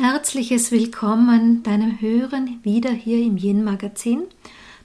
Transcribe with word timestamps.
herzliches 0.00 0.72
Willkommen 0.72 1.62
deinem 1.62 2.00
Hören 2.00 2.58
wieder 2.62 2.90
hier 2.90 3.18
im 3.22 3.36
Yin 3.36 3.62
Magazin. 3.62 4.22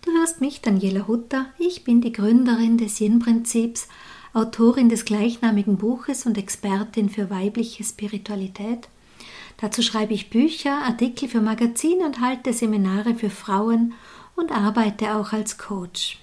Du 0.01 0.11
hörst 0.11 0.41
mich, 0.41 0.59
Daniela 0.59 1.07
Hutter. 1.07 1.45
Ich 1.57 1.85
bin 1.85 2.01
die 2.01 2.11
Gründerin 2.11 2.77
des 2.77 2.99
Yin 2.99 3.19
Prinzips, 3.19 3.87
Autorin 4.33 4.89
des 4.89 5.05
gleichnamigen 5.05 5.77
Buches 5.77 6.25
und 6.25 6.37
Expertin 6.37 7.09
für 7.09 7.29
weibliche 7.29 7.85
Spiritualität. 7.85 8.89
Dazu 9.55 9.81
schreibe 9.81 10.13
ich 10.13 10.29
Bücher, 10.29 10.83
Artikel 10.83 11.29
für 11.29 11.39
Magazine 11.39 12.05
und 12.05 12.19
halte 12.19 12.51
Seminare 12.51 13.15
für 13.15 13.29
Frauen 13.29 13.93
und 14.35 14.51
arbeite 14.51 15.15
auch 15.15 15.31
als 15.31 15.57
Coach. 15.57 16.19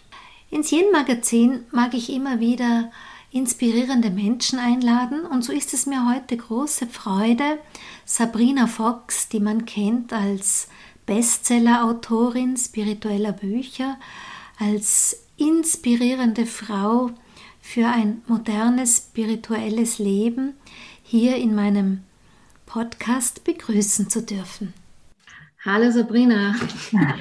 Ins 0.51 0.71
Yin 0.71 0.93
Magazin 0.93 1.65
mag 1.71 1.95
ich 1.95 2.13
immer 2.13 2.41
wieder 2.41 2.91
inspirierende 3.33 4.11
Menschen 4.11 4.59
einladen 4.59 5.25
und 5.25 5.43
so 5.43 5.53
ist 5.53 5.73
es 5.73 5.87
mir 5.87 6.09
heute 6.09 6.37
große 6.37 6.87
Freude, 6.87 7.59
Sabrina 8.05 8.67
Fox, 8.67 9.29
die 9.29 9.41
man 9.41 9.65
kennt 9.65 10.13
als 10.13 10.69
Bestseller-Autorin 11.07 12.57
spiritueller 12.57 13.33
Bücher, 13.33 13.99
als 14.59 15.25
inspirierende 15.39 16.45
Frau 16.45 17.11
für 17.61 17.87
ein 17.87 18.23
modernes 18.27 18.99
spirituelles 18.99 19.99
Leben 19.99 20.55
hier 21.03 21.37
in 21.37 21.55
meinem 21.55 22.03
Podcast 22.67 23.45
begrüßen 23.45 24.11
zu 24.11 24.23
dürfen. 24.23 24.75
Hallo 25.65 25.91
Sabrina. 25.91 26.55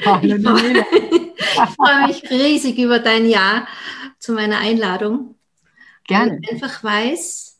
Hallo 0.05 0.41
Sabrina. 0.41 0.83
Ich 0.91 1.75
freue 1.75 2.07
mich 2.07 2.29
riesig 2.29 2.77
über 2.79 2.99
dein 2.99 3.29
Ja 3.29 3.67
zu 4.19 4.33
meiner 4.33 4.59
Einladung. 4.59 5.35
Gerne. 6.05 6.39
Ich 6.41 6.51
einfach 6.51 6.83
weiß, 6.83 7.59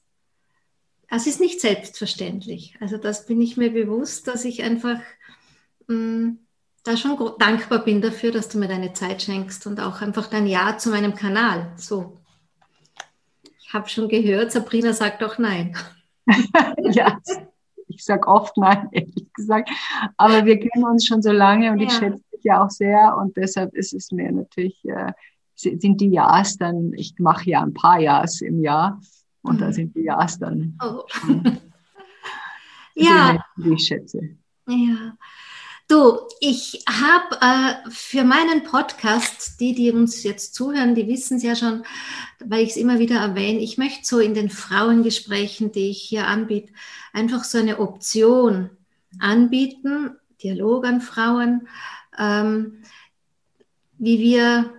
es 1.09 1.27
ist 1.27 1.39
nicht 1.39 1.59
selbstverständlich. 1.59 2.75
Also 2.79 2.97
das 2.97 3.25
bin 3.25 3.41
ich 3.41 3.57
mir 3.57 3.71
bewusst, 3.71 4.27
dass 4.27 4.45
ich 4.45 4.63
einfach 4.63 4.99
mh, 5.87 5.95
mm, 5.95 6.39
da 6.83 6.97
schon 6.97 7.17
dankbar 7.37 7.83
bin 7.83 8.01
dafür, 8.01 8.31
dass 8.31 8.49
du 8.49 8.57
mir 8.57 8.67
deine 8.67 8.93
Zeit 8.93 9.21
schenkst 9.21 9.67
und 9.67 9.79
auch 9.79 10.01
einfach 10.01 10.27
dein 10.27 10.47
Ja 10.47 10.77
zu 10.77 10.89
meinem 10.89 11.13
Kanal. 11.13 11.73
So. 11.75 12.17
Ich 13.59 13.73
habe 13.73 13.87
schon 13.87 14.09
gehört, 14.09 14.51
Sabrina 14.51 14.93
sagt 14.93 15.23
auch 15.23 15.37
Nein. 15.37 15.77
ja, 16.77 17.19
ich 17.87 18.03
sage 18.03 18.27
oft 18.27 18.57
Nein, 18.57 18.89
ehrlich 18.91 19.31
gesagt. 19.33 19.69
Aber 20.17 20.45
wir 20.45 20.59
kennen 20.59 20.85
uns 20.85 21.05
schon 21.05 21.21
so 21.21 21.31
lange 21.31 21.71
und 21.71 21.79
ja. 21.79 21.87
ich 21.87 21.93
schätze 21.93 22.23
dich 22.33 22.43
ja 22.43 22.63
auch 22.63 22.69
sehr 22.69 23.15
und 23.17 23.37
deshalb 23.37 23.73
ist 23.75 23.93
es 23.93 24.11
mir 24.11 24.31
natürlich, 24.31 24.83
äh, 24.85 25.11
sind 25.61 26.01
die 26.01 26.09
Ja's 26.09 26.57
dann, 26.57 26.93
ich 26.93 27.15
mache 27.19 27.49
ja 27.49 27.61
ein 27.61 27.73
paar 27.73 27.99
Ja's 27.99 28.41
im 28.41 28.61
Jahr 28.61 29.01
und 29.41 29.55
mhm. 29.55 29.59
da 29.59 29.71
sind 29.71 29.95
die 29.95 30.03
Ja's 30.03 30.39
dann. 30.39 30.77
Oh. 30.83 31.03
ja. 32.95 33.43
Die 33.57 33.73
ich 33.73 33.87
schätze. 33.87 34.21
Ja. 34.67 35.15
Du, 35.87 36.19
ich 36.39 36.85
habe 36.87 37.35
äh, 37.41 37.89
für 37.89 38.23
meinen 38.23 38.63
Podcast, 38.63 39.59
die, 39.59 39.75
die 39.75 39.91
uns 39.91 40.23
jetzt 40.23 40.55
zuhören, 40.55 40.95
die 40.95 41.05
wissen 41.07 41.35
es 41.35 41.43
ja 41.43 41.53
schon, 41.53 41.83
weil 42.39 42.63
ich 42.63 42.69
es 42.69 42.77
immer 42.77 42.97
wieder 42.97 43.17
erwähne, 43.17 43.59
ich 43.59 43.77
möchte 43.77 44.05
so 44.05 44.19
in 44.19 44.33
den 44.33 44.49
Frauengesprächen, 44.49 45.73
die 45.73 45.89
ich 45.89 46.01
hier 46.01 46.27
anbiete, 46.27 46.71
einfach 47.11 47.43
so 47.43 47.57
eine 47.57 47.79
Option 47.79 48.69
anbieten, 49.19 50.15
Dialog 50.41 50.85
an 50.85 51.01
Frauen, 51.01 51.67
ähm, 52.17 52.83
wie 53.97 54.19
wir, 54.19 54.71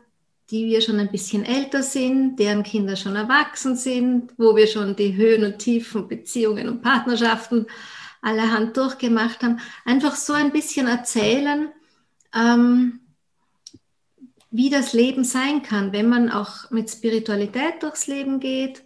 die 0.53 0.67
wir 0.67 0.83
schon 0.83 1.00
ein 1.00 1.11
bisschen 1.11 1.47
älter 1.47 1.83
sind, 1.83 2.36
deren 2.36 2.62
Kinder 2.62 2.95
schon 2.95 3.17
erwachsen 3.17 3.75
sind, 3.75 4.34
wo 4.36 4.55
wir 4.55 4.67
schon 4.67 4.94
die 4.94 5.17
Höhen 5.17 5.44
und 5.44 5.59
Tiefen, 5.59 6.06
Beziehungen 6.06 6.69
und 6.69 6.82
Partnerschaften 6.82 7.66
allerhand 8.21 8.77
durchgemacht 8.77 9.43
haben, 9.43 9.60
einfach 9.87 10.15
so 10.15 10.34
ein 10.34 10.53
bisschen 10.53 10.88
erzählen, 10.88 11.72
ähm, 12.34 13.00
wie 14.50 14.69
das 14.69 14.93
Leben 14.93 15.25
sein 15.25 15.62
kann, 15.62 15.94
wenn 15.94 16.10
man 16.10 16.31
auch 16.31 16.71
mit 16.71 16.91
Spiritualität 16.91 17.82
durchs 17.82 18.06
Leben 18.06 18.38
geht, 18.38 18.84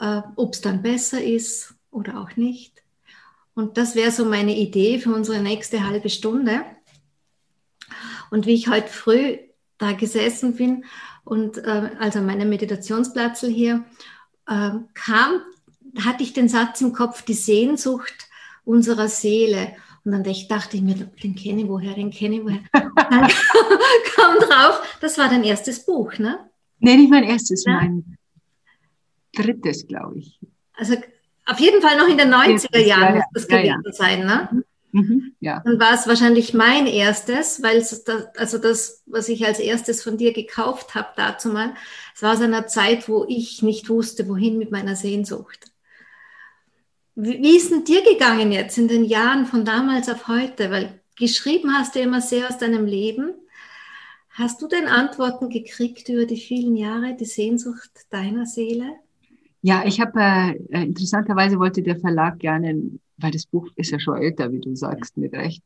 äh, 0.00 0.20
ob 0.36 0.52
es 0.52 0.60
dann 0.60 0.82
besser 0.82 1.24
ist 1.24 1.74
oder 1.90 2.20
auch 2.20 2.36
nicht. 2.36 2.82
Und 3.54 3.78
das 3.78 3.94
wäre 3.94 4.10
so 4.10 4.26
meine 4.26 4.54
Idee 4.54 4.98
für 4.98 5.14
unsere 5.14 5.40
nächste 5.40 5.88
halbe 5.88 6.10
Stunde. 6.10 6.60
Und 8.30 8.44
wie 8.44 8.54
ich 8.54 8.68
heute 8.68 8.88
früh 8.88 9.38
da 9.80 9.92
gesessen 9.92 10.54
bin 10.54 10.84
und 11.24 11.58
äh, 11.58 11.90
also 11.98 12.20
meine 12.20 12.44
Meditationsplatz 12.44 13.40
hier 13.40 13.84
äh, 14.46 14.70
kam, 14.94 15.40
hatte 16.04 16.22
ich 16.22 16.32
den 16.32 16.48
Satz 16.48 16.80
im 16.80 16.92
Kopf, 16.92 17.22
die 17.22 17.34
Sehnsucht 17.34 18.28
unserer 18.64 19.08
Seele. 19.08 19.74
Und 20.04 20.12
dann 20.12 20.22
dachte 20.22 20.76
ich 20.76 20.82
mir, 20.82 20.94
den 20.94 21.34
kenne 21.34 21.62
ich 21.62 21.68
woher, 21.68 21.94
den 21.94 22.10
kenne 22.10 22.36
ich 22.36 22.44
woher. 22.44 22.62
dann 22.72 23.28
kam 24.14 24.38
drauf, 24.38 24.98
das 25.00 25.18
war 25.18 25.28
dein 25.28 25.44
erstes 25.44 25.84
Buch, 25.84 26.16
ne? 26.18 26.50
Nee, 26.78 26.96
nicht 26.96 27.10
mein 27.10 27.24
erstes, 27.24 27.64
ja? 27.64 27.74
mein 27.74 28.16
drittes, 29.34 29.86
glaube 29.86 30.18
ich. 30.18 30.38
Also 30.74 30.96
auf 31.44 31.60
jeden 31.60 31.82
Fall 31.82 31.96
noch 31.98 32.08
in 32.08 32.16
den 32.16 32.32
90er 32.32 32.78
Jahren 32.78 33.16
muss 33.16 33.24
das 33.34 33.48
gewesen 33.48 33.82
ja, 33.84 33.92
sein, 33.92 34.26
ne? 34.26 34.64
Mhm. 34.92 35.34
ja. 35.40 35.62
Dann 35.64 35.78
war 35.78 35.94
es 35.94 36.06
wahrscheinlich 36.06 36.54
mein 36.54 36.86
erstes, 36.86 37.62
weil 37.62 37.78
es 37.78 38.04
das, 38.04 38.26
also 38.36 38.58
das, 38.58 39.02
was 39.06 39.28
ich 39.28 39.46
als 39.46 39.58
erstes 39.60 40.02
von 40.02 40.16
dir 40.16 40.32
gekauft 40.32 40.94
habe 40.94 41.08
dazu 41.16 41.48
mal, 41.48 41.74
es 42.14 42.22
war 42.22 42.34
aus 42.34 42.40
einer 42.40 42.66
Zeit, 42.66 43.08
wo 43.08 43.24
ich 43.28 43.62
nicht 43.62 43.88
wusste, 43.88 44.28
wohin 44.28 44.58
mit 44.58 44.70
meiner 44.70 44.96
Sehnsucht. 44.96 45.70
Wie 47.14 47.56
ist 47.56 47.70
denn 47.70 47.84
dir 47.84 48.02
gegangen 48.02 48.52
jetzt 48.52 48.78
in 48.78 48.88
den 48.88 49.04
Jahren 49.04 49.46
von 49.46 49.64
damals 49.64 50.08
auf 50.08 50.28
heute? 50.28 50.70
Weil 50.70 51.00
geschrieben 51.16 51.74
hast 51.74 51.94
du 51.94 52.00
immer 52.00 52.20
sehr 52.20 52.48
aus 52.48 52.58
deinem 52.58 52.86
Leben. 52.86 53.34
Hast 54.30 54.62
du 54.62 54.68
denn 54.68 54.86
Antworten 54.86 55.50
gekriegt 55.50 56.08
über 56.08 56.24
die 56.24 56.40
vielen 56.40 56.76
Jahre, 56.76 57.14
die 57.14 57.26
Sehnsucht 57.26 57.90
deiner 58.10 58.46
Seele? 58.46 58.94
Ja, 59.62 59.82
ich 59.84 60.00
habe 60.00 60.18
äh, 60.18 60.52
äh, 60.70 60.84
interessanterweise 60.84 61.58
wollte 61.58 61.82
der 61.82 61.98
Verlag 61.98 62.38
gerne, 62.38 62.80
weil 63.18 63.30
das 63.30 63.46
Buch 63.46 63.68
ist 63.76 63.90
ja 63.90 64.00
schon 64.00 64.16
älter, 64.16 64.52
wie 64.52 64.60
du 64.60 64.74
sagst, 64.74 65.16
mit 65.16 65.32
Recht, 65.34 65.62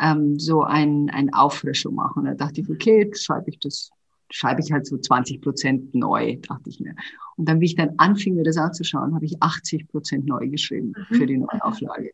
ähm, 0.00 0.38
so 0.38 0.62
ein, 0.62 1.10
ein 1.10 1.32
Auffrischung 1.32 1.94
machen. 1.94 2.24
Da 2.24 2.34
dachte 2.34 2.60
ich, 2.60 2.68
okay, 2.68 3.10
schreibe 3.14 3.50
ich 3.50 3.58
das 3.60 3.90
schreibe 4.30 4.60
ich 4.60 4.72
halt 4.72 4.86
so 4.86 4.96
20 4.96 5.40
Prozent 5.40 5.94
neu, 5.94 6.36
dachte 6.36 6.70
ich 6.70 6.80
mir. 6.80 6.94
Und 7.36 7.48
dann, 7.48 7.60
wie 7.60 7.66
ich 7.66 7.74
dann 7.74 7.94
anfing, 7.98 8.34
mir 8.34 8.44
das 8.44 8.56
anzuschauen, 8.56 9.14
habe 9.14 9.24
ich 9.24 9.42
80 9.42 9.88
Prozent 9.88 10.26
neu 10.26 10.48
geschrieben 10.48 10.94
mhm. 10.96 11.14
für 11.14 11.26
die 11.26 11.38
Neuauflage. 11.38 12.12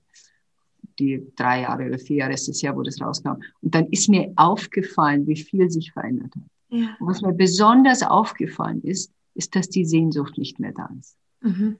Die 0.99 1.27
drei 1.37 1.63
Jahre 1.63 1.87
oder 1.87 1.99
vier 1.99 2.17
Jahre 2.17 2.33
ist 2.33 2.49
es 2.49 2.63
her, 2.63 2.75
wo 2.75 2.83
das 2.83 3.01
rauskam. 3.01 3.43
Und 3.61 3.75
dann 3.75 3.87
ist 3.89 4.09
mir 4.09 4.33
aufgefallen, 4.37 5.27
wie 5.27 5.37
viel 5.37 5.71
sich 5.71 5.93
verändert 5.93 6.35
hat. 6.35 6.43
Ja. 6.71 6.97
Und 6.99 7.07
was 7.07 7.21
mir 7.21 7.35
besonders 7.35 8.03
aufgefallen 8.03 8.83
ist, 8.83 9.13
ist, 9.37 9.55
dass 9.55 9.69
die 9.69 9.85
Sehnsucht 9.85 10.39
nicht 10.39 10.59
mehr 10.59 10.73
da 10.73 10.89
ist. 10.99 11.17
Mhm. 11.41 11.77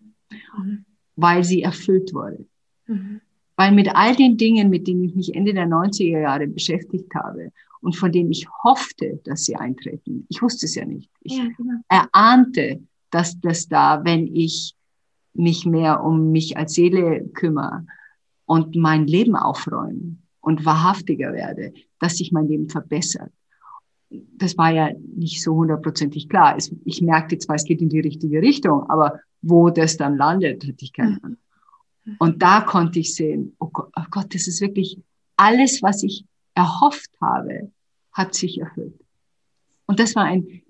Mhm. 0.57 0.85
Weil 1.17 1.45
sie 1.45 1.63
erfüllt 1.63 2.13
wurde. 2.13 2.47
Mhm. 2.87 3.21
Weil 3.57 3.73
mit 3.73 3.95
all 3.95 4.15
den 4.15 4.37
Dingen, 4.37 4.69
mit 4.69 4.87
denen 4.87 5.05
ich 5.05 5.15
mich 5.15 5.35
Ende 5.35 5.55
der 5.55 5.67
90er 5.67 6.21
Jahre 6.21 6.47
beschäftigt 6.47 7.15
habe 7.15 7.53
und 7.81 7.97
von 7.97 8.13
denen 8.13 8.31
ich 8.31 8.47
hoffte, 8.65 9.21
dass 9.25 9.45
sie 9.45 9.57
eintreten, 9.57 10.27
ich 10.29 10.43
wusste 10.43 10.67
es 10.67 10.75
ja 10.75 10.85
nicht. 10.85 11.11
Ich 11.23 11.39
ja, 11.39 11.45
genau. 11.57 11.81
erahnte, 11.89 12.83
dass 13.11 13.41
das 13.41 13.69
da, 13.69 14.05
wenn 14.05 14.27
ich 14.27 14.75
mich 15.33 15.65
mehr 15.67 16.03
um 16.03 16.33
mich 16.33 16.57
als 16.57 16.75
Seele 16.75 17.29
kümmere 17.35 17.87
und 18.45 18.77
mein 18.77 19.07
Leben 19.07 19.37
aufräume 19.37 20.17
und 20.41 20.65
wahrhaftiger 20.65 21.33
werde, 21.33 21.73
dass 21.99 22.17
sich 22.17 22.33
mein 22.33 22.49
Leben 22.49 22.69
verbessert. 22.69 23.33
Das 24.11 24.57
war 24.57 24.73
ja 24.73 24.91
nicht 25.17 25.43
so 25.43 25.55
hundertprozentig 25.55 26.29
klar. 26.29 26.57
Ich 26.85 27.03
merkte 27.03 27.39
zwar, 27.39 27.57
es 27.57 27.65
geht 27.65 27.83
in 27.83 27.89
die 27.89 28.01
richtige 28.01 28.41
Richtung, 28.41 28.89
aber 28.89 29.21
wo 29.43 29.71
das 29.71 29.97
dann 29.97 30.17
landet, 30.17 30.65
hatte 30.67 30.85
ich 30.85 30.93
keine 30.93 31.19
Ahnung. 31.23 31.39
Und 32.19 32.41
da 32.41 32.61
konnte 32.61 33.01
ich 33.01 33.15
sehen, 33.15 33.57
oh 33.59 33.69
Gott, 33.73 33.91
oh 33.97 34.05
Gott, 34.11 34.35
das 34.35 34.47
ist 34.47 34.61
wirklich 34.61 34.99
alles, 35.37 35.83
was 35.83 36.03
ich 36.03 36.25
erhofft 36.55 37.11
habe, 37.21 37.73
hat 38.13 38.35
sich 38.35 38.61
erfüllt. 38.61 38.95
Und 39.87 39.99
das 39.99 40.15
war 40.15 40.25
ein 40.25 40.63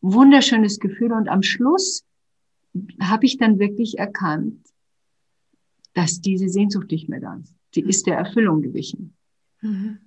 wunderschönes 0.00 0.78
Gefühl. 0.78 1.12
Und 1.12 1.28
am 1.28 1.42
Schluss 1.42 2.04
habe 3.00 3.26
ich 3.26 3.38
dann 3.38 3.58
wirklich 3.58 3.98
erkannt, 3.98 4.60
dass 5.94 6.20
diese 6.20 6.48
Sehnsucht 6.48 6.90
nicht 6.90 7.08
mehr 7.08 7.20
da 7.20 7.36
ist. 7.36 7.54
Sie 7.74 7.80
ist 7.80 8.06
der 8.06 8.18
Erfüllung 8.18 8.62
gewichen. 8.62 9.16
Mhm. 9.60 9.98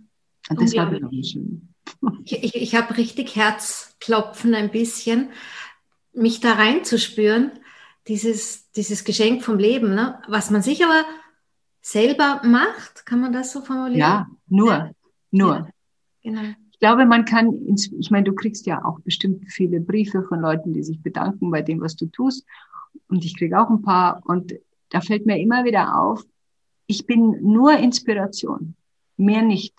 Und 0.50 0.62
das 0.62 0.76
war 0.76 0.90
besonders 0.90 1.30
schön. 1.30 1.74
Ich, 2.26 2.44
ich, 2.44 2.56
ich 2.56 2.76
habe 2.76 2.98
richtig 2.98 3.36
Herzklopfen 3.36 4.54
ein 4.54 4.72
bisschen, 4.72 5.30
mich 6.14 6.40
da 6.40 6.54
reinzuspüren 6.54 7.52
dieses, 8.08 8.72
dieses 8.72 9.04
Geschenk 9.04 9.44
vom 9.44 9.58
Leben, 9.58 9.94
ne? 9.94 10.20
was 10.28 10.50
man 10.50 10.62
sich 10.62 10.84
aber 10.84 11.04
selber 11.82 12.42
macht, 12.44 13.06
kann 13.06 13.22
man 13.22 13.34
das 13.34 13.52
so 13.52 13.62
formulieren? 13.62 14.00
Ja, 14.00 14.28
nur, 14.48 14.92
nur. 15.32 15.56
Ja, 15.56 15.70
genau. 16.24 16.42
Ich 16.72 16.80
glaube, 16.80 17.06
man 17.06 17.26
kann, 17.26 17.54
ins, 17.66 17.92
ich 17.92 18.12
meine, 18.12 18.26
du 18.26 18.36
kriegst 18.36 18.66
ja 18.68 18.86
auch 18.86 19.00
bestimmt 19.00 19.52
viele 19.52 19.80
Briefe 19.80 20.24
von 20.24 20.42
Leuten, 20.42 20.74
die 20.74 20.84
sich 20.84 21.02
bedanken 21.02 21.50
bei 21.50 21.62
dem, 21.62 21.82
was 21.82 21.96
du 21.96 22.06
tust. 22.06 22.46
Und 23.08 23.26
ich 23.26 23.36
kriege 23.36 23.60
auch 23.60 23.70
ein 23.70 23.82
paar. 23.82 24.22
Und 24.26 24.54
da 24.90 25.02
fällt 25.02 25.26
mir 25.26 25.40
immer 25.40 25.66
wieder 25.66 26.00
auf, 26.00 26.24
ich 26.86 27.06
bin 27.06 27.42
nur 27.42 27.78
Inspiration, 27.78 28.76
mehr 29.18 29.42
nicht. 29.42 29.74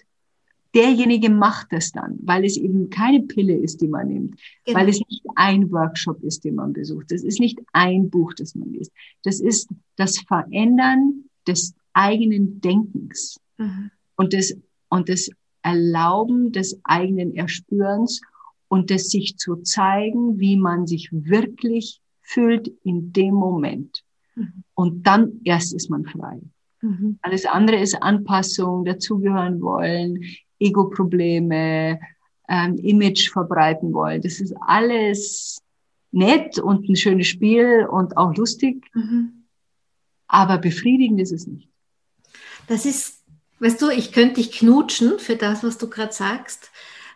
Derjenige 0.74 1.30
macht 1.30 1.68
es 1.70 1.92
dann, 1.92 2.18
weil 2.22 2.44
es 2.44 2.56
eben 2.56 2.90
keine 2.90 3.22
Pille 3.22 3.56
ist, 3.56 3.80
die 3.80 3.88
man 3.88 4.08
nimmt, 4.08 4.40
genau. 4.64 4.78
weil 4.78 4.88
es 4.88 5.00
nicht 5.08 5.24
ein 5.34 5.70
Workshop 5.72 6.22
ist, 6.22 6.44
den 6.44 6.56
man 6.56 6.72
besucht. 6.72 7.10
Das 7.10 7.22
ist 7.22 7.40
nicht 7.40 7.58
ein 7.72 8.10
Buch, 8.10 8.34
das 8.34 8.54
man 8.54 8.70
liest. 8.72 8.92
Das 9.22 9.40
ist 9.40 9.68
das 9.96 10.18
Verändern 10.18 11.24
des 11.46 11.74
eigenen 11.94 12.60
Denkens 12.60 13.40
mhm. 13.56 13.90
und 14.16 14.34
des, 14.34 14.58
und 14.90 15.08
des 15.08 15.30
Erlauben 15.62 16.52
des 16.52 16.80
eigenen 16.84 17.34
Erspürens 17.34 18.20
und 18.68 18.90
des 18.90 19.10
sich 19.10 19.36
zu 19.36 19.56
zeigen, 19.56 20.38
wie 20.38 20.56
man 20.56 20.86
sich 20.86 21.10
wirklich 21.12 22.00
fühlt 22.20 22.68
in 22.84 23.12
dem 23.12 23.34
Moment. 23.34 24.02
Mhm. 24.34 24.64
Und 24.74 25.06
dann 25.06 25.40
erst 25.44 25.74
ist 25.74 25.90
man 25.90 26.04
frei. 26.04 26.40
Mhm. 26.80 27.18
Alles 27.22 27.44
andere 27.46 27.80
ist 27.80 28.02
Anpassung, 28.02 28.84
dazugehören 28.84 29.60
wollen, 29.60 30.22
Ego-Probleme, 30.58 32.00
ähm, 32.48 32.76
Image 32.78 33.30
verbreiten 33.30 33.92
wollen. 33.92 34.22
Das 34.22 34.40
ist 34.40 34.54
alles 34.60 35.60
nett 36.10 36.58
und 36.58 36.88
ein 36.88 36.96
schönes 36.96 37.26
Spiel 37.26 37.86
und 37.90 38.16
auch 38.16 38.34
lustig, 38.34 38.86
mhm. 38.94 39.44
aber 40.26 40.58
befriedigend 40.58 41.20
ist 41.20 41.32
es 41.32 41.46
nicht. 41.46 41.68
Das 42.66 42.86
ist, 42.86 43.24
weißt 43.60 43.80
du, 43.82 43.90
ich 43.90 44.12
könnte 44.12 44.36
dich 44.36 44.52
knutschen 44.52 45.18
für 45.18 45.36
das, 45.36 45.62
was 45.62 45.78
du 45.78 45.88
gerade 45.88 46.12
sagst, 46.12 46.70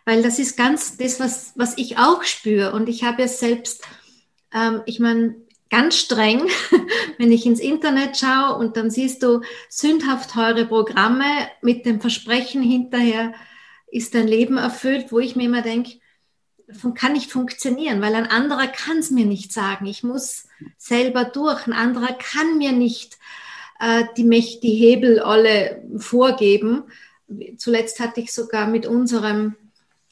weil 0.05 0.21
das 0.21 0.39
ist 0.39 0.57
ganz 0.57 0.97
das, 0.97 1.19
was, 1.19 1.53
was 1.55 1.77
ich 1.77 1.97
auch 1.97 2.23
spüre. 2.23 2.73
Und 2.73 2.89
ich 2.89 3.03
habe 3.03 3.21
ja 3.21 3.27
selbst, 3.27 3.87
ähm, 4.53 4.81
ich 4.85 4.99
meine, 4.99 5.35
ganz 5.73 5.97
streng, 5.97 6.47
wenn 7.17 7.31
ich 7.31 7.47
ins 7.47 7.59
Internet 7.59 8.15
schaue 8.15 8.57
und 8.59 8.77
dann 8.77 8.91
siehst 8.91 9.23
du 9.23 9.41
sündhaft 9.69 10.29
teure 10.29 10.67
Programme 10.67 11.25
mit 11.63 11.87
dem 11.87 11.99
Versprechen 11.99 12.61
hinterher, 12.61 13.33
ist 13.87 14.13
dein 14.13 14.27
Leben 14.27 14.57
erfüllt, 14.57 15.11
wo 15.11 15.17
ich 15.17 15.35
mir 15.35 15.45
immer 15.45 15.63
denke, 15.63 15.93
kann 16.93 17.13
nicht 17.13 17.31
funktionieren, 17.31 18.03
weil 18.03 18.13
ein 18.13 18.27
anderer 18.27 18.67
kann 18.67 18.99
es 18.99 19.09
mir 19.09 19.25
nicht 19.25 19.51
sagen. 19.51 19.87
Ich 19.87 20.03
muss 20.03 20.47
selber 20.77 21.23
durch. 21.23 21.65
Ein 21.65 21.73
anderer 21.73 22.13
kann 22.13 22.59
mir 22.59 22.71
nicht 22.71 23.17
äh, 23.79 24.03
die, 24.15 24.23
Mächte, 24.23 24.61
die 24.61 24.75
Hebel 24.75 25.19
alle 25.21 25.83
vorgeben. 25.97 26.83
Zuletzt 27.57 27.99
hatte 27.99 28.21
ich 28.21 28.31
sogar 28.31 28.67
mit 28.67 28.85
unserem, 28.85 29.55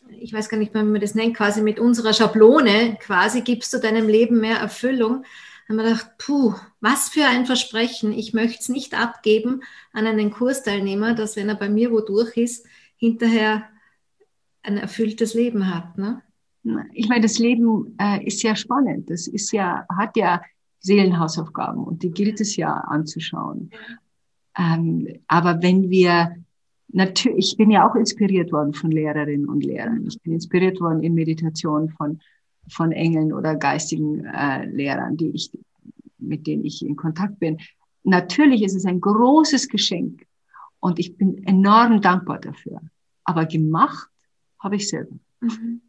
ich 0.10 0.34
weiß 0.34 0.50
gar 0.50 0.58
nicht 0.58 0.74
mehr, 0.74 0.84
wie 0.84 0.90
man 0.90 1.02
das 1.02 1.14
nennt, 1.14 1.38
quasi 1.38 1.62
mit 1.62 1.80
unserer 1.80 2.14
Schablone, 2.14 2.98
quasi 3.00 3.42
gibst 3.42 3.72
du 3.74 3.78
deinem 3.78 4.08
Leben 4.08 4.40
mehr 4.40 4.58
Erfüllung. 4.58 5.24
Haben 5.72 5.78
wir 5.78 5.86
gedacht, 5.86 6.18
puh, 6.18 6.54
was 6.82 7.08
für 7.08 7.24
ein 7.24 7.46
Versprechen. 7.46 8.12
Ich 8.12 8.34
möchte 8.34 8.60
es 8.60 8.68
nicht 8.68 8.94
abgeben 8.94 9.62
an 9.94 10.06
einen 10.06 10.30
Kursteilnehmer, 10.30 11.16
dass 11.16 11.38
wenn 11.38 11.48
er 11.48 11.56
bei 11.56 11.70
mir 11.70 11.92
wo 11.92 12.02
durch 12.02 12.36
ist, 12.36 12.68
hinterher 12.98 13.64
ein 14.64 14.76
erfülltes 14.76 15.34
Leben 15.34 15.74
hat. 15.74 15.98
Ne? 15.98 16.22
Ich 16.92 17.08
meine, 17.08 17.22
das 17.22 17.40
Leben 17.40 17.96
äh, 18.02 18.22
ist 18.26 18.44
ja 18.44 18.54
spannend. 18.54 19.10
Das 19.10 19.28
ist 19.28 19.54
ja, 19.54 19.86
hat 19.98 20.18
ja 20.18 20.42
Seelenhausaufgaben 20.82 21.82
und 21.82 22.04
die 22.04 22.12
gilt 22.12 22.42
es 22.42 22.58
ja 22.58 22.74
anzuschauen. 22.74 23.70
Ähm, 24.58 25.08
aber 25.28 25.64
wenn 25.64 25.90
wir 25.90 26.36
natürlich, 26.90 27.54
ich 27.54 27.58
bin 27.58 27.72
ja 27.72 27.90
auch 27.90 27.96
inspiriert 27.96 28.52
worden 28.52 28.74
von 28.74 28.92
Lehrerinnen 28.92 29.48
und 29.48 29.64
Lehrern. 29.64 30.06
Ich 30.06 30.22
bin 30.22 30.34
inspiriert 30.34 30.82
worden 30.82 31.02
in 31.02 31.14
Meditation 31.14 31.88
von, 31.92 32.20
von 32.72 32.92
Engeln 32.92 33.34
oder 33.34 33.56
geistigen 33.56 34.26
äh, 34.26 34.66
Lehrern, 34.66 35.18
die 35.18 35.30
ich, 35.30 35.52
mit 36.18 36.48
denen 36.48 36.66
ich 36.66 36.86
in 36.86 36.96
Kontakt 36.96 37.40
bin. 37.40 37.60
Natürlich 38.04 38.64
ist 38.64 38.76
es 38.76 38.86
ein 38.86 39.02
großes 39.02 39.68
Geschenk 39.68 40.26
und 40.80 41.00
ich 41.00 41.18
bin 41.18 41.46
enorm 41.46 42.02
dankbar 42.02 42.40
dafür. 42.40 42.82
Aber 43.24 43.46
gemacht 43.46 44.10
habe 44.60 44.78
ich 44.78 44.90
selber. 44.90 45.16
Mhm. 45.42 45.82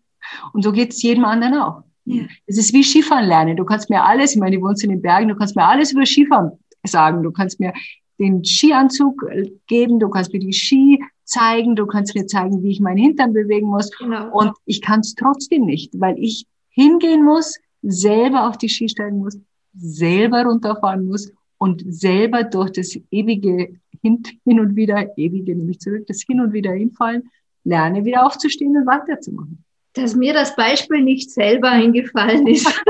Und 0.53 0.63
so 0.63 0.73
geht 0.73 0.91
es 0.91 1.03
jedem 1.03 1.25
anderen 1.25 1.55
auch. 1.55 1.85
Ja. 2.05 2.25
Es 2.47 2.59
ist 2.59 2.73
wie 2.73 2.83
Skifahren 2.83 3.27
lernen. 3.27 3.57
Du 3.57 3.65
kannst 3.65 3.89
mir 3.89 4.05
alles, 4.05 4.35
ich 4.35 4.41
meine, 4.41 4.57
du 4.57 4.63
wohnst 4.63 4.83
in 4.83 4.91
den 4.91 5.03
Bergen, 5.03 5.29
du 5.29 5.37
kannst 5.37 5.57
mir 5.57 5.65
alles 5.65 5.93
über 5.93 6.05
Skifahren 6.05 6.53
sagen. 6.85 7.23
Du 7.23 7.31
kannst 7.31 7.61
mir 7.61 7.73
den 8.19 8.45
Skianzug 8.45 9.25
geben, 9.67 9.99
du 9.99 10.09
kannst 10.09 10.33
mir 10.33 10.39
die 10.39 10.53
Ski 10.53 11.03
zeigen, 11.25 11.77
du 11.77 11.87
kannst 11.87 12.15
mir 12.15 12.27
zeigen, 12.27 12.63
wie 12.63 12.71
ich 12.71 12.81
meinen 12.81 12.99
Hintern 12.99 13.33
bewegen 13.33 13.69
muss. 13.69 13.91
Genau. 13.99 14.31
Und 14.37 14.53
ich 14.67 14.83
kann 14.83 15.01
es 15.01 15.15
trotzdem 15.15 15.65
nicht, 15.65 15.99
weil 15.99 16.17
ich 16.19 16.47
hingehen 16.73 17.25
muss, 17.25 17.59
selber 17.83 18.49
auf 18.49 18.59
die 18.59 18.69
Ski 18.69 18.89
steigen 18.89 19.19
muss, 19.19 19.39
selber 19.77 20.45
runterfahren 20.45 21.07
muss 21.07 21.31
und 21.59 21.85
selber 21.87 22.45
durch 22.45 22.73
das 22.73 22.99
ewige 23.11 23.77
hin, 24.01 24.23
hin 24.45 24.61
und 24.61 24.77
wieder, 24.77 25.17
ewige 25.17 25.55
nehme 25.55 25.71
ich 25.71 25.81
zurück, 25.81 26.07
das 26.07 26.23
hin 26.23 26.41
und 26.41 26.53
wieder 26.53 26.73
hinfallen, 26.73 27.31
lerne 27.65 28.05
wieder 28.05 28.27
aufzustehen 28.27 28.77
und 28.77 28.87
weiterzumachen. 28.87 29.65
Dass 29.95 30.15
mir 30.15 30.33
das 30.33 30.57
Beispiel 30.57 31.03
nicht 31.03 31.31
selber 31.31 31.71
eingefallen 31.71 32.47
ist. 32.47 32.67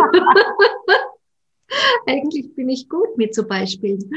Eigentlich 2.06 2.55
bin 2.55 2.69
ich 2.69 2.88
gut 2.88 3.17
mit 3.17 3.34
so 3.34 3.46
Beispielen. 3.46 4.11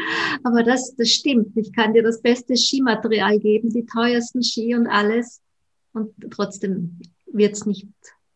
Aber 0.43 0.63
das, 0.63 0.95
das 0.95 1.09
stimmt. 1.09 1.55
Ich 1.57 1.73
kann 1.73 1.93
dir 1.93 2.03
das 2.03 2.21
beste 2.21 2.55
Skimaterial 2.55 3.39
geben, 3.39 3.69
die 3.69 3.85
teuersten 3.85 4.43
Ski 4.43 4.75
und 4.75 4.87
alles. 4.87 5.41
Und 5.93 6.13
trotzdem 6.31 6.99
wird 7.25 7.53
es 7.53 7.65
nicht 7.65 7.87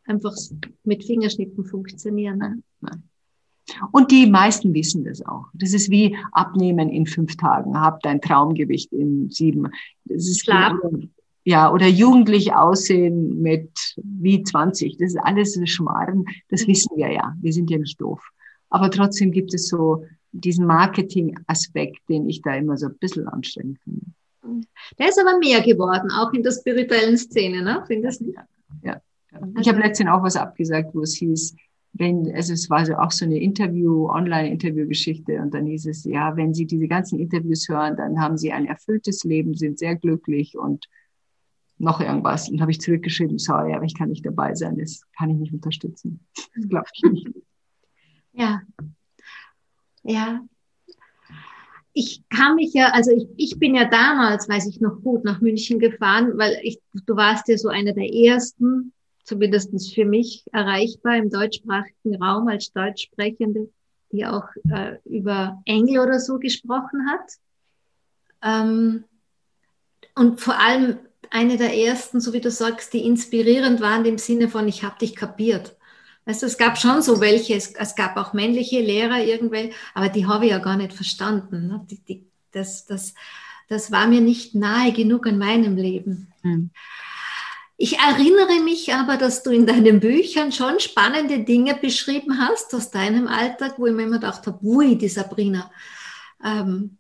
einfach 0.10 0.36
mit 0.84 1.06
Fingerschnippen 1.06 1.66
funktionieren. 1.66 2.64
Nein. 2.82 3.04
Und 3.92 4.12
die 4.12 4.26
meisten 4.26 4.74
wissen 4.74 5.06
das 5.06 5.24
auch. 5.24 5.46
Das 5.54 5.74
ist 5.74 5.92
wie 5.92 6.18
Abnehmen 6.32 6.90
in 6.90 7.06
fünf 7.06 7.38
Tagen. 7.38 7.80
Hab 7.80 8.02
dein 8.02 8.20
Traumgewicht 8.20 8.92
in 8.92 9.30
sieben. 9.30 9.68
Das 10.06 10.28
ist 10.28 10.42
Schlafen 10.42 11.14
ja, 11.46 11.72
oder 11.72 11.88
jugendlich 11.88 12.54
aussehen 12.54 13.42
mit 13.42 13.72
wie 13.98 14.44
20. 14.44 14.98
Das 14.98 15.14
ist 15.14 15.20
alles 15.20 15.60
Schmarrn. 15.66 16.26
Das 16.50 16.64
mhm. 16.64 16.72
wissen 16.72 16.98
wir 16.98 17.12
ja. 17.12 17.36
Wir 17.42 17.54
sind 17.54 17.70
ja 17.70 17.78
nicht 17.78 18.00
doof. 18.00 18.22
Aber 18.70 18.92
trotzdem 18.92 19.32
gibt 19.32 19.54
es 19.54 19.68
so 19.68 20.06
diesen 20.32 20.66
Marketing-Aspekt, 20.68 22.08
den 22.08 22.30
ich 22.30 22.44
da 22.44 22.56
immer 22.56 22.78
so 22.78 22.88
ein 22.88 22.98
bisschen 23.00 23.28
anstrengend 23.28 23.80
finde. 23.84 24.06
Der 25.00 25.10
ist 25.10 25.20
aber 25.20 25.40
mehr 25.40 25.62
geworden, 25.62 26.12
auch 26.12 26.32
in 26.34 26.44
der 26.44 26.52
spirituellen 26.52 27.18
Szene, 27.18 27.64
ne? 27.64 27.84
Findest 27.88 28.22
du? 28.22 28.32
Ja. 28.32 28.46
Ich 29.60 29.68
habe 29.68 29.80
letztens 29.80 30.10
auch 30.10 30.24
was 30.24 30.36
abgesagt, 30.36 30.94
wo 30.94 31.02
es 31.02 31.16
hieß, 31.16 31.56
wenn, 31.94 32.32
also 32.34 32.54
es 32.54 32.70
war 32.70 32.86
so 32.86 32.96
auch 32.96 33.12
so 33.12 33.26
eine 33.26 33.40
Interview, 33.40 34.10
Online-Interview-Geschichte 34.10 35.42
und 35.42 35.54
dann 35.54 35.66
hieß 35.66 35.88
es, 35.88 36.04
ja, 36.06 36.36
wenn 36.36 36.54
Sie 36.54 36.66
diese 36.66 36.88
ganzen 36.88 37.20
Interviews 37.20 37.68
hören, 37.68 37.98
dann 37.98 38.20
haben 38.20 38.38
Sie 38.38 38.52
ein 38.52 38.66
erfülltes 38.66 39.24
Leben, 39.24 39.56
sind 39.56 39.80
sehr 39.80 39.96
glücklich 39.96 40.58
und 40.58 40.88
noch 41.78 42.00
irgendwas. 42.00 42.50
Und 42.50 42.62
habe 42.62 42.72
ich 42.72 42.82
zurückgeschrieben, 42.82 43.40
sorry, 43.40 43.74
aber 43.74 43.86
ich 43.86 43.98
kann 43.98 44.10
nicht 44.10 44.26
dabei 44.26 44.54
sein, 44.54 44.78
das 44.78 45.02
kann 45.18 45.30
ich 45.30 45.38
nicht 45.38 45.54
unterstützen. 45.54 46.26
Das 46.56 46.68
glaube 46.68 46.88
ich 46.94 47.12
nicht. 47.12 47.28
Ja. 48.34 48.62
Ja. 50.04 50.42
Ich 51.94 52.24
kann 52.30 52.56
mich 52.56 52.74
ja, 52.74 52.92
also 52.92 53.12
ich, 53.12 53.28
ich 53.36 53.60
bin 53.60 53.76
ja 53.76 53.86
damals, 53.86 54.48
weiß 54.48 54.68
ich 54.68 54.80
noch 54.80 55.02
gut, 55.02 55.26
nach 55.26 55.42
München 55.42 55.80
gefahren, 55.80 56.38
weil 56.38 56.60
ich, 56.62 56.80
du 57.06 57.16
warst 57.16 57.48
ja 57.48 57.58
so 57.58 57.70
einer 57.70 57.94
der 57.94 58.14
ersten, 58.14 58.94
zumindest 59.30 59.94
für 59.94 60.06
mich 60.06 60.44
erreichbar 60.52 61.18
im 61.18 61.30
deutschsprachigen 61.30 62.22
Raum 62.22 62.48
als 62.48 62.74
Deutschsprechende, 62.74 63.70
die 64.12 64.26
auch 64.26 64.48
äh, 64.70 64.98
über 65.06 65.62
Engel 65.66 66.00
oder 66.00 66.20
so 66.20 66.40
gesprochen 66.40 67.08
hat. 67.08 67.32
Ähm, 68.42 69.04
und 70.16 70.42
vor 70.42 70.60
allem 70.60 70.98
eine 71.30 71.58
der 71.58 71.78
ersten, 71.78 72.20
so 72.20 72.34
wie 72.34 72.42
du 72.42 72.50
sagst, 72.50 72.92
die 72.94 73.06
inspirierend 73.06 73.82
waren 73.82 74.04
im 74.06 74.18
Sinne 74.18 74.50
von, 74.50 74.68
ich 74.68 74.84
habe 74.84 74.98
dich 74.98 75.16
kapiert. 75.16 75.78
Weißt 76.26 76.42
es 76.44 76.58
gab 76.58 76.78
schon 76.80 77.04
so 77.04 77.22
welche, 77.22 77.54
es, 77.54 77.76
es 77.76 77.96
gab 77.96 78.18
auch 78.18 78.34
männliche 78.34 78.82
Lehrer 78.82 79.24
irgendwelche, 79.24 79.76
aber 79.94 80.10
die 80.10 80.26
habe 80.26 80.46
ich 80.46 80.52
ja 80.52 80.58
gar 80.58 80.76
nicht 80.76 80.94
verstanden. 80.94 81.68
Ne? 81.68 81.86
Die, 81.90 82.00
die, 82.04 82.26
das, 82.52 82.88
das, 82.88 83.14
das 83.68 83.92
war 83.92 84.08
mir 84.08 84.22
nicht 84.22 84.56
nahe 84.56 84.92
genug 84.92 85.28
in 85.28 85.38
meinem 85.38 85.78
Leben. 85.78 86.34
Mhm. 86.42 86.72
Ich 87.82 87.98
erinnere 87.98 88.62
mich 88.62 88.94
aber, 88.94 89.16
dass 89.16 89.42
du 89.42 89.52
in 89.52 89.66
deinen 89.66 90.02
Büchern 90.02 90.52
schon 90.52 90.82
spannende 90.82 91.40
Dinge 91.46 91.76
beschrieben 91.76 92.38
hast 92.38 92.76
aus 92.76 92.92
deinem 92.92 93.30
Alltag, 93.30 93.76
wo 93.78 93.86
ich 93.86 93.94
mir 93.94 94.04
immer 94.04 94.20
gedacht 94.20 94.46
habe, 94.48 94.60
ui, 94.62 94.98
die 94.98 95.08
Sabrina. 95.08 95.72
Ähm, 96.44 96.98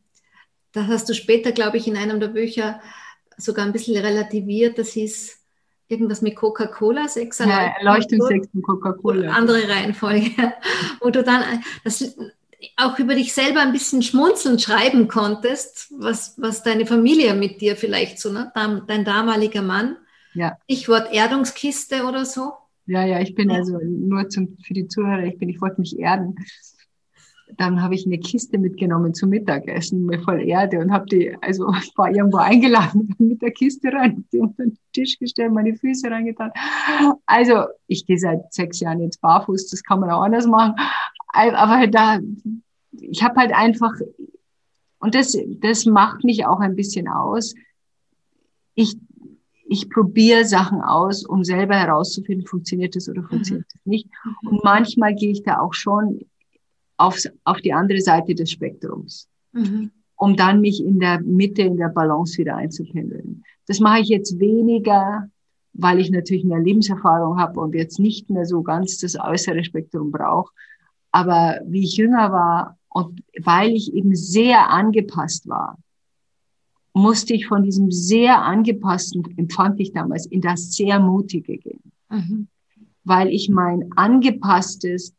da 0.72 0.88
hast 0.88 1.10
du 1.10 1.14
später, 1.14 1.52
glaube 1.52 1.76
ich, 1.76 1.86
in 1.86 1.98
einem 1.98 2.22
der 2.22 2.30
Bücher 2.30 2.80
sogar 3.36 3.66
ein 3.66 3.74
bisschen 3.74 3.98
relativiert. 3.98 4.78
Das 4.78 4.92
hieß 4.92 5.38
irgendwas 5.90 6.22
mit 6.22 6.38
Coca-Cola, 6.38 7.10
Sex 7.10 7.40
Ja, 7.40 7.74
Erleuchtungsex 7.78 8.48
und 8.54 8.62
Coca-Cola. 8.62 9.34
Andere 9.34 9.68
Reihenfolge. 9.68 10.32
Wo 11.02 11.10
du 11.10 11.24
dann 11.24 11.44
das 11.84 12.16
auch 12.78 12.98
über 13.00 13.16
dich 13.16 13.34
selber 13.34 13.60
ein 13.60 13.74
bisschen 13.74 14.02
schmunzeln 14.02 14.60
schreiben 14.60 15.10
konntest, 15.10 15.88
was, 15.98 16.36
was 16.38 16.64
deine 16.64 16.86
Familie 16.86 17.34
mit 17.34 17.60
dir 17.60 17.76
vielleicht 17.76 18.18
so, 18.18 18.32
ne? 18.32 18.50
dein 18.56 19.04
damaliger 19.04 19.62
Mann. 19.62 19.98
Ja. 20.34 20.58
Stichwort 20.64 21.12
Erdungskiste 21.14 22.06
oder 22.06 22.26
so. 22.26 22.54
Ja, 22.86 23.06
ja, 23.06 23.20
ich 23.20 23.36
bin 23.36 23.52
also 23.52 23.78
nur 23.84 24.30
zum, 24.30 24.58
für 24.66 24.74
die 24.74 24.88
Zuhörer, 24.88 25.24
ich 25.24 25.38
bin, 25.38 25.50
ich 25.50 25.62
wollte 25.62 25.80
mich 25.80 26.00
erden. 26.00 26.36
dann 27.58 27.82
habe 27.82 27.96
ich 27.96 28.06
eine 28.06 28.20
Kiste 28.20 28.58
mitgenommen 28.58 29.14
zum 29.14 29.30
Mittagessen 29.30 30.06
mit 30.06 30.24
voll 30.24 30.42
Erde 30.42 30.80
und 30.80 30.92
habe 30.92 31.06
die, 31.06 31.36
also 31.42 31.72
ich 31.82 31.92
war 31.98 32.10
irgendwo 32.10 32.38
eingeladen 32.38 33.16
mit 33.20 33.42
der 33.42 33.52
Kiste 33.52 33.92
rein, 33.92 34.26
die 34.32 34.40
unter 34.40 34.64
den 34.64 34.78
Tisch 34.94 35.18
gestellt, 35.20 35.52
meine 35.52 35.76
Füße 35.76 36.10
reingetan. 36.10 36.52
Also 37.26 37.66
ich 37.88 38.06
gehe 38.06 38.18
seit 38.18 38.52
sechs 38.54 38.80
Jahren 38.80 39.02
jetzt 39.02 39.22
barfuß, 39.22 39.70
das 39.70 39.84
kann 39.84 40.00
man 40.00 40.10
auch 40.10 40.22
anders 40.22 40.48
machen. 40.48 40.76
Aber 41.32 41.88
da, 41.88 42.20
ich 42.92 43.24
habe 43.24 43.40
halt 43.40 43.54
einfach, 43.54 43.94
und 45.00 45.16
das, 45.16 45.38
das 45.62 45.86
macht 45.86 46.24
mich 46.24 46.46
auch 46.46 46.60
ein 46.60 46.76
bisschen 46.76 47.08
aus. 47.08 47.54
Ich, 48.74 48.98
ich 49.70 49.90
probiere 49.90 50.46
Sachen 50.46 50.82
aus, 50.82 51.24
um 51.24 51.44
selber 51.44 51.76
herauszufinden, 51.76 52.48
funktioniert 52.48 52.96
das 52.96 53.08
oder 53.08 53.22
funktioniert 53.24 53.68
mhm. 53.68 53.78
das 53.78 53.86
nicht. 53.86 54.08
Und 54.42 54.64
manchmal 54.64 55.14
gehe 55.14 55.32
ich 55.32 55.44
da 55.44 55.60
auch 55.60 55.74
schon 55.74 56.26
auf, 56.98 57.20
auf 57.44 57.62
die 57.62 57.72
andere 57.72 58.02
Seite 58.02 58.34
des 58.34 58.52
Spektrums, 58.52 59.30
mhm. 59.52 59.92
um 60.16 60.36
dann 60.36 60.60
mich 60.60 60.84
in 60.84 61.00
der 61.00 61.22
Mitte, 61.22 61.62
in 61.62 61.78
der 61.78 61.90
Balance 61.90 62.38
wieder 62.40 62.56
einzupendeln. 62.56 63.44
Das 63.68 63.80
mache 63.80 64.00
ich 64.00 64.08
jetzt 64.08 64.40
weniger, 64.40 65.30
weil 65.74 66.00
ich 66.00 66.10
natürlich 66.10 66.44
mehr 66.44 66.60
Lebenserfahrung 66.60 67.40
habe 67.40 67.60
und 67.60 67.76
jetzt 67.76 68.00
nicht 68.00 68.30
mehr 68.32 68.46
so 68.46 68.64
ganz 68.64 68.98
das 68.98 69.18
äußere 69.20 69.64
Spektrum 69.64 70.12
brauche. 70.12 70.52
Aber 71.12 71.60
wie 71.66 71.84
ich 71.84 71.96
jünger 71.96 72.32
war 72.32 72.78
und 72.90 73.22
weil 73.44 73.72
ich 73.72 73.94
eben 73.94 74.16
sehr 74.16 74.72
angepasst 74.72 75.48
war, 75.48 75.78
musste 77.00 77.34
ich 77.34 77.48
von 77.48 77.64
diesem 77.64 77.92
sehr 77.92 78.42
angepassten, 78.42 79.24
empfand 79.38 79.80
ich 79.80 79.92
damals, 79.92 80.26
in 80.26 80.42
das 80.42 80.74
sehr 80.74 81.00
mutige 81.00 81.58
gehen. 81.58 81.92
Mhm. 82.10 82.48
Weil 83.04 83.30
ich 83.30 83.50
mein 83.50 83.92
angepasstes, 83.96 85.16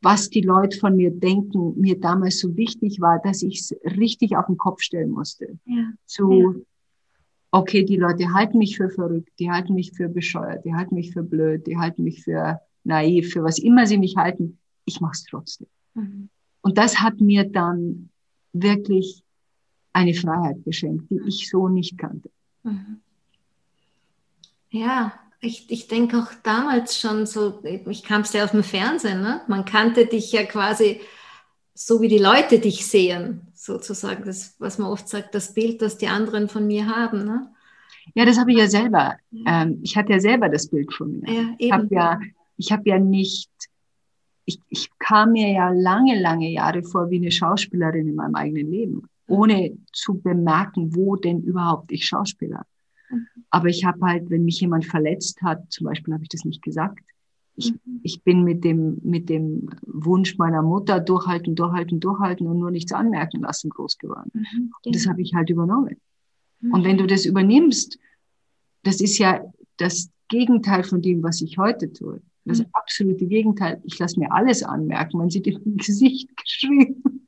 was 0.00 0.28
die 0.28 0.42
Leute 0.42 0.78
von 0.78 0.96
mir 0.96 1.10
denken, 1.10 1.80
mir 1.80 1.98
damals 1.98 2.38
so 2.38 2.56
wichtig 2.56 3.00
war, 3.00 3.20
dass 3.20 3.42
ich 3.42 3.60
es 3.60 3.76
richtig 3.98 4.36
auf 4.36 4.46
den 4.46 4.58
Kopf 4.58 4.82
stellen 4.82 5.10
musste. 5.10 5.58
Ja. 5.64 5.92
Zu, 6.04 6.32
ja. 6.32 6.54
okay, 7.50 7.84
die 7.84 7.96
Leute 7.96 8.32
halten 8.34 8.58
mich 8.58 8.76
für 8.76 8.90
verrückt, 8.90 9.30
die 9.38 9.50
halten 9.50 9.74
mich 9.74 9.92
für 9.92 10.08
bescheuert, 10.08 10.64
die 10.64 10.74
halten 10.74 10.94
mich 10.94 11.12
für 11.12 11.22
blöd, 11.22 11.66
die 11.66 11.78
halten 11.78 12.04
mich 12.04 12.22
für 12.22 12.60
naiv, 12.84 13.32
für 13.32 13.42
was 13.42 13.58
immer 13.58 13.86
sie 13.86 13.98
mich 13.98 14.16
halten. 14.16 14.58
Ich 14.84 15.00
mache 15.00 15.12
es 15.14 15.24
trotzdem. 15.24 15.68
Mhm. 15.94 16.28
Und 16.60 16.76
das 16.76 17.00
hat 17.00 17.20
mir 17.20 17.44
dann 17.44 18.10
wirklich 18.52 19.24
eine 19.94 20.12
Freiheit 20.12 20.62
geschenkt, 20.64 21.10
die 21.10 21.20
ich 21.26 21.48
so 21.48 21.68
nicht 21.68 21.96
kannte. 21.96 22.28
Mhm. 22.64 23.00
Ja, 24.70 25.14
ich, 25.40 25.70
ich 25.70 25.88
denke 25.88 26.18
auch 26.18 26.32
damals 26.42 26.98
schon 26.98 27.26
so, 27.26 27.62
ich 27.64 28.02
kam 28.02 28.22
es 28.22 28.32
ja 28.32 28.44
aus 28.44 28.50
dem 28.50 28.64
Fernsehen, 28.64 29.22
ne? 29.22 29.42
man 29.46 29.64
kannte 29.64 30.06
dich 30.06 30.32
ja 30.32 30.42
quasi 30.44 31.00
so, 31.74 32.00
wie 32.00 32.08
die 32.08 32.18
Leute 32.18 32.58
dich 32.58 32.86
sehen, 32.86 33.48
sozusagen, 33.52 34.24
das, 34.24 34.56
was 34.58 34.78
man 34.78 34.90
oft 34.90 35.08
sagt, 35.08 35.34
das 35.34 35.54
Bild, 35.54 35.80
das 35.82 35.98
die 35.98 36.08
anderen 36.08 36.48
von 36.48 36.66
mir 36.66 36.86
haben. 36.86 37.24
Ne? 37.24 37.52
Ja, 38.14 38.24
das 38.24 38.38
habe 38.38 38.52
ich 38.52 38.58
ja 38.58 38.68
selber. 38.68 39.16
Ähm, 39.46 39.80
ich 39.82 39.96
hatte 39.96 40.12
ja 40.12 40.20
selber 40.20 40.48
das 40.48 40.68
Bild 40.68 40.92
von 40.92 41.20
mir. 41.20 41.32
Ja, 41.32 41.54
ich 41.58 41.72
habe 41.72 41.88
ja, 41.90 42.20
ich 42.56 42.72
habe 42.72 42.88
ja 42.88 42.98
nicht, 42.98 43.50
ich, 44.44 44.60
ich 44.68 44.90
kam 44.98 45.32
mir 45.32 45.50
ja 45.50 45.70
lange, 45.70 46.20
lange 46.20 46.50
Jahre 46.50 46.82
vor 46.82 47.10
wie 47.10 47.16
eine 47.16 47.30
Schauspielerin 47.30 48.08
in 48.08 48.14
meinem 48.14 48.34
eigenen 48.34 48.70
Leben, 48.70 49.08
ohne 49.26 49.76
zu 49.92 50.20
bemerken, 50.20 50.94
wo 50.94 51.16
denn 51.16 51.42
überhaupt 51.42 51.92
ich 51.92 52.06
Schauspieler. 52.06 52.66
Aber 53.50 53.68
ich 53.68 53.84
habe 53.84 54.04
halt, 54.06 54.30
wenn 54.30 54.44
mich 54.44 54.60
jemand 54.60 54.84
verletzt 54.84 55.42
hat, 55.42 55.70
zum 55.70 55.86
Beispiel 55.86 56.14
habe 56.14 56.24
ich 56.24 56.28
das 56.28 56.44
nicht 56.44 56.62
gesagt. 56.62 57.00
Ich, 57.56 57.72
mhm. 57.72 58.00
ich 58.02 58.22
bin 58.22 58.42
mit 58.42 58.64
dem, 58.64 58.98
mit 59.04 59.28
dem 59.28 59.68
Wunsch 59.82 60.36
meiner 60.38 60.62
Mutter 60.62 60.98
durchhalten, 60.98 61.54
durchhalten, 61.54 62.00
durchhalten 62.00 62.46
und 62.46 62.58
nur 62.58 62.70
nichts 62.70 62.92
anmerken 62.92 63.42
lassen 63.42 63.70
groß 63.70 63.98
geworden. 63.98 64.30
Mhm. 64.32 64.72
Und 64.84 64.94
das 64.94 65.06
habe 65.06 65.22
ich 65.22 65.34
halt 65.34 65.50
übernommen. 65.50 65.96
Mhm. 66.60 66.72
Und 66.72 66.84
wenn 66.84 66.98
du 66.98 67.06
das 67.06 67.24
übernimmst, 67.24 67.98
das 68.82 69.00
ist 69.00 69.18
ja 69.18 69.40
das 69.76 70.10
Gegenteil 70.28 70.82
von 70.82 71.00
dem, 71.00 71.22
was 71.22 71.40
ich 71.42 71.58
heute 71.58 71.92
tue. 71.92 72.20
Das 72.44 72.58
mhm. 72.58 72.66
absolute 72.72 73.26
Gegenteil. 73.26 73.80
Ich 73.84 73.98
lasse 73.98 74.18
mir 74.18 74.32
alles 74.32 74.62
anmerken. 74.62 75.18
Man 75.18 75.30
sieht 75.30 75.46
im 75.46 75.60
Gesicht 75.76 76.36
geschrieben. 76.36 77.23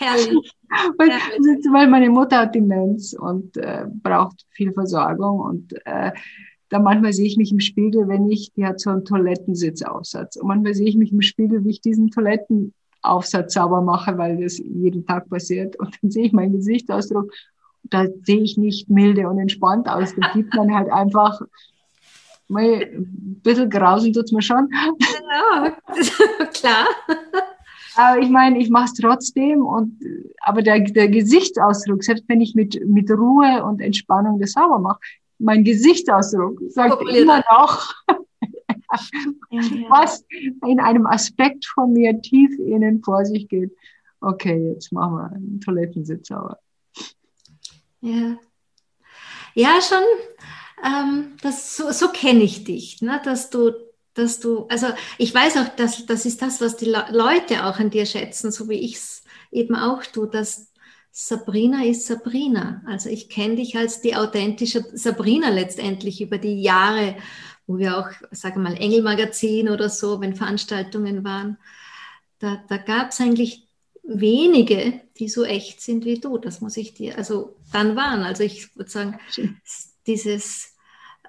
Herrlich. 0.00 0.52
weil, 0.98 1.10
Herrlich. 1.10 1.66
weil 1.72 1.88
meine 1.88 2.10
Mutter 2.10 2.38
hat 2.38 2.54
Demenz 2.54 3.12
und 3.12 3.56
äh, 3.56 3.86
braucht 4.02 4.46
viel 4.50 4.72
Versorgung 4.72 5.40
und 5.40 5.74
äh, 5.84 6.12
da 6.70 6.78
manchmal 6.78 7.12
sehe 7.12 7.26
ich 7.26 7.36
mich 7.36 7.52
im 7.52 7.60
Spiegel, 7.60 8.08
wenn 8.08 8.28
ich, 8.30 8.52
die 8.52 8.64
hat 8.64 8.80
so 8.80 8.90
einen 8.90 9.04
Toilettensitzaufsatz. 9.04 10.36
Und 10.36 10.46
manchmal 10.46 10.74
sehe 10.74 10.88
ich 10.88 10.96
mich 10.96 11.12
im 11.12 11.20
Spiegel, 11.20 11.64
wie 11.64 11.70
ich 11.70 11.80
diesen 11.80 12.10
Toilettenaufsatz 12.10 13.54
sauber 13.54 13.82
mache, 13.82 14.16
weil 14.16 14.40
das 14.40 14.58
jeden 14.58 15.04
Tag 15.04 15.28
passiert. 15.28 15.76
Und 15.80 15.98
dann 16.00 16.10
sehe 16.12 16.26
ich 16.26 16.32
meinen 16.32 16.52
Gesichtsausdruck. 16.52 17.32
Da 17.82 18.06
sehe 18.22 18.40
ich 18.40 18.56
nicht 18.56 18.88
milde 18.88 19.28
und 19.28 19.38
entspannt 19.38 19.88
aus. 19.88 20.14
Da 20.14 20.32
gibt 20.32 20.54
man 20.54 20.72
halt 20.72 20.92
einfach 20.92 21.40
mal 22.46 22.82
ein 22.82 23.40
bisschen 23.42 23.68
grausen 23.68 24.12
tut's 24.12 24.30
mir 24.30 24.42
schon. 24.42 24.68
Ja, 25.28 25.76
klar. 26.52 26.86
Aber 28.00 28.18
ich 28.18 28.30
meine, 28.30 28.58
ich 28.58 28.70
mache 28.70 28.86
es 28.86 28.94
trotzdem. 28.94 29.66
Und, 29.66 30.00
aber 30.40 30.62
der, 30.62 30.80
der 30.80 31.08
Gesichtsausdruck, 31.08 32.02
selbst 32.02 32.24
wenn 32.28 32.40
ich 32.40 32.54
mit, 32.54 32.80
mit 32.86 33.10
Ruhe 33.10 33.62
und 33.62 33.82
Entspannung 33.82 34.40
das 34.40 34.52
sauber 34.52 34.78
mache, 34.78 35.00
mein 35.38 35.64
Gesichtsausdruck 35.64 36.60
sagt 36.68 37.02
immer 37.14 37.42
noch, 37.50 37.92
was 39.90 40.24
in 40.66 40.80
einem 40.80 41.06
Aspekt 41.06 41.66
von 41.66 41.92
mir 41.92 42.18
tief 42.22 42.58
innen 42.58 43.02
vor 43.02 43.26
sich 43.26 43.48
geht. 43.48 43.76
Okay, 44.22 44.72
jetzt 44.72 44.92
machen 44.92 45.14
wir 45.16 45.32
einen 45.32 45.60
Toilettensitz 45.60 46.28
sauber. 46.28 46.58
Ja. 48.00 48.38
Ja, 49.54 49.78
schon. 49.82 50.04
Ähm, 50.82 51.32
das, 51.42 51.76
so 51.76 51.92
so 51.92 52.08
kenne 52.08 52.42
ich 52.42 52.64
dich, 52.64 53.02
ne? 53.02 53.20
dass 53.24 53.50
du 53.50 53.72
dass 54.14 54.40
du, 54.40 54.66
also 54.68 54.88
ich 55.18 55.34
weiß 55.34 55.56
auch, 55.58 55.68
dass 55.76 56.06
das 56.06 56.26
ist 56.26 56.42
das, 56.42 56.60
was 56.60 56.76
die 56.76 56.92
Leute 57.10 57.64
auch 57.64 57.78
an 57.78 57.90
dir 57.90 58.06
schätzen, 58.06 58.50
so 58.50 58.68
wie 58.68 58.80
ich 58.80 58.96
es 58.96 59.22
eben 59.50 59.76
auch 59.76 60.04
tue, 60.04 60.28
dass 60.28 60.70
Sabrina 61.12 61.84
ist 61.84 62.06
Sabrina. 62.06 62.82
Also 62.86 63.08
ich 63.08 63.28
kenne 63.28 63.56
dich 63.56 63.76
als 63.76 64.00
die 64.00 64.16
authentische 64.16 64.84
Sabrina 64.92 65.48
letztendlich 65.48 66.20
über 66.20 66.38
die 66.38 66.62
Jahre, 66.62 67.16
wo 67.66 67.78
wir 67.78 67.98
auch, 67.98 68.10
sagen 68.30 68.62
wir 68.62 68.70
mal, 68.70 68.76
Engelmagazin 68.76 69.68
oder 69.68 69.88
so, 69.88 70.20
wenn 70.20 70.36
Veranstaltungen 70.36 71.24
waren. 71.24 71.58
Da, 72.38 72.62
da 72.68 72.76
gab 72.78 73.10
es 73.10 73.20
eigentlich 73.20 73.68
wenige, 74.02 75.00
die 75.18 75.28
so 75.28 75.44
echt 75.44 75.80
sind 75.80 76.04
wie 76.04 76.18
du. 76.20 76.38
Das 76.38 76.60
muss 76.60 76.76
ich 76.76 76.94
dir, 76.94 77.18
also 77.18 77.56
dann 77.72 77.96
waren. 77.96 78.22
Also 78.22 78.42
ich 78.42 78.74
würde 78.76 78.90
sagen, 78.90 79.20
dieses 80.06 80.74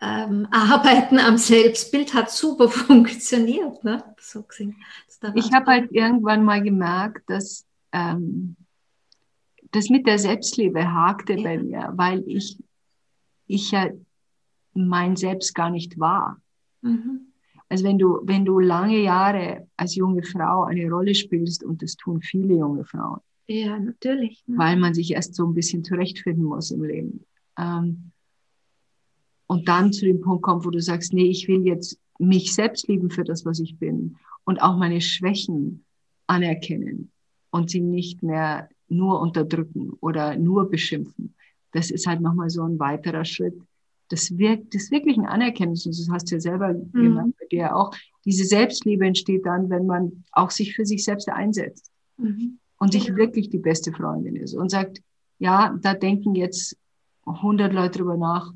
ähm, 0.02 0.48
Arbeiten 0.50 1.20
am 1.20 1.38
Selbstbild 1.38 2.14
hat 2.14 2.32
super 2.32 2.68
funktioniert. 2.70 3.84
Ne? 3.84 4.04
So 4.20 4.44
ich 5.36 5.54
habe 5.54 5.66
halt 5.68 5.92
irgendwann 5.92 6.44
mal 6.44 6.62
gemerkt, 6.62 7.30
dass 7.30 7.66
ähm, 7.92 8.56
das 9.72 9.90
mit 9.90 10.08
der 10.08 10.18
Selbstliebe 10.18 10.92
hakte 10.92 11.34
ja. 11.34 11.44
bei 11.44 11.58
mir, 11.60 11.94
weil 11.96 12.24
ich, 12.28 12.58
ich 13.46 13.72
ja 13.72 13.90
mein 14.74 15.16
Selbst 15.16 15.54
gar 15.54 15.70
nicht 15.70 16.00
war. 16.00 16.42
Mhm. 16.82 17.28
Also 17.70 17.86
wenn 17.86 18.00
du, 18.00 18.20
wenn 18.24 18.44
du 18.44 18.60
lange 18.60 18.98
Jahre 19.00 19.68
als 19.78 19.96
junge 19.96 20.24
Frau 20.24 20.64
eine 20.64 20.90
Rolle 20.90 21.16
spielst, 21.16 21.64
und 21.64 21.82
das 21.82 21.96
tun 21.96 22.22
viele 22.22 22.56
junge 22.56 22.84
Frauen. 22.84 23.22
Ja, 23.48 23.80
natürlich. 23.80 24.44
Ne? 24.48 24.58
Weil 24.58 24.78
man 24.78 24.94
sich 24.94 25.12
erst 25.12 25.36
so 25.36 25.46
ein 25.46 25.54
bisschen 25.54 25.84
zurechtfinden 25.84 26.44
muss 26.44 26.72
im 26.72 26.84
Leben. 26.84 27.26
Ähm, 27.58 28.11
und 29.52 29.68
dann 29.68 29.92
zu 29.92 30.06
dem 30.06 30.22
Punkt 30.22 30.44
kommt, 30.44 30.66
wo 30.66 30.70
du 30.70 30.80
sagst, 30.80 31.12
nee, 31.12 31.26
ich 31.26 31.50
will 31.50 31.68
jetzt 31.68 32.00
mich 32.20 32.54
selbst 32.54 32.88
lieben 32.88 33.10
für 33.10 33.26
das, 33.26 33.44
was 33.44 33.60
ich 33.60 33.78
bin 33.78 34.16
und 34.46 34.62
auch 34.62 34.78
meine 34.78 35.02
Schwächen 35.02 35.84
anerkennen 36.26 37.12
und 37.50 37.70
sie 37.70 37.82
nicht 37.82 38.24
mehr 38.24 38.70
nur 38.88 39.20
unterdrücken 39.20 39.92
oder 40.00 40.38
nur 40.38 40.70
beschimpfen. 40.70 41.36
Das 41.74 41.92
ist 41.92 42.08
halt 42.08 42.22
nochmal 42.22 42.50
so 42.50 42.64
ein 42.64 42.80
weiterer 42.80 43.26
Schritt. 43.26 43.56
Das 44.08 44.38
wirkt, 44.38 44.74
das 44.74 44.90
wirklichen 44.90 45.26
Anerkennens, 45.26 45.86
und 45.86 46.00
das 46.00 46.08
hast 46.10 46.32
du 46.32 46.36
ja 46.36 46.40
selber 46.40 46.72
mhm. 46.72 46.92
gemacht, 46.94 47.32
bei 47.38 47.48
dir 47.48 47.76
auch. 47.76 47.94
Diese 48.24 48.46
Selbstliebe 48.46 49.06
entsteht 49.06 49.46
dann, 49.46 49.70
wenn 49.70 49.86
man 49.86 50.24
auch 50.32 50.52
sich 50.52 50.74
für 50.74 50.86
sich 50.86 51.04
selbst 51.04 51.28
einsetzt 51.28 51.92
mhm. 52.16 52.58
und 52.78 52.94
sich 52.94 53.08
ja. 53.08 53.18
wirklich 53.18 53.50
die 53.50 53.60
beste 53.60 53.92
Freundin 53.92 54.38
ist 54.38 54.54
und 54.54 54.72
sagt, 54.72 55.02
ja, 55.40 55.78
da 55.82 55.94
denken 55.94 56.36
jetzt 56.36 56.78
100 57.26 57.74
Leute 57.74 58.00
drüber 58.00 58.16
nach, 58.16 58.54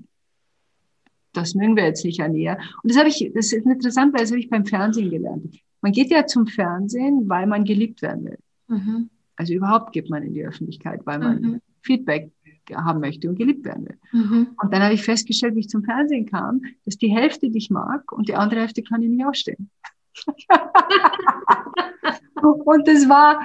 das 1.35 1.55
mögen 1.55 1.75
wir 1.75 1.85
jetzt 1.85 2.05
nicht 2.05 2.21
an 2.21 2.35
ihr. 2.35 2.57
Und 2.83 2.91
das 2.91 2.97
habe 2.97 3.09
ich, 3.09 3.31
das 3.33 3.51
ist 3.51 3.65
interessant, 3.65 4.13
weil 4.13 4.21
das 4.21 4.31
habe 4.31 4.39
ich 4.39 4.49
beim 4.49 4.65
Fernsehen 4.65 5.09
gelernt. 5.09 5.55
Man 5.81 5.91
geht 5.91 6.09
ja 6.09 6.25
zum 6.25 6.47
Fernsehen, 6.47 7.29
weil 7.29 7.47
man 7.47 7.63
geliebt 7.63 8.01
werden 8.01 8.25
will. 8.25 8.39
Mhm. 8.67 9.09
Also 9.35 9.53
überhaupt 9.53 9.93
geht 9.93 10.09
man 10.09 10.23
in 10.23 10.33
die 10.33 10.45
Öffentlichkeit, 10.45 11.01
weil 11.05 11.19
man 11.19 11.41
mhm. 11.41 11.61
Feedback 11.81 12.31
haben 12.73 12.99
möchte 12.99 13.29
und 13.29 13.35
geliebt 13.35 13.63
werden 13.65 13.85
will. 13.85 13.97
Mhm. 14.11 14.47
Und 14.61 14.73
dann 14.73 14.81
habe 14.81 14.93
ich 14.95 15.03
festgestellt, 15.03 15.55
wie 15.55 15.59
ich 15.59 15.69
zum 15.69 15.83
Fernsehen 15.83 16.25
kam, 16.25 16.61
dass 16.85 16.97
die 16.97 17.09
Hälfte 17.09 17.49
dich 17.49 17.69
mag 17.69 18.11
und 18.11 18.27
die 18.27 18.35
andere 18.35 18.61
Hälfte 18.61 18.81
kann 18.81 19.03
ich 19.03 19.09
nicht 19.09 19.25
ausstehen. 19.25 19.69
Und 22.41 22.87
das 22.87 23.09
war 23.09 23.41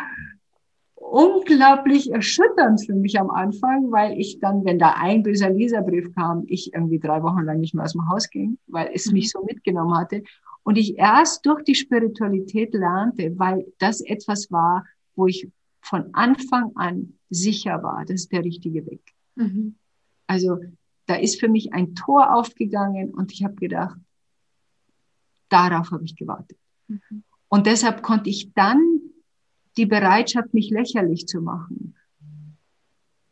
unglaublich 1.10 2.12
erschütternd 2.12 2.84
für 2.84 2.94
mich 2.94 3.18
am 3.18 3.30
Anfang, 3.30 3.90
weil 3.90 4.18
ich 4.18 4.38
dann, 4.38 4.64
wenn 4.64 4.78
da 4.78 4.94
ein 4.96 5.22
böser 5.22 5.50
Leserbrief 5.50 6.14
kam, 6.14 6.44
ich 6.46 6.72
irgendwie 6.72 7.00
drei 7.00 7.22
Wochen 7.22 7.42
lang 7.42 7.60
nicht 7.60 7.74
mehr 7.74 7.84
aus 7.84 7.92
dem 7.92 8.08
Haus 8.08 8.30
ging, 8.30 8.58
weil 8.68 8.90
es 8.94 9.10
mich 9.10 9.30
so 9.30 9.44
mitgenommen 9.44 9.96
hatte. 9.96 10.22
Und 10.62 10.78
ich 10.78 10.98
erst 10.98 11.44
durch 11.46 11.64
die 11.64 11.74
Spiritualität 11.74 12.74
lernte, 12.74 13.36
weil 13.38 13.66
das 13.78 14.00
etwas 14.00 14.52
war, 14.52 14.84
wo 15.16 15.26
ich 15.26 15.48
von 15.80 16.10
Anfang 16.12 16.72
an 16.76 17.14
sicher 17.28 17.82
war, 17.82 18.04
das 18.04 18.22
ist 18.22 18.32
der 18.32 18.44
richtige 18.44 18.86
Weg. 18.86 19.02
Mhm. 19.34 19.74
Also 20.26 20.58
da 21.06 21.16
ist 21.16 21.40
für 21.40 21.48
mich 21.48 21.72
ein 21.72 21.94
Tor 21.94 22.34
aufgegangen 22.34 23.10
und 23.10 23.32
ich 23.32 23.42
habe 23.42 23.54
gedacht, 23.56 23.98
darauf 25.48 25.90
habe 25.90 26.04
ich 26.04 26.14
gewartet. 26.14 26.58
Mhm. 26.86 27.24
Und 27.48 27.66
deshalb 27.66 28.02
konnte 28.02 28.30
ich 28.30 28.52
dann 28.54 29.00
die 29.80 29.86
Bereitschaft, 29.86 30.52
mich 30.52 30.70
lächerlich 30.70 31.26
zu 31.26 31.40
machen. 31.40 31.94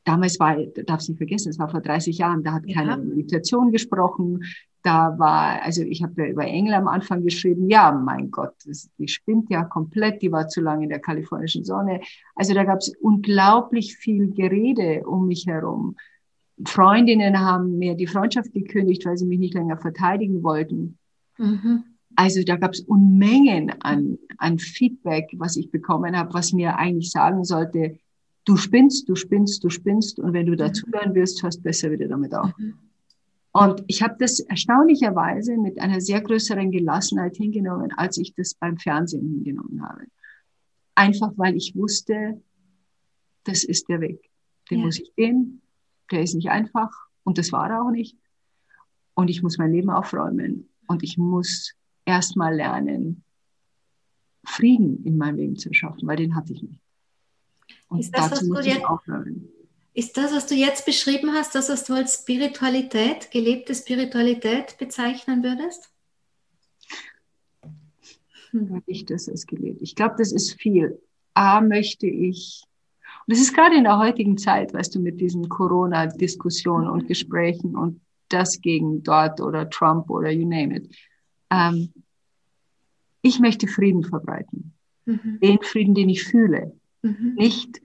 Damals 0.05 0.41
war, 0.41 0.57
du 0.57 0.83
darfst 0.83 1.11
nicht 1.11 1.19
vergessen, 1.19 1.51
es 1.51 1.59
war 1.59 1.69
vor 1.69 1.83
30 1.83 2.17
Jahren, 2.17 2.43
da 2.43 2.55
hat 2.55 2.67
ja. 2.67 2.77
keiner 2.77 2.97
Meditation 2.97 3.71
gesprochen. 3.71 4.43
Da 4.83 5.19
war, 5.19 5.63
also 5.63 5.83
ich 5.83 6.03
habe 6.03 6.23
ja 6.23 6.29
über 6.29 6.47
Engel 6.47 6.73
am 6.73 6.89
Anfang 6.89 7.23
geschrieben, 7.23 7.69
ja, 7.69 7.93
mein 7.93 8.31
Gott, 8.31 8.55
das, 8.65 8.89
die 8.97 9.09
spinnt 9.09 9.51
ja 9.51 9.65
komplett, 9.65 10.23
die 10.23 10.33
war 10.33 10.49
zu 10.49 10.63
lange 10.63 10.85
in 10.85 10.89
der 10.89 11.01
kalifornischen 11.01 11.65
Sonne. 11.65 12.01
Also 12.35 12.55
da 12.55 12.65
gab 12.65 12.79
es 12.79 12.95
unglaublich 13.03 13.97
viel 13.97 14.31
Gerede 14.31 15.03
um 15.07 15.27
mich 15.27 15.47
herum. 15.47 15.97
Freundinnen 16.65 17.39
haben 17.39 17.77
mir 17.77 17.95
die 17.95 18.07
Freundschaft 18.07 18.55
gekündigt, 18.55 19.05
weil 19.05 19.19
sie 19.19 19.27
mich 19.27 19.39
nicht 19.39 19.55
länger 19.55 19.77
verteidigen 19.77 20.43
wollten. 20.43 20.97
Mhm. 21.37 21.85
Also 22.19 22.43
da 22.43 22.57
gab 22.57 22.73
es 22.73 22.81
Unmengen 22.81 23.71
an, 23.81 24.19
an 24.39 24.59
Feedback, 24.59 25.29
was 25.37 25.57
ich 25.57 25.71
bekommen 25.71 26.17
habe, 26.17 26.35
was 26.35 26.53
mir 26.53 26.77
eigentlich 26.77 27.13
sagen 27.13 27.45
sollte, 27.45 27.97
du 28.45 28.57
spinnst, 28.57 29.09
du 29.09 29.15
spinnst, 29.15 29.63
du 29.63 29.71
spinnst 29.71 30.19
und 30.19 30.33
wenn 30.33 30.47
du 30.47 30.57
dazuhören 30.57 31.15
wirst, 31.15 31.45
hörst 31.45 31.63
besser 31.63 31.93
wieder 31.93 32.09
damit 32.09 32.35
auf. 32.35 32.51
Mhm. 32.59 32.75
Und 33.53 33.85
ich 33.87 34.03
habe 34.03 34.17
das 34.19 34.41
erstaunlicherweise 34.41 35.57
mit 35.59 35.81
einer 35.81 36.01
sehr 36.01 36.21
größeren 36.21 36.73
Gelassenheit 36.73 37.37
hingenommen, 37.37 37.93
als 37.97 38.19
ich 38.19 38.35
das 38.35 38.53
beim 38.55 38.79
Fernsehen 38.79 39.25
hingenommen 39.25 39.81
habe. 39.89 40.03
Einfach 40.97 41.31
weil 41.37 41.55
ich 41.55 41.77
wusste, 41.77 42.43
das 43.45 43.63
ist 43.63 43.89
der 43.89 44.01
Weg. 44.01 44.29
Den 44.73 44.81
ja. 44.81 44.87
muss 44.87 44.99
ich 44.99 45.15
gehen. 45.15 45.63
Der 46.11 46.23
ist 46.23 46.35
nicht 46.35 46.51
einfach 46.51 46.91
und 47.23 47.39
das 47.39 47.53
war 47.53 47.71
er 47.71 47.85
auch 47.85 47.93
nicht. 47.93 48.17
Und 49.15 49.31
ich 49.31 49.41
muss 49.41 49.57
mein 49.57 49.71
Leben 49.71 49.91
aufräumen 49.91 50.69
und 50.89 51.05
ich 51.05 51.17
muss 51.17 51.78
erstmal 52.09 52.55
lernen, 52.55 53.23
Frieden 54.45 55.05
in 55.05 55.19
meinem 55.19 55.37
Leben 55.37 55.57
zu 55.57 55.73
schaffen, 55.73 56.09
weil 56.09 56.17
den 56.17 56.35
hatte 56.35 56.55
ich 56.55 56.63
nicht. 56.63 56.81
Und 57.89 58.01
ist 58.01 58.17
das, 58.17 58.31
dazu 58.31 58.47
muss 58.47 58.65
ich 58.65 58.85
aufhören. 58.85 59.49
Ist 59.93 60.17
das, 60.17 60.33
was 60.33 60.47
du 60.47 60.55
jetzt 60.55 60.87
beschrieben 60.87 61.33
hast, 61.33 61.55
das, 61.55 61.69
was 61.69 61.85
du 61.85 61.95
als 61.95 62.15
Spiritualität, 62.15 63.31
gelebte 63.31 63.75
Spiritualität 63.75 64.77
bezeichnen 64.79 65.43
würdest? 65.43 65.91
Hm. 68.53 68.83
Ich 68.87 69.05
das 69.05 69.29
als 69.29 69.47
gelebt. 69.47 69.83
Ich 69.83 69.95
glaube, 69.95 70.15
das 70.17 70.33
ist 70.33 70.59
viel. 70.61 71.01
A 71.35 71.61
möchte 71.61 72.07
ich, 72.07 72.63
und 73.27 73.35
das 73.35 73.41
ist 73.41 73.55
gerade 73.55 73.77
in 73.77 73.85
der 73.85 73.99
heutigen 73.99 74.39
Zeit, 74.39 74.73
weißt 74.73 74.95
du, 74.95 75.01
mit 75.01 75.21
diesen 75.21 75.49
Corona-Diskussionen 75.49 76.89
und 76.89 77.07
Gesprächen 77.07 77.77
und 77.77 78.01
das 78.29 78.61
gegen 78.61 79.03
dort 79.03 79.41
oder 79.41 79.69
Trump 79.69 80.09
oder 80.11 80.31
you 80.31 80.49
name 80.49 80.77
it 80.77 80.95
ähm, 81.51 81.93
ich 83.23 83.41
möchte 83.41 83.67
Frieden 83.67 84.05
verbreiten. 84.05 84.73
Mhm. 85.05 85.39
Den 85.41 85.59
Frieden, 85.63 85.95
den 85.95 86.09
ich 86.09 86.25
fühle, 86.25 86.73
mhm. 87.03 87.35
nicht 87.37 87.81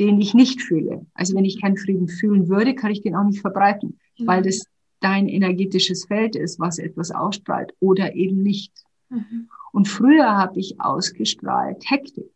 den 0.00 0.20
ich 0.20 0.34
nicht 0.34 0.62
fühle. 0.62 1.06
Also 1.14 1.34
wenn 1.34 1.44
ich 1.44 1.60
keinen 1.60 1.76
Frieden 1.76 2.08
fühlen 2.08 2.48
würde, 2.48 2.74
kann 2.74 2.90
ich 2.90 3.02
den 3.02 3.14
auch 3.14 3.24
nicht 3.24 3.40
verbreiten, 3.40 3.98
mhm. 4.18 4.26
weil 4.26 4.42
das 4.42 4.64
dein 5.00 5.28
energetisches 5.28 6.06
Feld 6.06 6.34
ist, 6.34 6.58
was 6.58 6.78
etwas 6.78 7.10
ausstrahlt 7.10 7.72
oder 7.80 8.14
eben 8.14 8.42
nicht. 8.42 8.72
Mhm. 9.08 9.48
Und 9.72 9.88
früher 9.88 10.36
habe 10.36 10.58
ich 10.58 10.80
ausgestrahlt 10.80 11.88
Hektik 11.88 12.30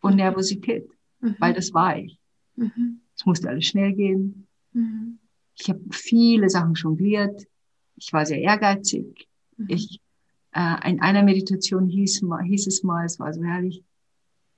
und 0.00 0.16
Nervosität, 0.16 0.88
mhm. 1.20 1.36
weil 1.38 1.52
das 1.52 1.74
war 1.74 1.98
ich. 1.98 2.18
Mhm. 2.56 3.00
Es 3.16 3.26
musste 3.26 3.48
alles 3.48 3.66
schnell 3.66 3.92
gehen. 3.92 4.46
Ich 5.54 5.68
habe 5.68 5.80
viele 5.90 6.48
Sachen 6.48 6.74
jongliert. 6.74 7.46
Ich 7.96 8.12
war 8.12 8.24
sehr 8.24 8.40
ehrgeizig. 8.40 9.28
Ich 9.68 10.00
äh, 10.52 10.90
in 10.90 11.00
einer 11.00 11.22
Meditation 11.22 11.88
hieß, 11.88 12.22
hieß 12.44 12.66
es 12.66 12.82
mal, 12.82 13.04
es 13.04 13.18
war 13.18 13.32
so 13.32 13.42
herrlich, 13.42 13.82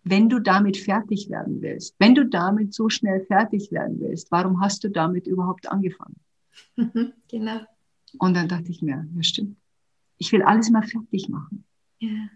wenn 0.03 0.29
du 0.29 0.39
damit 0.39 0.77
fertig 0.77 1.31
werden 1.31 1.63
willst, 1.63 1.95
wenn 1.99 2.15
du 2.15 2.27
damit 2.27 2.75
so 2.75 2.89
schnell 2.89 3.25
fertig 3.25 3.73
werden 3.73 4.01
willst, 4.01 4.31
warum 4.31 4.61
hast 4.61 4.85
du 4.85 4.91
damit 4.91 5.27
überhaupt 5.27 5.71
angefangen? 5.71 6.17
genau. 7.29 7.61
Und 8.19 8.35
dann 8.35 8.49
dachte 8.49 8.71
ich 8.71 8.83
mir, 8.83 9.07
ja 9.15 9.23
stimmt. 9.23 9.57
Ich 10.19 10.31
will 10.31 10.43
alles 10.43 10.71
mal 10.71 10.83
fertig 10.83 11.29
machen. 11.29 11.65
Ja. 11.99 12.29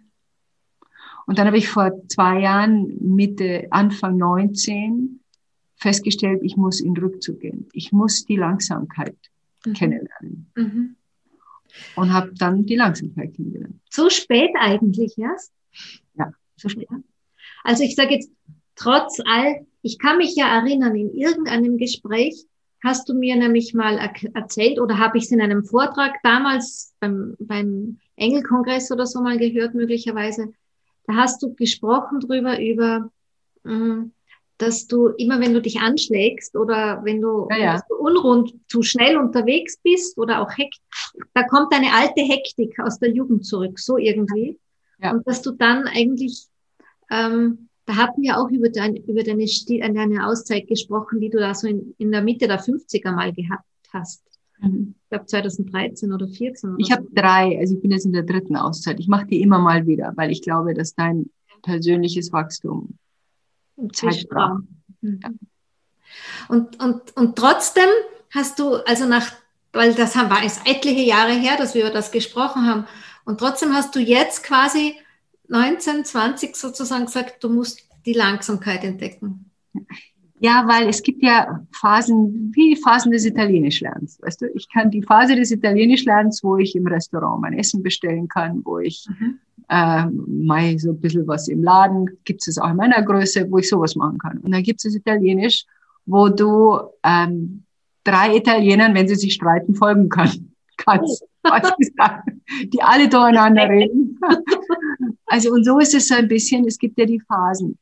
Und 1.26 1.38
dann 1.38 1.46
habe 1.46 1.58
ich 1.58 1.68
vor 1.68 1.92
zwei 2.08 2.40
Jahren, 2.40 2.96
Mitte, 3.00 3.68
Anfang 3.70 4.16
19, 4.16 5.20
festgestellt, 5.76 6.40
ich 6.42 6.56
muss 6.56 6.80
in 6.80 6.96
Rückzug 6.96 7.40
gehen. 7.40 7.68
Ich 7.72 7.92
muss 7.92 8.24
die 8.24 8.36
Langsamkeit 8.36 9.16
mhm. 9.64 9.74
kennenlernen. 9.74 10.50
Mhm 10.56 10.96
und 11.96 12.12
habe 12.12 12.33
dann 12.35 12.66
die 12.66 12.76
Langsamkeit 12.76 13.35
kennengelernt. 13.35 13.81
So 13.90 14.11
spät 14.11 14.50
eigentlich 14.59 15.16
erst? 15.18 15.52
Ja, 16.14 16.33
so 16.57 16.68
spät. 16.68 16.88
Also 17.64 17.85
ich 17.85 17.94
sage 17.94 18.14
jetzt, 18.14 18.31
trotz 18.74 19.20
all, 19.26 19.66
ich 19.83 19.98
kann 19.98 20.18
mich 20.18 20.37
ja 20.37 20.46
erinnern, 20.59 20.94
in 20.94 21.12
irgendeinem 21.14 21.78
Gespräch 21.78 22.46
hast 22.83 23.09
du 23.09 23.14
mir 23.14 23.37
nämlich 23.37 23.74
mal 23.74 23.98
erzählt 24.35 24.81
oder 24.81 24.98
habe 24.98 25.18
ich 25.18 25.24
es 25.24 25.33
in 25.33 25.40
einem 25.40 25.64
Vortrag 25.64 26.16
damals 26.22 26.94
beim, 27.00 27.37
beim 27.40 27.98
Engelkongress 28.16 28.90
oder 28.92 29.07
so 29.07 29.20
mal 29.20 29.38
gehört, 29.38 29.74
möglicherweise. 29.74 30.52
Da 31.07 31.14
hast 31.14 31.42
du 31.42 31.54
gesprochen 31.54 32.20
drüber, 32.20 32.61
über, 32.61 33.11
mh, 33.64 33.74
mm, 33.74 34.12
dass 34.58 34.88
du 34.88 35.06
immer, 35.08 35.40
wenn 35.40 35.54
du 35.54 35.62
dich 35.62 35.78
anschlägst 35.80 36.56
oder 36.56 37.00
wenn 37.04 37.20
du, 37.20 37.46
ja, 37.50 37.56
ja. 37.56 37.82
du 37.88 37.94
unrund 37.96 38.52
zu 38.66 38.82
schnell 38.82 39.16
unterwegs 39.16 39.78
bist 39.82 40.18
oder 40.18 40.42
auch 40.42 40.50
Hektik, 40.50 40.82
da 41.32 41.44
kommt 41.44 41.72
eine 41.72 41.92
alte 41.92 42.22
Hektik 42.22 42.78
aus 42.80 42.98
der 42.98 43.10
Jugend 43.10 43.46
zurück, 43.46 43.78
so 43.78 43.96
irgendwie. 43.96 44.58
Ja. 45.00 45.12
Und 45.12 45.26
dass 45.26 45.42
du 45.42 45.52
dann 45.52 45.84
eigentlich, 45.84 46.48
ähm, 47.10 47.68
da 47.86 47.96
hatten 47.96 48.20
wir 48.20 48.38
auch 48.38 48.50
über, 48.50 48.68
dein, 48.68 48.96
über 48.96 49.22
deine, 49.22 49.46
deine 49.46 50.26
Auszeit 50.26 50.66
gesprochen, 50.66 51.20
die 51.20 51.30
du 51.30 51.38
da 51.38 51.54
so 51.54 51.68
in, 51.68 51.94
in 51.98 52.10
der 52.10 52.22
Mitte 52.22 52.48
der 52.48 52.60
50er 52.60 53.12
mal 53.12 53.32
gehabt 53.32 53.64
hast. 53.92 54.24
Mhm. 54.60 54.96
Ich 55.04 55.08
glaube 55.08 55.26
2013 55.26 56.12
oder 56.12 56.26
2014. 56.26 56.74
ich 56.78 56.88
so. 56.88 56.94
habe 56.94 57.06
drei, 57.12 57.56
also 57.60 57.76
ich 57.76 57.80
bin 57.80 57.92
jetzt 57.92 58.06
in 58.06 58.12
der 58.12 58.24
dritten 58.24 58.56
Auszeit. 58.56 58.98
Ich 58.98 59.06
mache 59.06 59.26
die 59.26 59.40
immer 59.40 59.60
mal 59.60 59.86
wieder, 59.86 60.12
weil 60.16 60.32
ich 60.32 60.42
glaube, 60.42 60.74
dass 60.74 60.96
dein 60.96 61.30
persönliches 61.62 62.32
Wachstum 62.32 62.98
Braucht. 63.78 64.62
Mhm. 65.00 65.20
Und, 66.48 66.82
und, 66.82 67.16
und 67.16 67.36
trotzdem 67.36 67.88
hast 68.30 68.58
du, 68.58 68.76
also 68.86 69.06
nach, 69.06 69.32
weil 69.72 69.94
das 69.94 70.16
war 70.16 70.44
es 70.44 70.60
etliche 70.64 71.02
Jahre 71.02 71.32
her, 71.32 71.56
dass 71.56 71.74
wir 71.74 71.82
über 71.82 71.92
das 71.92 72.10
gesprochen 72.10 72.66
haben, 72.66 72.84
und 73.24 73.38
trotzdem 73.38 73.74
hast 73.74 73.94
du 73.94 74.00
jetzt 74.00 74.42
quasi 74.42 74.94
19, 75.48 76.04
20 76.04 76.56
sozusagen 76.56 77.06
gesagt, 77.06 77.44
du 77.44 77.50
musst 77.50 77.82
die 78.06 78.14
Langsamkeit 78.14 78.84
entdecken. 78.84 79.50
Ja, 80.40 80.66
weil 80.66 80.88
es 80.88 81.02
gibt 81.02 81.22
ja 81.22 81.66
Phasen, 81.72 82.52
wie 82.54 82.76
Phasen 82.76 83.12
des 83.12 83.26
Italienischlernens. 83.26 84.18
Weißt 84.22 84.40
du, 84.40 84.46
ich 84.54 84.68
kann 84.72 84.90
die 84.90 85.02
Phase 85.02 85.36
des 85.36 85.50
Italienischlernens, 85.50 86.42
wo 86.42 86.56
ich 86.56 86.74
im 86.74 86.86
Restaurant 86.86 87.42
mein 87.42 87.58
Essen 87.58 87.82
bestellen 87.82 88.28
kann, 88.28 88.62
wo 88.64 88.78
ich 88.78 89.06
mhm 89.08 89.40
äh, 89.68 90.07
mal 90.07 90.78
so 90.78 90.90
ein 90.90 91.00
bisschen 91.00 91.26
was 91.26 91.48
im 91.48 91.62
Laden, 91.62 92.09
gibt 92.24 92.46
es 92.46 92.59
auch 92.59 92.70
in 92.70 92.76
meiner 92.76 93.02
Größe, 93.02 93.50
wo 93.50 93.59
ich 93.59 93.68
sowas 93.68 93.96
machen 93.96 94.18
kann. 94.18 94.38
Und 94.38 94.52
dann 94.52 94.62
gibt 94.62 94.85
es 94.85 94.94
Italienisch, 94.94 95.64
wo 96.07 96.28
du 96.28 96.78
ähm, 97.04 97.64
drei 98.04 98.37
Italienern, 98.37 98.94
wenn 98.94 99.09
sie 99.09 99.16
sich 99.16 99.35
streiten, 99.35 99.74
folgen 99.74 100.09
kann, 100.09 100.52
kannst. 100.78 101.24
die 102.72 102.83
alle 102.83 103.09
durcheinander 103.09 103.68
reden. 103.68 104.18
Also 105.31 105.50
und 105.50 105.62
so 105.62 105.78
ist 105.78 105.94
es 105.94 106.09
so 106.09 106.14
ein 106.14 106.26
bisschen, 106.26 106.66
es 106.66 106.78
gibt 106.78 106.98
ja 106.98 107.04
die 107.04 107.20
Phasen. 107.20 107.76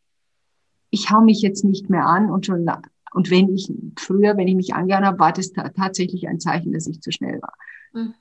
Ich 0.91 1.13
hau 1.13 1.21
mich 1.21 1.43
jetzt 1.43 1.65
nicht 1.65 1.89
mehr 1.89 2.05
an 2.05 2.29
und 2.29 2.45
schon 2.45 2.69
und 3.15 3.31
wenn 3.31 3.49
ich 3.55 3.73
früher, 3.97 4.37
wenn 4.37 4.49
ich 4.49 4.57
mich 4.57 4.75
angehauen 4.75 5.07
habe, 5.07 5.19
war 5.21 5.33
das 5.33 5.53
tatsächlich 5.53 6.29
ein 6.29 6.41
Zeichen, 6.41 6.73
dass 6.73 6.89
ich 6.89 7.01
zu 7.01 7.13
schnell 7.13 7.41
war. 7.41 7.55
Mhm. 7.93 8.15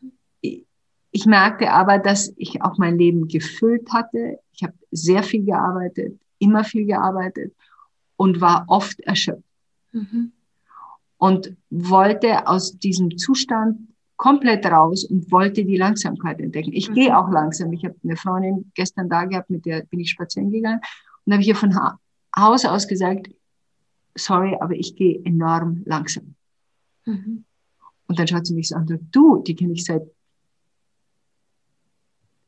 Ich 1.16 1.26
merkte 1.26 1.72
aber, 1.72 1.98
dass 1.98 2.34
ich 2.36 2.62
auch 2.62 2.78
mein 2.78 2.98
Leben 2.98 3.30
gefüllt 3.30 3.94
hatte. 3.94 4.38
Ich 4.52 4.64
habe 4.64 4.74
sehr 4.92 5.24
viel 5.24 5.46
gearbeitet, 5.46 6.20
immer 6.40 6.66
viel 6.66 6.86
gearbeitet 6.86 7.56
und 8.18 8.42
war 8.42 8.66
oft 8.68 9.00
erschöpft. 9.00 9.42
Mhm. 9.94 10.34
Und 11.18 11.56
wollte 11.70 12.46
aus 12.50 12.78
diesem 12.80 13.18
Zustand 13.18 13.78
komplett 14.18 14.66
raus 14.66 15.06
und 15.06 15.32
wollte 15.32 15.64
die 15.64 15.78
Langsamkeit 15.78 16.42
entdecken. 16.42 16.74
Ich 16.74 16.90
mhm. 16.90 16.96
gehe 16.96 17.18
auch 17.18 17.30
langsam. 17.32 17.72
Ich 17.72 17.86
habe 17.86 17.96
eine 18.04 18.18
Freundin 18.18 18.70
gestern 18.76 19.08
da 19.08 19.24
gehabt, 19.24 19.50
mit 19.50 19.66
der 19.66 19.84
bin 19.86 20.02
ich 20.02 20.10
spazieren 20.10 20.52
gegangen 20.52 20.82
dann 21.26 21.36
habe 21.36 21.42
ich 21.42 21.48
ihr 21.48 21.56
von 21.56 21.74
ha 21.76 21.98
Haus 22.38 22.66
aus 22.66 22.90
gesagt, 22.90 23.30
sorry, 24.16 24.58
aber 24.60 24.74
ich 24.74 24.98
gehe 24.98 25.24
enorm 25.24 25.84
langsam. 25.86 26.36
Mhm. 27.06 27.46
Und 28.08 28.20
dann 28.20 28.28
schaut 28.28 28.46
sie 28.46 28.54
mich 28.54 28.68
so 28.68 28.76
an, 28.76 28.86
du, 29.12 29.42
die 29.42 29.56
kenne 29.56 29.72
ich 29.72 29.86
seit 29.86 30.04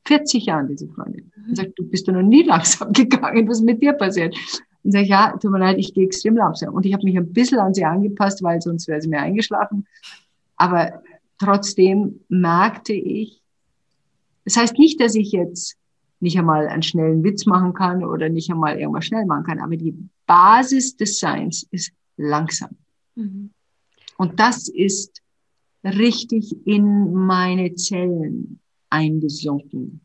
40 0.08 0.46
Jahren, 0.46 0.68
diese 0.68 0.88
Freundin. 0.88 1.32
Und 1.48 1.56
sagt, 1.56 1.78
du 1.78 1.86
bist 1.86 2.08
du 2.08 2.12
noch 2.12 2.24
nie 2.24 2.44
langsam 2.44 2.92
gegangen, 2.94 3.48
was 3.48 3.60
ist 3.60 3.66
mit 3.66 3.82
dir 3.82 3.94
passiert? 3.94 4.36
Und 4.84 4.92
sage 4.92 5.04
ich, 5.04 5.10
ja, 5.10 5.36
tut 5.38 5.52
mir 5.52 5.60
leid, 5.60 5.78
ich 5.78 5.94
gehe 5.94 6.06
extrem 6.06 6.38
langsam. 6.38 6.74
Und 6.74 6.86
ich 6.86 6.94
habe 6.94 7.04
mich 7.04 7.18
ein 7.18 7.34
bisschen 7.34 7.60
an 7.60 7.74
sie 7.74 7.86
angepasst, 7.86 8.42
weil 8.42 8.62
sonst 8.62 8.88
wäre 8.88 9.02
sie 9.02 9.10
mir 9.10 9.20
eingeschlafen. 9.20 9.86
Aber 10.56 11.02
trotzdem 11.38 12.22
merkte 12.30 12.94
ich, 12.94 13.42
das 14.46 14.56
heißt 14.56 14.80
nicht, 14.80 15.02
dass 15.02 15.16
ich 15.16 15.34
jetzt 15.34 15.76
nicht 16.20 16.38
einmal 16.38 16.68
einen 16.68 16.84
schnellen 16.84 17.24
Witz 17.24 17.46
machen 17.46 17.74
kann 17.74 18.04
oder 18.04 18.30
nicht 18.30 18.50
einmal 18.50 18.80
irgendwas 18.80 19.06
schnell 19.06 19.26
machen 19.26 19.44
kann, 19.44 19.60
aber 19.60 19.76
die 19.76 19.94
Basis 20.26 20.96
des 20.96 21.20
Seins 21.20 21.68
ist 21.70 21.92
langsam. 22.16 22.72
Mhm. 23.16 23.52
Und 24.18 24.40
das 24.40 24.68
ist 24.68 25.22
richtig 25.84 26.56
in 26.66 27.14
meine 27.14 27.76
Zellen 27.76 28.60
eingesunken. 28.90 30.02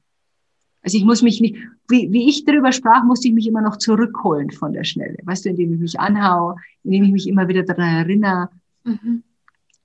Also 0.82 0.98
ich 0.98 1.04
muss 1.04 1.22
mich 1.22 1.40
nicht, 1.40 1.56
wie, 1.88 2.10
wie 2.10 2.28
ich 2.28 2.44
darüber 2.44 2.72
sprach, 2.72 3.04
musste 3.04 3.28
ich 3.28 3.34
mich 3.34 3.46
immer 3.46 3.62
noch 3.62 3.76
zurückholen 3.76 4.50
von 4.50 4.72
der 4.72 4.84
Schnelle. 4.84 5.16
Weißt 5.22 5.44
du, 5.44 5.50
indem 5.50 5.74
ich 5.74 5.80
mich 5.80 6.00
anhaue, 6.00 6.56
indem 6.82 7.04
ich 7.04 7.12
mich 7.12 7.28
immer 7.28 7.46
wieder 7.46 7.62
daran 7.62 7.96
erinnere. 7.98 8.48
Mhm. 8.84 9.22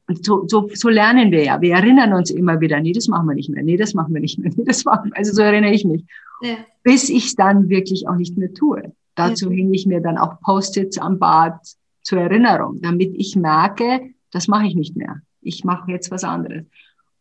Und 0.07 0.25
so, 0.25 0.47
so, 0.47 0.69
so 0.73 0.89
lernen 0.89 1.31
wir 1.31 1.43
ja. 1.43 1.61
Wir 1.61 1.75
erinnern 1.75 2.13
uns 2.13 2.31
immer 2.31 2.59
wieder, 2.61 2.79
nee, 2.79 2.93
das 2.93 3.07
machen 3.07 3.27
wir 3.27 3.35
nicht 3.35 3.49
mehr, 3.49 3.61
nee, 3.61 3.77
das 3.77 3.93
machen 3.93 4.13
wir 4.13 4.21
nicht 4.21 4.39
mehr, 4.39 4.51
nee, 4.55 4.63
das 4.63 4.85
machen 4.85 5.11
wir. 5.11 5.17
Also 5.17 5.33
so 5.33 5.41
erinnere 5.41 5.73
ich 5.73 5.85
mich. 5.85 6.03
Ja. 6.41 6.55
Bis 6.83 7.09
ich 7.09 7.27
es 7.27 7.35
dann 7.35 7.69
wirklich 7.69 8.07
auch 8.07 8.15
nicht 8.15 8.37
mehr 8.37 8.53
tue. 8.53 8.93
Dazu 9.15 9.49
ja. 9.51 9.57
hänge 9.57 9.75
ich 9.75 9.85
mir 9.85 9.99
dann 9.99 10.17
auch 10.17 10.39
Post-its 10.41 10.97
am 10.97 11.19
Bad 11.19 11.59
zur 12.01 12.19
Erinnerung, 12.19 12.79
damit 12.81 13.13
ich 13.15 13.35
merke, 13.35 14.13
das 14.31 14.47
mache 14.47 14.67
ich 14.67 14.75
nicht 14.75 14.95
mehr. 14.95 15.21
Ich 15.41 15.63
mache 15.63 15.91
jetzt 15.91 16.09
was 16.09 16.23
anderes. 16.23 16.63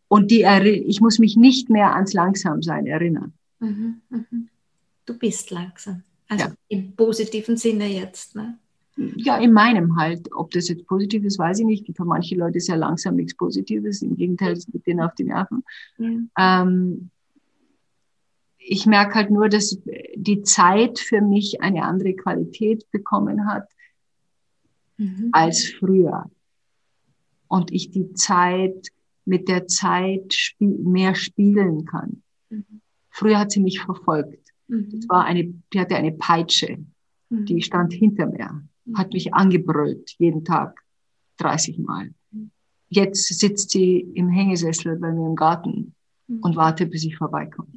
Und 0.09 0.31
die, 0.31 0.45
ich 0.87 1.01
muss 1.01 1.19
mich 1.19 1.37
nicht 1.37 1.69
mehr 1.69 1.95
ans 1.95 2.13
Langsamsein 2.13 2.87
erinnern. 2.87 3.33
Mhm, 3.59 4.01
mhm. 4.09 4.49
Du 5.05 5.19
bist 5.19 5.51
langsam. 5.51 6.03
Also 6.29 6.47
ja. 6.47 6.53
im 6.69 6.95
positiven 6.95 7.57
Sinne 7.57 7.87
jetzt. 7.87 8.35
Ne? 8.35 8.59
Ja, 8.97 9.39
in 9.39 9.53
meinem 9.53 9.97
halt. 9.97 10.33
Ob 10.35 10.51
das 10.53 10.69
jetzt 10.69 10.87
positiv 10.87 11.25
ist, 11.25 11.39
weiß 11.39 11.61
ich 11.61 11.67
nicht. 11.67 11.97
Für 11.97 12.05
manche 12.05 12.35
Leute 12.35 12.59
ist 12.59 12.69
ja 12.69 12.77
langsam 12.77 13.17
nichts 13.17 13.37
Positives. 13.37 14.03
Im 14.03 14.17
Gegenteil, 14.17 14.53
es 14.53 14.67
geht 14.67 14.87
denen 14.87 15.01
auf 15.01 15.15
die 15.15 15.25
Nerven. 15.25 15.65
Ja. 15.99 16.63
Ähm, 16.63 17.11
ich 18.59 18.87
merke 18.87 19.15
halt 19.15 19.31
nur, 19.31 19.49
dass 19.49 19.79
die 20.17 20.43
Zeit 20.43 20.99
für 20.99 21.21
mich 21.21 21.61
eine 21.61 21.85
andere 21.85 22.15
Qualität 22.15 22.91
bekommen 22.91 23.47
hat 23.47 23.69
mhm. 24.97 25.29
als 25.33 25.69
früher. 25.69 26.29
Und 27.49 27.71
ich 27.71 27.93
die 27.93 28.13
Zeit 28.15 28.89
mit 29.27 29.49
der 29.49 29.67
Zeit 29.67 30.33
spiel 30.33 30.79
mehr 30.79 31.15
spielen 31.15 31.85
kann. 31.85 32.23
Mhm. 32.49 32.81
Früher 33.11 33.39
hat 33.39 33.51
sie 33.51 33.61
mich 33.61 33.81
verfolgt. 33.81 34.53
Mhm. 34.69 34.89
Das 34.93 35.09
war 35.09 35.25
eine, 35.25 35.53
die 35.73 35.81
hatte 35.81 35.97
eine 35.97 36.13
Peitsche. 36.13 36.79
Mhm. 37.29 37.45
Die 37.47 37.61
stand 37.61 37.93
hinter 37.93 38.27
mir, 38.27 38.63
mhm. 38.85 38.97
hat 38.97 39.13
mich 39.13 39.35
angebrüllt, 39.35 40.15
jeden 40.19 40.45
Tag 40.45 40.81
30 41.39 41.79
Mal. 41.79 42.15
Mhm. 42.31 42.51
Jetzt 42.89 43.27
sitzt 43.39 43.71
sie 43.71 43.99
im 44.15 44.29
Hängesessel 44.29 44.97
bei 44.97 45.13
mir 45.13 45.27
im 45.27 45.37
Garten 45.37 45.95
mhm. 46.29 46.41
und 46.41 46.57
wartet, 46.57 46.91
bis 46.91 47.05
ich 47.05 47.17
vorbeikomme. 47.17 47.73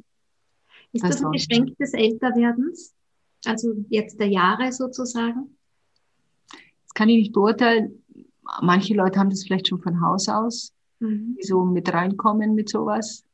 Ist 0.92 1.04
das, 1.04 1.16
das 1.16 1.24
ein 1.24 1.32
Geschenk 1.32 1.76
des 1.78 1.92
Älterwerdens? 1.94 2.94
Also 3.44 3.72
jetzt 3.88 4.20
der 4.20 4.28
Jahre 4.28 4.72
sozusagen? 4.72 5.56
Das 6.50 6.94
kann 6.94 7.08
ich 7.08 7.16
nicht 7.16 7.32
beurteilen. 7.32 8.02
Manche 8.60 8.94
Leute 8.94 9.18
haben 9.18 9.30
das 9.30 9.44
vielleicht 9.44 9.68
schon 9.68 9.80
von 9.80 10.00
Haus 10.00 10.28
aus, 10.28 10.72
mhm. 11.00 11.36
die 11.38 11.46
so 11.46 11.64
mit 11.64 11.92
reinkommen 11.92 12.54
mit 12.54 12.68
sowas. 12.68 13.24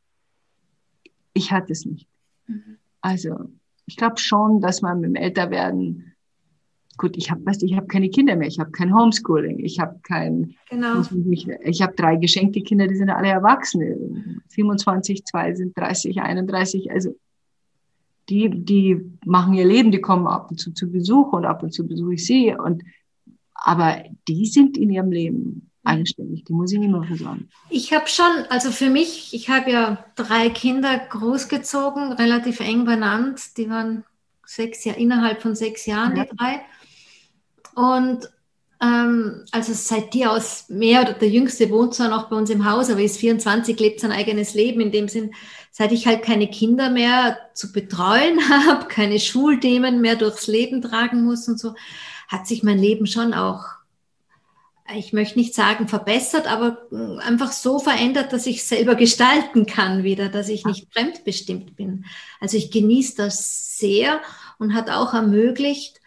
Ich 1.34 1.52
hatte 1.52 1.72
es 1.72 1.84
nicht. 1.84 2.08
Mhm. 2.46 2.78
Also 3.00 3.50
ich 3.86 3.96
glaube 3.96 4.18
schon, 4.18 4.60
dass 4.60 4.82
man 4.82 5.00
mit 5.00 5.10
dem 5.10 5.14
Älterwerden 5.14 6.16
gut, 6.96 7.16
ich 7.16 7.30
habe, 7.30 7.44
weißt, 7.44 7.62
ich 7.62 7.76
habe 7.76 7.86
keine 7.86 8.08
Kinder 8.08 8.36
mehr, 8.36 8.48
ich 8.48 8.58
habe 8.58 8.70
kein 8.70 8.94
Homeschooling, 8.94 9.58
ich 9.58 9.80
habe 9.80 9.98
kein, 10.02 10.54
genau. 10.70 11.02
mich, 11.12 11.46
ich 11.46 11.82
habe 11.82 11.94
drei 11.94 12.16
geschenkte 12.16 12.62
Kinder, 12.62 12.86
die 12.86 12.96
sind 12.96 13.10
alle 13.10 13.28
Erwachsene, 13.28 14.40
27, 14.48 15.24
zwei 15.24 15.54
sind 15.54 15.76
30, 15.76 16.20
31, 16.20 16.90
also 16.90 17.14
die, 18.28 18.50
die 18.50 19.00
machen 19.24 19.54
ihr 19.54 19.66
Leben, 19.66 19.90
die 19.90 20.00
kommen 20.00 20.26
ab 20.26 20.50
und 20.50 20.58
zu 20.58 20.72
zu 20.72 20.90
Besuch 20.90 21.32
und 21.32 21.44
ab 21.44 21.62
und 21.62 21.72
zu 21.72 21.86
besuche 21.86 22.14
ich 22.14 22.26
sie 22.26 22.54
und 22.54 22.82
aber 23.54 24.02
die 24.28 24.46
sind 24.46 24.76
in 24.76 24.90
ihrem 24.90 25.10
Leben 25.10 25.65
eigenständig. 25.86 26.44
Die 26.44 26.52
muss 26.52 26.72
ich 26.72 26.78
nicht 26.78 26.90
mehr 26.90 27.02
versorgen. 27.02 27.48
Ich 27.70 27.92
habe 27.92 28.08
schon, 28.08 28.44
also 28.50 28.70
für 28.70 28.90
mich, 28.90 29.32
ich 29.32 29.48
habe 29.48 29.70
ja 29.70 30.04
drei 30.16 30.50
Kinder 30.50 30.98
großgezogen, 30.98 32.12
relativ 32.12 32.60
eng 32.60 32.84
benannt. 32.84 33.56
Die 33.56 33.70
waren 33.70 34.04
sechs 34.44 34.84
Jahre, 34.84 35.00
innerhalb 35.00 35.42
von 35.42 35.54
sechs 35.54 35.86
Jahren, 35.86 36.16
ja. 36.16 36.24
die 36.24 36.36
drei. 36.36 36.60
Und 37.74 38.30
ähm, 38.82 39.44
also 39.52 39.72
seit 39.72 40.12
die 40.12 40.26
aus 40.26 40.68
mehr 40.68 41.02
oder 41.02 41.14
der 41.14 41.28
Jüngste 41.28 41.70
wohnt 41.70 41.94
zwar 41.94 42.08
noch 42.08 42.28
bei 42.28 42.36
uns 42.36 42.50
im 42.50 42.70
Haus, 42.70 42.90
aber 42.90 43.00
ist 43.00 43.18
24, 43.18 43.78
lebt 43.80 44.00
sein 44.00 44.12
eigenes 44.12 44.54
Leben. 44.54 44.80
In 44.80 44.92
dem 44.92 45.08
Sinn, 45.08 45.32
seit 45.70 45.92
ich 45.92 46.06
halt 46.06 46.22
keine 46.22 46.48
Kinder 46.48 46.90
mehr 46.90 47.38
zu 47.54 47.72
betreuen 47.72 48.38
habe, 48.66 48.88
keine 48.88 49.18
Schulthemen 49.18 50.00
mehr 50.00 50.16
durchs 50.16 50.46
Leben 50.46 50.82
tragen 50.82 51.24
muss 51.24 51.48
und 51.48 51.58
so, 51.58 51.74
hat 52.28 52.46
sich 52.46 52.62
mein 52.62 52.78
Leben 52.78 53.06
schon 53.06 53.32
auch 53.32 53.75
ich 54.94 55.12
möchte 55.12 55.38
nicht 55.38 55.54
sagen 55.54 55.88
verbessert, 55.88 56.46
aber 56.46 56.86
äh, 56.92 57.20
einfach 57.22 57.52
so 57.52 57.78
verändert, 57.78 58.32
dass 58.32 58.46
ich 58.46 58.64
selber 58.64 58.94
gestalten 58.94 59.66
kann 59.66 60.04
wieder, 60.04 60.28
dass 60.28 60.48
ich 60.48 60.64
nicht 60.64 60.92
fremdbestimmt 60.92 61.76
bin. 61.76 62.04
Also 62.40 62.56
ich 62.56 62.70
genieße 62.70 63.16
das 63.16 63.78
sehr 63.78 64.20
und 64.58 64.74
hat 64.74 64.90
auch 64.90 65.14
ermöglicht, 65.14 66.00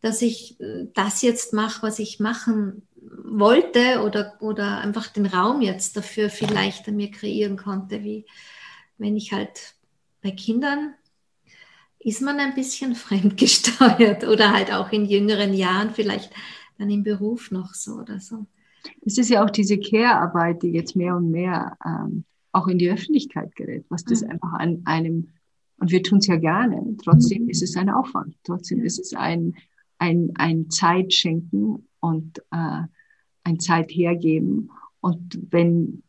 dass 0.00 0.22
ich 0.22 0.60
äh, 0.60 0.86
das 0.94 1.22
jetzt 1.22 1.52
mache, 1.52 1.82
was 1.82 1.98
ich 1.98 2.20
machen 2.20 2.82
wollte 3.24 4.02
oder, 4.02 4.34
oder 4.40 4.78
einfach 4.78 5.08
den 5.08 5.26
Raum 5.26 5.60
jetzt 5.60 5.96
dafür 5.96 6.30
viel 6.30 6.52
leichter 6.52 6.92
mir 6.92 7.10
kreieren 7.10 7.56
konnte, 7.56 8.02
wie 8.02 8.26
wenn 8.98 9.16
ich 9.16 9.32
halt 9.32 9.74
bei 10.22 10.30
Kindern 10.30 10.94
ist 12.04 12.20
man 12.20 12.38
ein 12.38 12.54
bisschen 12.54 12.94
fremdgesteuert 12.94 14.24
oder 14.24 14.52
halt 14.52 14.72
auch 14.72 14.92
in 14.92 15.06
jüngeren 15.06 15.54
Jahren 15.54 15.90
vielleicht 15.92 16.30
dann 16.78 16.90
im 16.90 17.02
Beruf 17.02 17.50
noch 17.50 17.74
so 17.74 17.94
oder 17.94 18.20
so. 18.20 18.46
Es 19.04 19.18
ist 19.18 19.30
ja 19.30 19.44
auch 19.44 19.50
diese 19.50 19.78
Care-Arbeit, 19.78 20.62
die 20.62 20.70
jetzt 20.70 20.96
mehr 20.96 21.16
und 21.16 21.30
mehr 21.30 21.76
ähm, 21.84 22.24
auch 22.52 22.68
in 22.68 22.78
die 22.78 22.90
Öffentlichkeit 22.90 23.54
gerät, 23.56 23.84
was 23.88 24.04
das 24.04 24.22
mhm. 24.22 24.30
einfach 24.30 24.52
an 24.54 24.82
einem, 24.84 25.28
und 25.78 25.90
wir 25.90 26.02
tun 26.02 26.18
es 26.18 26.26
ja 26.26 26.36
gerne, 26.36 26.96
trotzdem 27.02 27.44
mhm. 27.44 27.50
ist 27.50 27.62
es 27.62 27.76
ein 27.76 27.90
Aufwand, 27.90 28.36
trotzdem 28.44 28.78
ja. 28.78 28.84
ist 28.84 28.98
es 28.98 29.14
ein, 29.14 29.54
ein, 29.98 30.30
ein 30.36 30.70
Zeitschenken 30.70 31.88
und 32.00 32.38
äh, 32.50 32.82
ein 33.44 33.60
Zeit 33.60 33.90
hergeben. 33.90 34.70
Und 35.00 35.38
wenn, 35.50 36.02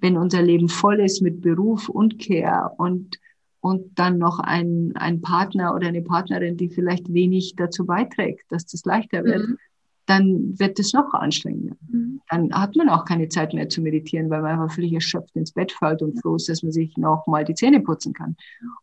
wenn 0.00 0.16
unser 0.16 0.42
Leben 0.42 0.68
voll 0.68 1.00
ist 1.00 1.22
mit 1.22 1.40
Beruf 1.40 1.88
und 1.88 2.18
Care 2.18 2.72
und 2.76 3.18
und 3.60 3.98
dann 3.98 4.18
noch 4.18 4.38
ein, 4.38 4.92
ein 4.94 5.22
Partner 5.22 5.74
oder 5.74 5.88
eine 5.88 6.02
Partnerin, 6.02 6.56
die 6.56 6.68
vielleicht 6.68 7.12
wenig 7.12 7.56
dazu 7.56 7.84
beiträgt, 7.84 8.44
dass 8.48 8.66
das 8.66 8.84
leichter 8.84 9.24
wird, 9.24 9.48
mhm 9.48 9.58
dann 10.06 10.58
wird 10.58 10.78
es 10.78 10.92
noch 10.92 11.12
anstrengender. 11.14 11.76
Mhm. 11.88 12.20
Dann 12.30 12.52
hat 12.54 12.76
man 12.76 12.88
auch 12.88 13.04
keine 13.04 13.28
Zeit 13.28 13.52
mehr 13.52 13.68
zu 13.68 13.80
meditieren, 13.80 14.30
weil 14.30 14.40
man 14.40 14.52
einfach 14.52 14.74
völlig 14.74 14.92
erschöpft 14.92 15.34
ins 15.36 15.52
Bett 15.52 15.72
fällt 15.72 16.00
und 16.00 16.20
froh 16.20 16.36
ist, 16.36 16.48
dass 16.48 16.62
man 16.62 16.72
sich 16.72 16.96
noch 16.96 17.26
mal 17.26 17.44
die 17.44 17.54
Zähne 17.54 17.80
putzen 17.80 18.12
kann. 18.12 18.36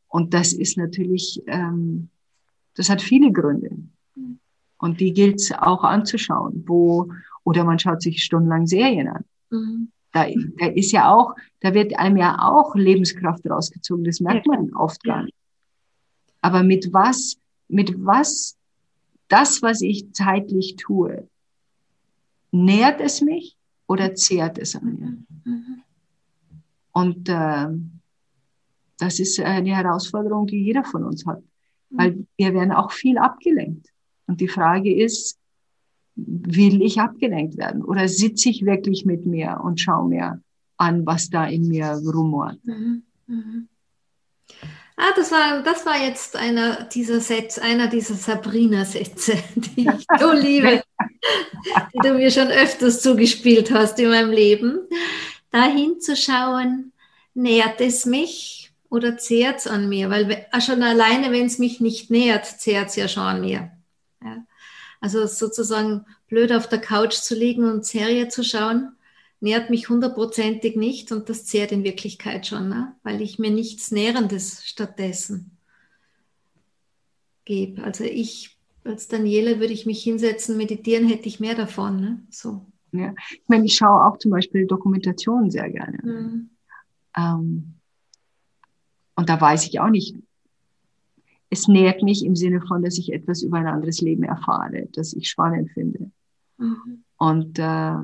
Und 0.07 0.33
das 0.33 0.53
ist 0.53 0.77
natürlich, 0.77 1.41
ähm, 1.47 2.09
das 2.75 2.89
hat 2.89 3.01
viele 3.01 3.31
Gründe. 3.31 3.71
Mhm. 4.15 4.39
Und 4.77 4.99
die 4.99 5.13
gilt 5.13 5.39
es 5.39 5.51
auch 5.53 5.83
anzuschauen, 5.83 6.63
wo, 6.67 7.09
oder 7.45 7.63
man 7.63 7.79
schaut 7.79 8.01
sich 8.01 8.21
stundenlang 8.21 8.67
Serien 8.67 9.07
an. 9.07 9.23
Mhm. 9.49 9.91
Da, 10.11 10.27
da 10.59 10.67
ist 10.67 10.91
ja 10.91 11.11
auch, 11.11 11.35
da 11.61 11.73
wird 11.73 11.97
einem 11.97 12.17
ja 12.17 12.37
auch 12.39 12.75
Lebenskraft 12.75 13.49
rausgezogen. 13.49 14.03
Das 14.03 14.19
merkt 14.19 14.45
man 14.45 14.73
oft 14.73 15.03
gar 15.03 15.23
nicht. 15.23 15.35
Aber 16.41 16.61
mit 16.63 16.91
was, 16.91 17.37
mit 17.69 17.95
was 17.97 18.57
das, 19.33 19.63
was 19.63 19.81
ich 19.81 20.13
zeitlich 20.13 20.75
tue, 20.75 21.27
nährt 22.51 23.01
es 23.01 23.21
mich 23.21 23.57
oder 23.87 24.13
zehrt 24.13 24.59
es 24.59 24.75
an 24.75 24.93
mir? 24.93 25.17
Mhm. 25.43 25.81
Und 26.91 27.29
äh, 27.29 27.67
das 28.99 29.19
ist 29.19 29.39
eine 29.39 29.75
Herausforderung, 29.75 30.45
die 30.45 30.63
jeder 30.63 30.83
von 30.83 31.03
uns 31.03 31.25
hat, 31.25 31.41
mhm. 31.89 31.97
weil 31.97 32.27
wir 32.37 32.53
werden 32.53 32.71
auch 32.71 32.91
viel 32.91 33.17
abgelenkt. 33.17 33.91
Und 34.27 34.39
die 34.39 34.47
Frage 34.47 34.93
ist, 34.93 35.39
will 36.15 36.83
ich 36.83 36.99
abgelenkt 36.99 37.57
werden 37.57 37.83
oder 37.83 38.07
sitze 38.07 38.49
ich 38.49 38.63
wirklich 38.63 39.03
mit 39.03 39.25
mir 39.25 39.59
und 39.63 39.79
schaue 39.79 40.09
mir 40.09 40.41
an, 40.77 41.07
was 41.07 41.31
da 41.31 41.45
in 41.47 41.67
mir 41.69 41.99
rumort? 42.05 42.63
Mhm. 42.65 43.01
Mhm. 43.25 43.67
Ah, 45.05 45.11
das 45.17 45.33
war, 45.33 45.61
das 45.63 45.85
war 45.85 45.97
jetzt 46.01 46.37
einer 46.37 46.85
dieser 46.85 47.19
Sätze, 47.19 47.61
einer 47.61 47.87
dieser 47.87 48.13
Sabrina-Sätze, 48.13 49.37
die 49.55 49.81
ich 49.81 50.05
so 50.17 50.31
liebe, 50.31 50.81
die 51.93 51.99
du 52.07 52.13
mir 52.13 52.31
schon 52.31 52.47
öfters 52.47 53.01
zugespielt 53.01 53.69
hast 53.71 53.99
in 53.99 54.07
meinem 54.07 54.31
Leben. 54.31 54.79
Da 55.51 55.65
hinzuschauen, 55.65 56.93
nährt 57.33 57.81
es 57.81 58.05
mich 58.05 58.71
oder 58.89 59.17
zehrt 59.17 59.59
es 59.59 59.67
an 59.67 59.89
mir? 59.89 60.09
Weil 60.09 60.45
ah, 60.51 60.61
schon 60.61 60.81
alleine, 60.81 61.33
wenn 61.33 61.47
es 61.47 61.59
mich 61.59 61.81
nicht 61.81 62.09
nährt, 62.09 62.45
zehrt 62.45 62.87
es 62.87 62.95
ja 62.95 63.09
schon 63.09 63.23
an 63.23 63.41
mir. 63.41 63.71
Ja. 64.23 64.37
Also 65.01 65.27
sozusagen 65.27 66.05
blöd 66.29 66.53
auf 66.53 66.69
der 66.69 66.79
Couch 66.79 67.15
zu 67.15 67.35
liegen 67.35 67.69
und 67.69 67.85
Serie 67.85 68.29
zu 68.29 68.41
schauen, 68.41 68.92
nährt 69.43 69.69
mich 69.69 69.89
hundertprozentig 69.89 70.77
nicht 70.77 71.11
und 71.11 71.27
das 71.27 71.45
zehrt 71.45 71.73
in 71.73 71.83
Wirklichkeit 71.83 72.47
schon, 72.47 72.69
ne? 72.69 72.95
weil 73.03 73.21
ich 73.21 73.39
mir 73.39 73.51
nichts 73.51 73.91
Nährendes 73.91 74.65
stattdessen 74.65 75.57
gebe. 77.43 77.83
Also 77.83 78.05
ich 78.05 78.57
als 78.85 79.07
Daniela 79.07 79.59
würde 79.59 79.73
ich 79.73 79.85
mich 79.85 80.03
hinsetzen, 80.03 80.57
meditieren, 80.57 81.07
hätte 81.07 81.27
ich 81.27 81.39
mehr 81.39 81.55
davon. 81.55 81.99
Ne? 81.99 82.23
So. 82.29 82.65
Ja. 82.91 83.13
Ich 83.31 83.47
meine, 83.47 83.65
ich 83.65 83.75
schaue 83.75 84.05
auch 84.05 84.17
zum 84.17 84.31
Beispiel 84.31 84.65
Dokumentationen 84.65 85.49
sehr 85.51 85.69
gerne. 85.69 85.99
Mhm. 86.03 86.49
Ähm, 87.15 87.73
und 89.15 89.29
da 89.29 89.39
weiß 89.39 89.67
ich 89.67 89.79
auch 89.79 89.89
nicht, 89.89 90.15
es 91.49 91.67
nährt 91.67 92.01
mich 92.01 92.25
im 92.25 92.35
Sinne 92.35 92.61
von, 92.61 92.81
dass 92.81 92.97
ich 92.97 93.13
etwas 93.13 93.43
über 93.43 93.57
ein 93.57 93.67
anderes 93.67 94.01
Leben 94.01 94.23
erfahre, 94.23 94.87
das 94.93 95.13
ich 95.13 95.29
spannend 95.29 95.69
finde. 95.71 96.11
Mhm. 96.57 97.03
Und 97.17 97.59
äh, 97.59 97.95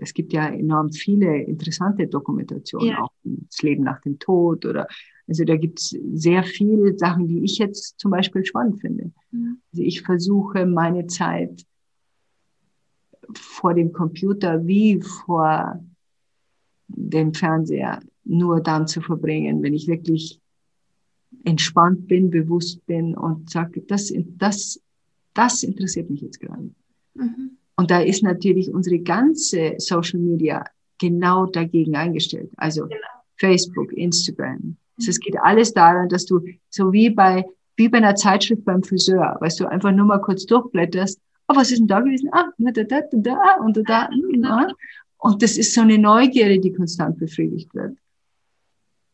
es 0.00 0.14
gibt 0.14 0.32
ja 0.32 0.48
enorm 0.48 0.92
viele 0.92 1.42
interessante 1.42 2.06
Dokumentationen, 2.06 2.88
ja. 2.88 3.02
auch 3.02 3.12
das 3.22 3.62
Leben 3.62 3.84
nach 3.84 4.00
dem 4.00 4.18
Tod 4.18 4.66
oder 4.66 4.86
also 5.26 5.44
da 5.44 5.56
gibt 5.56 5.80
es 5.80 5.96
sehr 6.12 6.42
viele 6.42 6.98
Sachen, 6.98 7.28
die 7.28 7.44
ich 7.44 7.58
jetzt 7.58 8.00
zum 8.00 8.10
Beispiel 8.10 8.44
spannend 8.44 8.80
finde. 8.80 9.12
Mhm. 9.30 9.60
Also 9.72 9.82
ich 9.84 10.02
versuche 10.02 10.66
meine 10.66 11.06
Zeit 11.06 11.64
vor 13.32 13.74
dem 13.74 13.92
Computer 13.92 14.66
wie 14.66 15.00
vor 15.00 15.84
dem 16.88 17.32
Fernseher 17.32 18.00
nur 18.24 18.60
dann 18.60 18.88
zu 18.88 19.00
verbringen, 19.00 19.62
wenn 19.62 19.74
ich 19.74 19.86
wirklich 19.86 20.40
entspannt 21.44 22.08
bin, 22.08 22.30
bewusst 22.30 22.84
bin 22.86 23.16
und 23.16 23.50
sage, 23.50 23.82
das, 23.82 24.12
das, 24.36 24.82
das 25.32 25.62
interessiert 25.62 26.10
mich 26.10 26.22
jetzt 26.22 26.40
gerade. 26.40 26.70
Mhm. 27.14 27.56
Und 27.80 27.90
da 27.90 28.00
ist 28.00 28.22
natürlich 28.22 28.70
unsere 28.74 28.98
ganze 28.98 29.76
Social 29.78 30.20
Media 30.20 30.62
genau 30.98 31.46
dagegen 31.46 31.96
eingestellt. 31.96 32.50
Also 32.58 32.82
genau. 32.82 32.94
Facebook, 33.38 33.90
Instagram. 33.94 34.76
Also 34.98 35.08
es 35.08 35.18
geht 35.18 35.38
alles 35.40 35.72
daran, 35.72 36.10
dass 36.10 36.26
du 36.26 36.44
so 36.68 36.92
wie 36.92 37.08
bei, 37.08 37.42
wie 37.76 37.88
bei 37.88 37.96
einer 37.96 38.16
Zeitschrift 38.16 38.66
beim 38.66 38.82
Friseur, 38.82 39.38
weißt 39.40 39.60
du, 39.60 39.66
einfach 39.66 39.92
nur 39.92 40.04
mal 40.04 40.20
kurz 40.20 40.44
durchblätterst. 40.44 41.18
Oh, 41.48 41.56
was 41.56 41.70
ist 41.70 41.78
denn 41.78 41.86
da 41.86 42.00
gewesen? 42.00 42.28
Ah, 42.32 42.50
da, 42.58 42.70
da, 42.70 43.00
da, 43.00 43.00
da 43.12 43.54
und 43.64 43.78
da, 43.78 43.82
da. 43.82 44.10
Genau. 44.30 44.66
Und 45.16 45.42
das 45.42 45.56
ist 45.56 45.72
so 45.72 45.80
eine 45.80 45.96
Neugierde, 45.96 46.58
die 46.58 46.74
konstant 46.74 47.18
befriedigt 47.18 47.74
wird. 47.74 47.96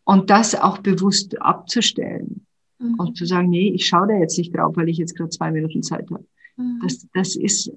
Und 0.02 0.28
das 0.28 0.56
auch 0.56 0.78
bewusst 0.78 1.40
abzustellen 1.40 2.44
mhm. 2.80 2.94
und 2.98 3.16
zu 3.16 3.26
sagen, 3.26 3.48
nee, 3.48 3.70
ich 3.70 3.86
schaue 3.86 4.08
da 4.08 4.14
jetzt 4.14 4.36
nicht 4.36 4.56
drauf, 4.56 4.76
weil 4.76 4.88
ich 4.88 4.98
jetzt 4.98 5.16
gerade 5.16 5.30
zwei 5.30 5.52
Minuten 5.52 5.84
Zeit 5.84 6.10
habe. 6.10 6.26
Mhm. 6.56 6.80
Das, 6.82 7.06
das 7.12 7.36
ist, 7.36 7.70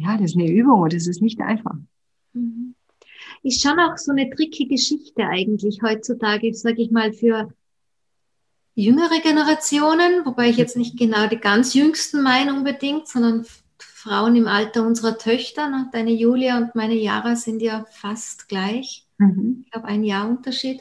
ja, 0.00 0.16
das 0.16 0.32
ist 0.32 0.36
eine 0.36 0.50
Übung 0.50 0.80
und 0.80 0.92
das 0.92 1.06
ist 1.06 1.22
nicht 1.22 1.40
einfach. 1.40 1.76
Mhm. 2.32 2.74
Ist 3.42 3.62
schon 3.62 3.78
auch 3.78 3.96
so 3.96 4.12
eine 4.12 4.30
tricky 4.30 4.66
Geschichte 4.66 5.24
eigentlich 5.24 5.80
heutzutage, 5.82 6.52
sage 6.54 6.82
ich 6.82 6.90
mal, 6.90 7.12
für 7.12 7.52
jüngere 8.74 9.20
Generationen, 9.20 10.24
wobei 10.24 10.50
ich 10.50 10.56
jetzt 10.56 10.76
nicht 10.76 10.96
genau 10.96 11.26
die 11.26 11.38
ganz 11.38 11.74
jüngsten 11.74 12.22
meine 12.22 12.54
unbedingt, 12.54 13.08
sondern 13.08 13.44
Frauen 13.78 14.36
im 14.36 14.46
Alter 14.46 14.86
unserer 14.86 15.18
Töchter. 15.18 15.68
Ne? 15.68 15.88
Deine 15.92 16.12
Julia 16.12 16.58
und 16.58 16.74
meine 16.74 16.94
Yara 16.94 17.34
sind 17.34 17.60
ja 17.60 17.84
fast 17.90 18.48
gleich. 18.48 19.04
Mhm. 19.18 19.64
Ich 19.64 19.72
glaube, 19.72 19.88
ein 19.88 20.04
Jahr 20.04 20.28
Unterschied. 20.28 20.80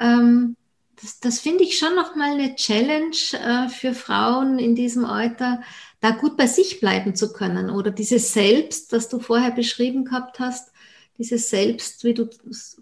Ähm, 0.00 0.56
das, 1.00 1.20
das 1.20 1.38
finde 1.38 1.64
ich 1.64 1.78
schon 1.78 1.94
nochmal 1.94 2.32
eine 2.32 2.56
Challenge 2.56 3.16
äh, 3.32 3.68
für 3.68 3.94
Frauen 3.94 4.58
in 4.58 4.74
diesem 4.74 5.04
Alter, 5.04 5.62
da 6.00 6.12
gut 6.12 6.36
bei 6.36 6.46
sich 6.46 6.80
bleiben 6.80 7.14
zu 7.14 7.32
können 7.32 7.70
oder 7.70 7.90
dieses 7.90 8.32
Selbst, 8.32 8.92
das 8.92 9.08
du 9.08 9.18
vorher 9.20 9.50
beschrieben 9.50 10.04
gehabt 10.04 10.40
hast, 10.40 10.72
dieses 11.18 11.50
Selbst, 11.50 12.04
wie 12.04 12.14
du 12.14 12.28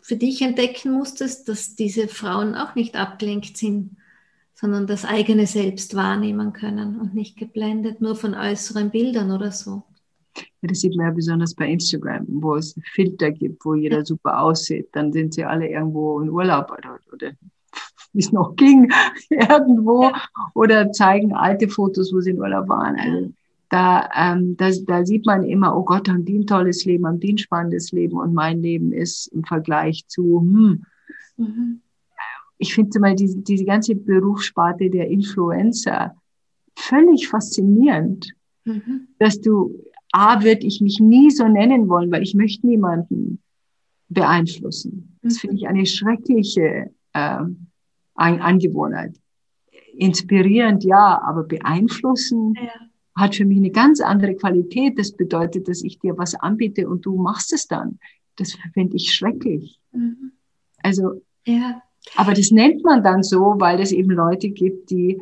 für 0.01 0.17
dich 0.17 0.43
entdecken 0.43 0.93
musstest, 0.93 1.49
dass 1.49 1.75
diese 1.75 2.07
Frauen 2.07 2.55
auch 2.55 2.77
nicht 2.77 2.95
abgelenkt 2.95 3.57
sind, 3.57 3.97
sondern 4.55 4.87
das 4.87 5.05
eigene 5.05 5.47
Selbst 5.47 5.97
wahrnehmen 5.97 6.53
können 6.53 7.01
und 7.01 7.15
nicht 7.15 7.37
geblendet 7.37 8.01
nur 8.01 8.15
von 8.15 8.35
äußeren 8.35 8.91
Bildern 8.91 9.33
oder 9.33 9.51
so. 9.51 9.83
Ja, 10.37 10.69
das 10.69 10.81
sieht 10.81 10.97
man 10.97 11.07
ja 11.07 11.13
besonders 11.13 11.55
bei 11.55 11.69
Instagram, 11.69 12.27
wo 12.29 12.55
es 12.55 12.79
Filter 12.93 13.33
gibt, 13.33 13.65
wo 13.65 13.75
jeder 13.75 13.99
ja. 13.99 14.05
super 14.05 14.41
aussieht. 14.41 14.89
Dann 14.93 15.13
sind 15.13 15.35
sie 15.35 15.45
alle 15.45 15.69
irgendwo 15.69 16.21
in 16.21 16.31
Urlaub 16.31 16.71
oder, 16.71 16.99
oder 17.13 17.33
wie 18.13 18.21
es 18.21 18.33
noch 18.33 18.57
ging, 18.57 18.91
irgendwo 19.31 20.11
oder 20.55 20.91
zeigen 20.93 21.35
alte 21.35 21.69
Fotos, 21.69 22.13
wo 22.13 22.21
sie 22.21 22.31
in 22.31 22.41
Urlaub 22.41 22.69
waren. 22.69 22.97
Also 22.97 23.33
da, 23.71 24.09
ähm, 24.15 24.57
da, 24.57 24.71
da 24.87 25.05
sieht 25.05 25.27
man 25.27 25.45
immer, 25.45 25.77
oh 25.77 25.85
Gott, 25.85 26.09
haben 26.09 26.25
die 26.25 26.39
ein 26.39 26.47
tolles 26.47 26.85
Leben, 26.85 27.07
haben 27.07 27.21
die 27.21 27.35
ein 27.35 27.39
spannendes 27.39 27.93
Leben 27.93 28.17
und 28.19 28.33
mein 28.33 28.63
Leben 28.63 28.93
ist 28.93 29.27
im 29.29 29.45
Vergleich 29.45 30.07
zu, 30.07 30.41
hm, 30.41 30.85
mhm. 31.37 31.81
ich 32.57 32.75
finde 32.75 32.99
mal 33.01 33.15
diese, 33.15 33.39
diese 33.39 33.65
ganze 33.65 33.95
Berufssparte 33.95 34.89
der 34.89 35.09
Influencer 35.09 36.15
völlig 36.77 37.29
faszinierend, 37.29 38.33
mhm. 38.65 39.09
dass 39.19 39.41
du, 39.41 39.85
A, 40.13 40.43
würde 40.43 40.67
ich 40.67 40.81
mich 40.81 41.01
nie 41.01 41.31
so 41.31 41.47
nennen 41.47 41.89
wollen, 41.89 42.11
weil 42.11 42.23
ich 42.23 42.35
möchte 42.35 42.67
niemanden 42.67 43.43
beeinflussen. 44.09 45.19
Das 45.23 45.35
mhm. 45.35 45.39
finde 45.39 45.57
ich 45.57 45.69
eine 45.69 45.85
schreckliche 45.85 46.91
ähm, 47.13 47.68
Angewohnheit. 48.19 49.17
Inspirierend, 49.97 50.85
ja, 50.85 51.21
aber 51.23 51.45
beeinflussen 51.45 52.55
ja. 52.55 52.71
hat 53.17 53.37
für 53.37 53.45
mich 53.45 53.59
eine 53.59 53.71
ganz 53.71 54.01
andere 54.01 54.35
Qualität. 54.35 54.99
Das 54.99 55.13
bedeutet, 55.13 55.69
dass 55.69 55.83
ich 55.83 55.99
dir 55.99 56.17
was 56.19 56.35
anbiete 56.35 56.89
und 56.89 57.07
du 57.07 57.17
machst 57.17 57.53
es 57.53 57.67
dann. 57.67 57.99
Das 58.37 58.57
finde 58.75 58.97
ich 58.97 59.15
schrecklich. 59.15 59.81
Mhm. 59.93 60.33
Also, 60.83 61.23
ja. 61.47 61.83
aber 62.17 62.35
das 62.35 62.51
nennt 62.51 62.85
man 62.85 63.03
dann 63.03 63.23
so, 63.23 63.57
weil 63.59 63.81
es 63.81 63.93
eben 63.93 64.11
Leute 64.11 64.51
gibt, 64.51 64.91
die 64.91 65.21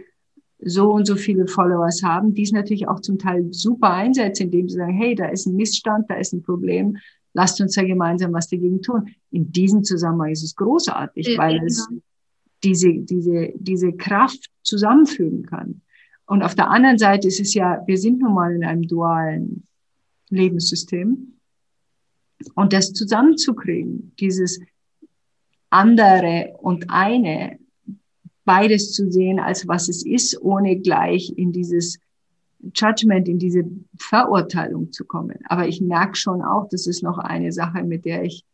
so 0.59 0.93
und 0.93 1.07
so 1.07 1.17
viele 1.17 1.47
Followers 1.47 2.03
haben, 2.03 2.35
die 2.35 2.43
es 2.43 2.53
natürlich 2.53 2.89
auch 2.89 3.01
zum 3.01 3.19
Teil 3.19 3.53
super 3.53 3.91
einsetzen, 3.91 4.45
indem 4.45 4.69
sie 4.69 4.77
sagen, 4.77 4.95
hey, 4.95 5.15
da 5.15 5.27
ist 5.27 5.47
ein 5.47 5.55
Missstand, 5.55 6.07
da 6.09 6.15
ist 6.15 6.33
ein 6.33 6.43
Problem, 6.43 6.97
lasst 7.35 7.61
uns 7.61 7.77
ja 7.77 7.85
gemeinsam 7.85 8.33
was 8.33 8.49
dagegen 8.49 8.81
tun. 8.81 9.09
In 9.31 9.53
diesem 9.53 9.85
Zusammenhang 9.85 10.31
ist 10.31 10.43
es 10.43 10.57
großartig, 10.57 11.29
ja, 11.29 11.39
weil 11.39 11.55
genau. 11.55 11.67
es 11.67 11.89
diese, 12.67 12.93
diese, 12.93 13.53
diese 13.55 13.93
Kraft 13.93 14.51
zusammenfügen 14.63 15.47
kann. 15.47 15.83
Und 16.27 16.43
auf 16.43 16.57
der 16.57 16.69
anderen 16.69 16.99
Seite 16.99 17.29
ist 17.29 17.41
es 17.41 17.55
ja, 17.55 17.83
wir 17.87 17.97
sind 17.97 18.19
nun 18.19 18.35
mal 18.35 18.53
in 18.53 18.65
einem 18.65 18.83
dualen 18.83 19.63
Lebenssystem. 20.31 21.39
Und 22.55 22.73
das 22.73 22.93
zusammenzukriegen, 22.93 24.13
dieses 24.19 24.61
andere 25.71 26.57
und 26.59 26.91
eine, 26.91 27.59
beides 28.45 28.93
zu 28.93 29.11
sehen, 29.11 29.39
als 29.39 29.69
was 29.69 29.89
es 29.89 30.05
ist, 30.05 30.41
ohne 30.43 30.77
gleich 30.77 31.33
in 31.37 31.53
dieses 31.53 31.99
Judgment, 32.75 33.29
in 33.29 33.39
diese 33.39 33.63
Verurteilung 33.97 34.93
zu 34.93 35.05
kommen. 35.05 35.39
Aber 35.45 35.69
ich 35.69 35.81
merke 35.81 36.17
schon 36.17 36.43
auch, 36.43 36.69
das 36.69 36.87
ist 36.87 37.03
noch 37.03 37.19
eine 37.19 37.53
Sache, 37.53 37.85
mit 37.85 38.05
der 38.05 38.25
ich 38.25 38.45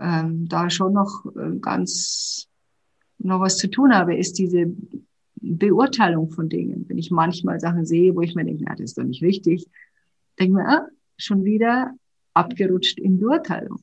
ähm, 0.00 0.48
da 0.48 0.70
schon 0.70 0.92
noch 0.92 1.24
äh, 1.36 1.56
ganz 1.60 2.47
noch 3.18 3.40
was 3.40 3.56
zu 3.56 3.68
tun 3.68 3.94
habe, 3.94 4.16
ist 4.16 4.38
diese 4.38 4.72
Beurteilung 5.40 6.30
von 6.30 6.48
Dingen. 6.48 6.84
Wenn 6.88 6.98
ich 6.98 7.10
manchmal 7.10 7.60
Sachen 7.60 7.84
sehe, 7.84 8.14
wo 8.14 8.22
ich 8.22 8.34
mir 8.34 8.44
denke, 8.44 8.64
na, 8.64 8.72
das 8.72 8.90
ist 8.90 8.98
doch 8.98 9.04
nicht 9.04 9.22
richtig, 9.22 9.66
denke 10.38 10.54
mir, 10.54 10.68
ah, 10.68 10.86
schon 11.16 11.44
wieder 11.44 11.94
abgerutscht 12.34 12.98
in 12.98 13.18
Beurteilung. 13.18 13.82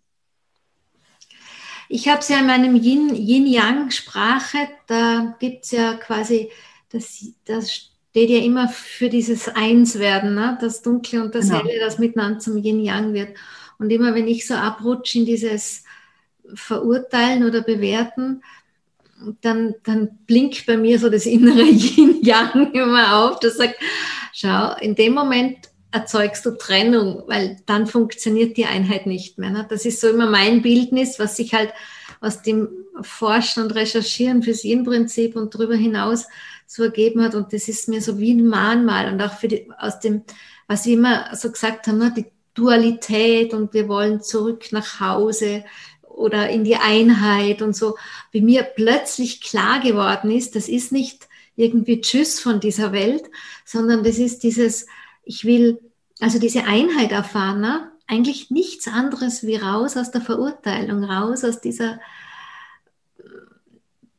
Ich 1.88 2.08
habe 2.08 2.20
es 2.20 2.30
ja 2.30 2.40
in 2.40 2.48
meinem 2.48 2.76
Yin-Yang-Sprache, 2.76 4.58
da 4.88 5.36
gibt 5.40 5.66
es 5.66 5.72
ja 5.72 5.94
quasi, 5.94 6.50
das, 6.90 7.34
das 7.46 7.92
steht 8.10 8.30
ja 8.30 8.40
immer 8.40 8.70
für 8.70 9.10
dieses 9.10 9.50
Einswerden, 9.50 10.34
ne? 10.34 10.58
das 10.62 10.82
Dunkle 10.82 11.22
und 11.22 11.36
das 11.36 11.50
genau. 11.50 11.60
Helle, 11.64 11.80
das 11.80 12.00
miteinander 12.00 12.40
zum 12.40 12.58
Yin-Yang 12.58 13.14
wird. 13.14 13.38
Und 13.78 13.92
immer 13.92 14.16
wenn 14.16 14.28
ich 14.28 14.48
so 14.48 14.56
abrutsche 14.56 15.20
in 15.20 15.26
dieses 15.26 15.84
Verurteilen 16.54 17.44
oder 17.44 17.62
Bewerten, 17.62 18.42
dann, 19.42 19.76
dann 19.84 20.20
blinkt 20.28 20.66
bei 20.66 20.78
mir 20.78 21.00
so 21.00 21.10
das 21.10 21.26
innere 21.26 21.64
Yin-Yang 21.64 22.74
immer 22.74 23.18
auf, 23.18 23.40
das 23.40 23.58
sagt, 23.58 23.76
schau, 24.34 24.76
in 24.80 24.96
dem 24.96 25.14
Moment 25.14 25.58
erzeugst 25.92 26.46
du 26.46 26.58
Trennung, 26.58 27.24
weil 27.28 27.58
dann 27.66 27.88
funktioniert 27.88 28.58
die 28.58 28.66
Einheit 28.66 29.06
nicht 29.06 29.38
mehr. 29.38 29.50
Ne? 29.50 29.66
Das 29.70 29.86
ist 29.86 30.02
so 30.02 30.10
immer 30.10 30.30
mein 30.30 30.62
Bildnis, 30.62 31.20
was 31.20 31.38
sich 31.38 31.54
halt 31.54 31.72
aus 32.20 32.42
dem 32.42 32.68
Forschen 33.02 33.64
und 33.64 33.76
Recherchieren 33.76 34.44
fürs 34.44 34.64
Yin-Prinzip 34.66 35.36
und 35.36 35.56
darüber 35.56 35.76
hinaus 35.76 36.26
so 36.66 36.84
ergeben 36.84 37.24
hat. 37.24 37.34
Und 37.34 37.54
das 37.54 37.70
ist 37.70 37.88
mir 37.88 38.02
so 38.02 38.20
wie 38.20 38.34
ein 38.34 38.46
Mahnmal. 38.46 39.12
Und 39.12 39.22
auch 39.22 39.34
für 39.38 39.48
die, 39.48 39.70
aus 39.78 40.00
dem, 40.00 40.24
was 40.68 40.86
wir 40.86 40.96
immer 40.96 41.34
so 41.34 41.50
gesagt 41.50 41.88
haben, 41.88 42.00
ne, 42.00 42.14
die 42.16 42.26
Dualität 42.56 43.54
und 43.54 43.74
wir 43.74 43.88
wollen 43.88 44.22
zurück 44.22 44.72
nach 44.72 45.00
Hause 45.00 45.64
oder 46.16 46.50
in 46.50 46.64
die 46.64 46.78
Einheit 46.78 47.62
und 47.62 47.76
so, 47.76 47.98
wie 48.32 48.42
mir 48.42 48.64
plötzlich 48.64 49.42
klar 49.42 49.80
geworden 49.80 50.32
ist, 50.32 50.56
das 50.56 50.70
ist 50.70 50.92
nicht 50.92 51.28
irgendwie 51.56 52.02
Tschüss 52.02 52.40
von 52.40 52.60
dieser 52.60 52.92
Welt, 52.92 53.24
sondern 53.64 54.04
das 54.04 54.18
ist 54.18 54.44
dieses, 54.44 54.88
ich 55.24 55.46
will 55.46 55.80
also 56.20 56.40
diese 56.40 56.64
Einheit 56.66 57.12
erfahren, 57.12 57.62
ne? 57.62 57.92
eigentlich 58.08 58.52
nichts 58.52 58.88
anderes 58.88 59.46
wie 59.46 59.56
raus 59.56 59.98
aus 59.98 60.12
der 60.12 60.22
Verurteilung, 60.22 61.04
raus 61.04 61.44
aus 61.44 61.60
dieser 61.60 62.00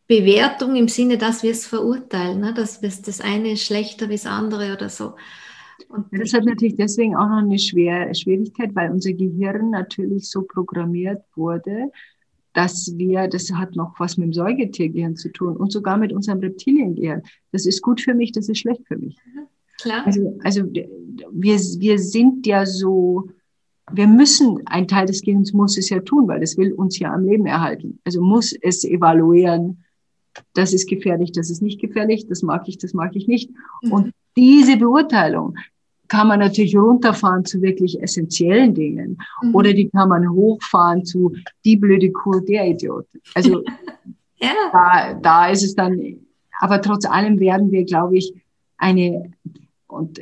Bewertung 0.07 0.77
im 0.77 0.89
Sinne, 0.89 1.19
dass 1.19 1.43
wir 1.43 1.53
es 1.53 1.67
verurteilen, 1.67 2.41
ne? 2.41 2.55
dass 2.55 2.81
das 2.81 3.21
eine 3.21 3.53
ist 3.53 3.65
schlechter 3.65 4.09
wie 4.09 4.17
das 4.17 4.27
andere 4.27 4.73
oder 4.73 4.89
so. 4.89 5.15
Und 5.89 6.07
das 6.11 6.33
hat 6.33 6.45
natürlich 6.45 6.77
deswegen 6.77 7.17
auch 7.17 7.29
noch 7.29 7.43
eine 7.43 7.59
Schwer 7.59 8.15
Schwierigkeit, 8.15 8.75
weil 8.75 8.91
unser 8.91 9.13
Gehirn 9.13 9.71
natürlich 9.71 10.31
so 10.31 10.43
programmiert 10.43 11.23
wurde, 11.35 11.91
dass 12.57 12.97
wir, 12.97 13.29
das 13.29 13.53
hat 13.53 13.77
noch 13.77 14.01
was 14.01 14.17
mit 14.17 14.29
dem 14.29 14.33
Säugetiergehirn 14.33 15.17
zu 15.17 15.31
tun 15.31 15.57
und 15.57 15.71
sogar 15.71 15.99
mit 15.99 16.13
unserem 16.13 16.39
Reptiliengehirn. 16.41 17.23
Das 17.53 17.67
ist 17.67 17.83
gut 17.83 18.01
für 18.01 18.15
mich, 18.15 18.33
das 18.33 18.49
ist 18.49 18.59
schlecht 18.59 18.87
für 18.89 18.97
mich. 18.97 19.19
Mhm, 19.27 19.47
klar. 19.79 20.07
Also, 20.07 20.39
also 20.43 20.63
wir, 20.73 21.59
wir 21.59 21.99
sind 21.99 22.47
ja 22.47 22.65
so, 22.65 23.29
wir 23.93 24.07
müssen, 24.07 24.63
ein 24.67 24.89
Teil 24.89 25.07
des 25.07 25.21
Gehirns 25.21 25.53
muss 25.53 25.77
es 25.77 25.91
ja 25.91 26.01
tun, 26.01 26.29
weil 26.29 26.43
es 26.43 26.57
will 26.57 26.73
uns 26.73 26.99
ja 26.99 27.13
am 27.13 27.27
Leben 27.27 27.45
erhalten. 27.45 28.01
Also 28.05 28.23
muss 28.23 28.55
es 28.63 28.85
evaluieren, 28.85 29.85
das 30.55 30.73
ist 30.73 30.89
gefährlich, 30.89 31.33
das 31.33 31.51
ist 31.51 31.63
nicht 31.63 31.81
gefährlich, 31.81 32.27
das 32.29 32.43
mag 32.43 32.69
ich, 32.69 32.79
das 32.79 32.95
mag 32.95 33.15
ich 33.15 33.27
nicht. 33.27 33.51
Mhm. 33.83 33.93
Und 33.93 34.13
diese 34.37 34.77
Beurteilung 34.77 35.57
kann 36.09 36.29
man 36.29 36.39
natürlich 36.39 36.77
runterfahren 36.77 37.45
zu 37.45 37.61
wirklich 37.63 38.01
essentiellen 38.01 38.75
Dingen 38.75 39.19
mhm. 39.43 39.55
oder 39.55 39.73
die 39.73 39.89
kann 39.89 40.09
man 40.09 40.31
hochfahren 40.31 41.05
zu 41.05 41.35
die 41.65 41.77
blöde 41.77 42.13
Kuh, 42.13 42.41
der 42.41 42.69
Idiot. 42.69 43.07
Also 43.35 43.65
ja. 44.37 44.53
da, 44.73 45.15
da 45.15 45.49
ist 45.49 45.65
es 45.65 45.75
dann, 45.75 46.01
aber 46.61 46.81
trotz 46.81 47.07
allem 47.07 47.41
werden 47.41 47.71
wir, 47.71 47.85
glaube 47.85 48.17
ich, 48.17 48.33
eine, 48.79 49.33
und 49.89 50.21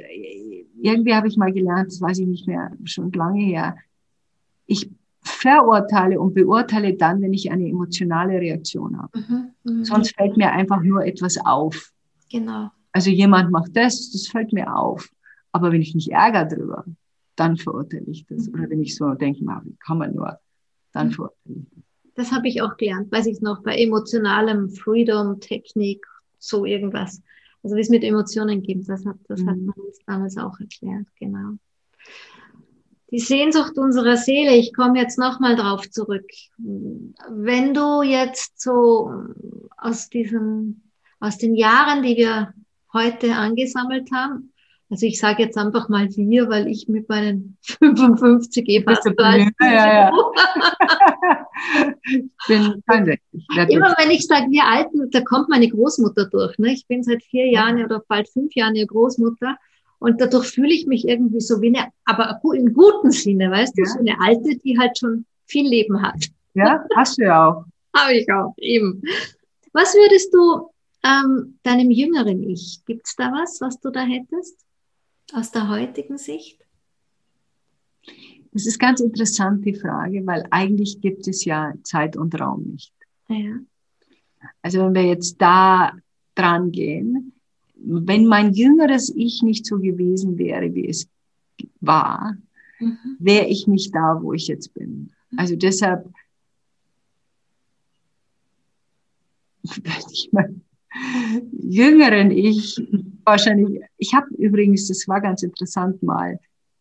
irgendwie 0.81 1.15
habe 1.15 1.29
ich 1.29 1.37
mal 1.37 1.53
gelernt, 1.53 1.89
das 1.89 2.01
weiß 2.01 2.19
ich 2.19 2.27
nicht 2.27 2.47
mehr, 2.47 2.73
schon 2.85 3.13
lange 3.13 3.43
her, 3.43 3.77
ich 4.67 4.91
verurteile 5.25 6.21
und 6.21 6.35
beurteile 6.35 6.95
dann, 6.95 7.23
wenn 7.23 7.33
ich 7.33 7.51
eine 7.51 7.69
emotionale 7.69 8.35
Reaktion 8.35 8.99
habe. 8.99 9.19
Mhm, 9.19 9.51
mh. 9.65 9.85
Sonst 9.85 10.15
fällt 10.15 10.37
mir 10.37 10.53
einfach 10.53 10.83
nur 10.83 11.05
etwas 11.05 11.39
auf. 11.45 11.93
Genau. 12.31 12.71
Also 12.93 13.11
jemand 13.11 13.51
macht 13.51 13.77
das, 13.77 14.11
das 14.11 14.29
fällt 14.29 14.53
mir 14.53 14.77
auf. 14.77 15.09
Aber 15.53 15.73
wenn 15.73 15.83
ich 15.83 15.95
mich 15.95 16.13
ärgere 16.13 16.47
drüber, 16.47 16.85
dann 17.37 17.57
verurteile 17.57 18.05
ich 18.07 18.27
das. 18.27 18.49
Oder 18.49 18.69
wenn 18.69 18.83
ich 18.83 18.95
so 18.95 19.15
denke, 19.15 19.41
wie 19.41 19.77
kann 19.85 19.99
man 19.99 20.15
nur, 20.15 20.39
dann 20.93 21.09
mhm. 21.09 21.13
verurteile 21.13 21.57
ich 21.57 21.71
das. 21.75 21.85
Das 22.17 22.33
habe 22.33 22.47
ich 22.47 22.63
auch 22.63 22.77
gelernt, 22.77 23.11
weiß 23.11 23.27
ich 23.27 23.41
noch, 23.41 23.63
bei 23.63 23.77
emotionalem 23.77 24.71
Freedom, 24.71 25.41
Technik, 25.41 26.07
so 26.39 26.65
irgendwas. 26.65 27.23
Also 27.63 27.77
wie 27.77 27.81
es 27.81 27.89
mit 27.89 28.05
Emotionen 28.05 28.63
gibt, 28.63 28.89
das 28.89 29.05
hat, 29.05 29.17
das 29.27 29.41
mhm. 29.41 29.51
hat 29.51 29.57
man 29.57 29.75
uns 29.87 29.99
damals 30.07 30.37
auch 30.37 30.61
erklärt, 30.61 31.07
genau 31.19 31.57
die 33.15 33.21
Sehnsucht 33.21 33.79
unserer 33.79 34.17
Seele, 34.17 34.57
ich 34.57 34.75
komme 34.75 34.99
jetzt 34.99 35.21
nochmal 35.21 35.55
drauf 35.55 35.89
zurück. 35.89 36.27
Wenn 36.59 37.73
du 37.73 38.03
jetzt 38.03 38.61
so 38.61 39.09
aus 39.77 40.09
diesen, 40.09 40.91
aus 41.21 41.39
den 41.39 41.55
Jahren, 41.55 42.03
die 42.03 42.17
wir 42.17 42.53
heute 42.93 43.37
angesammelt 43.37 44.09
haben, 44.13 44.53
also 44.91 45.07
ich 45.07 45.21
sage 45.21 45.45
jetzt 45.45 45.57
einfach 45.57 45.89
mal 45.89 46.09
wir, 46.11 46.49
weil 46.49 46.67
ich 46.67 46.89
mit 46.89 47.09
meinen 47.09 47.57
55 47.63 48.69
eh 48.69 48.83
fast 48.83 49.07
ja, 49.07 49.47
ja, 49.61 50.11
ja. 50.11 50.13
bin 52.49 52.83
63. 52.89 53.21
Immer 53.69 53.95
wenn 53.97 54.11
ich 54.11 54.27
sage 54.27 54.51
wir 54.51 54.65
Alten, 54.65 55.09
da 55.13 55.21
kommt 55.21 55.49
meine 55.49 55.69
Großmutter 55.69 56.27
durch. 56.31 56.59
Ne? 56.59 56.73
Ich 56.73 56.89
bin 56.89 57.05
seit 57.05 57.23
vier 57.23 57.47
Jahren 57.47 57.81
oder 57.85 58.03
bald 58.09 58.29
fünf 58.29 58.57
Jahren 58.57 58.75
ihr 58.75 58.89
Großmutter. 58.89 59.57
Und 60.05 60.21
dadurch 60.21 60.49
fühle 60.49 60.75
ich 60.75 60.87
mich 60.87 61.09
irgendwie 61.09 61.41
so 61.41 61.63
wie 61.63 61.69
eine, 61.69 61.91
aber 62.05 62.39
im 62.55 62.75
guten 62.75 63.11
Sinne, 63.11 63.51
weißt 63.51 63.73
ja. 63.79 63.85
du, 63.85 63.91
so 63.91 63.99
eine 64.01 64.21
Alte, 64.21 64.55
die 64.59 64.79
halt 64.79 64.99
schon 64.99 65.25
viel 65.47 65.67
Leben 65.67 66.03
hat. 66.03 66.27
Ja, 66.53 66.85
hast 66.95 67.17
du 67.17 67.23
ja 67.23 67.49
auch. 67.49 67.65
Habe 67.97 68.13
ich 68.13 68.31
auch, 68.31 68.53
eben. 68.59 69.01
Was 69.73 69.95
würdest 69.95 70.35
du 70.35 70.69
ähm, 71.05 71.59
deinem 71.63 71.91
jüngeren 71.91 72.43
Ich, 72.43 72.85
gibt 72.85 73.07
es 73.07 73.17
da 73.17 73.33
was, 73.33 73.63
was 73.63 73.81
du 73.81 73.89
da 73.89 74.03
hättest 74.03 74.59
aus 75.33 75.51
der 75.53 75.71
heutigen 75.71 76.19
Sicht? 76.19 76.61
Das 78.53 78.67
ist 78.67 78.79
ganz 78.79 79.01
interessant, 79.01 79.65
die 79.65 79.75
Frage, 79.75 80.27
weil 80.27 80.47
eigentlich 80.51 81.01
gibt 81.01 81.27
es 81.29 81.47
ja 81.47 81.73
Zeit 81.83 82.19
und 82.19 82.39
Raum 82.39 82.65
nicht. 82.65 82.93
Ja. 83.29 83.57
Also 84.61 84.81
wenn 84.81 84.95
wir 84.95 85.05
jetzt 85.05 85.41
da 85.41 85.93
dran 86.35 86.73
gehen, 86.73 87.34
wenn 87.87 88.27
mein 88.27 88.53
jüngeres 88.53 89.13
Ich 89.15 89.43
nicht 89.43 89.67
so 89.67 89.79
gewesen 89.79 90.39
wäre, 90.39 90.75
wie 90.75 90.89
es 90.89 91.09
war, 91.81 92.37
mhm. 92.81 93.17
wäre 93.19 93.47
ich 93.47 93.67
nicht 93.67 93.95
da, 93.95 94.19
wo 94.21 94.33
ich 94.33 94.49
jetzt 94.49 94.75
bin. 94.75 95.11
Also 95.37 95.57
deshalb, 95.57 96.09
ich 100.13 100.29
mein, 100.33 100.63
jüngeren 101.53 102.31
Ich 102.31 102.81
wahrscheinlich, 103.25 103.83
ich 103.99 104.15
habe 104.15 104.29
übrigens, 104.37 104.89
das 104.89 105.09
war 105.09 105.21
ganz 105.21 105.43
interessant 105.43 106.03
mal, 106.03 106.39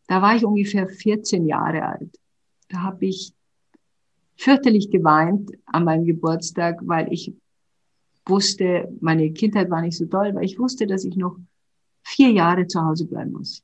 da 0.07 0.21
war 0.21 0.35
ich 0.35 0.45
ungefähr 0.45 0.87
14 0.87 1.47
Jahre 1.47 1.83
alt. 1.85 2.19
Da 2.69 2.81
habe 2.83 3.05
ich 3.05 3.33
fürchterlich 4.35 4.91
geweint 4.91 5.51
an 5.65 5.85
meinem 5.85 6.05
Geburtstag, 6.05 6.79
weil 6.81 7.11
ich 7.11 7.33
wusste, 8.25 8.89
meine 9.01 9.31
Kindheit 9.31 9.69
war 9.69 9.81
nicht 9.81 9.97
so 9.97 10.05
toll, 10.05 10.33
weil 10.33 10.45
ich 10.45 10.59
wusste, 10.59 10.88
dass 10.88 11.03
ich 11.03 11.15
noch 11.15 11.38
vier 12.03 12.31
Jahre 12.31 12.67
zu 12.67 12.81
Hause 12.81 13.05
bleiben 13.05 13.31
muss. 13.31 13.63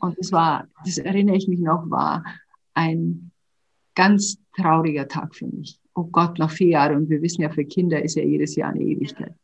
Und 0.00 0.18
das 0.18 0.32
war, 0.32 0.68
das 0.84 0.98
erinnere 0.98 1.36
ich 1.36 1.48
mich 1.48 1.60
noch, 1.60 1.90
war 1.90 2.24
ein 2.74 3.30
ganz 3.94 4.38
trauriger 4.56 5.08
Tag 5.08 5.34
für 5.34 5.46
mich. 5.46 5.78
Oh 5.94 6.04
Gott, 6.04 6.38
noch 6.38 6.50
vier 6.50 6.68
Jahre. 6.68 6.96
Und 6.96 7.10
wir 7.10 7.20
wissen 7.20 7.42
ja, 7.42 7.50
für 7.50 7.64
Kinder 7.64 8.02
ist 8.02 8.14
ja 8.14 8.22
jedes 8.22 8.56
Jahr 8.56 8.70
eine 8.70 8.82
Ewigkeit. 8.82 9.34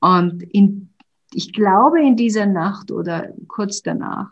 Und 0.00 0.42
in, 0.42 0.90
ich 1.32 1.52
glaube, 1.52 2.00
in 2.00 2.16
dieser 2.16 2.46
Nacht 2.46 2.92
oder 2.92 3.32
kurz 3.48 3.82
danach 3.82 4.30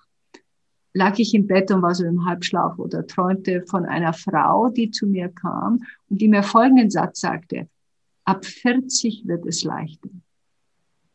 lag 0.93 1.19
ich 1.19 1.35
im 1.35 1.49
Bett 1.49 1.73
und 1.73 1.83
war 1.83 1.95
so 1.95 2.05
im 2.05 2.25
Halbschlaf 2.25 2.79
oder 2.79 3.05
träumte 3.05 3.65
von 3.67 3.85
einer 3.85 4.13
Frau, 4.13 4.69
die 4.69 4.93
zu 4.93 5.07
mir 5.09 5.29
kam 5.29 5.81
und 6.09 6.21
die 6.21 6.29
mir 6.29 6.45
folgenden 6.45 6.91
Satz 6.91 7.21
sagte 7.21 7.69
ab 8.25 8.45
40 8.45 9.27
wird 9.27 9.47
es 9.47 9.65
leichter. 9.65 10.11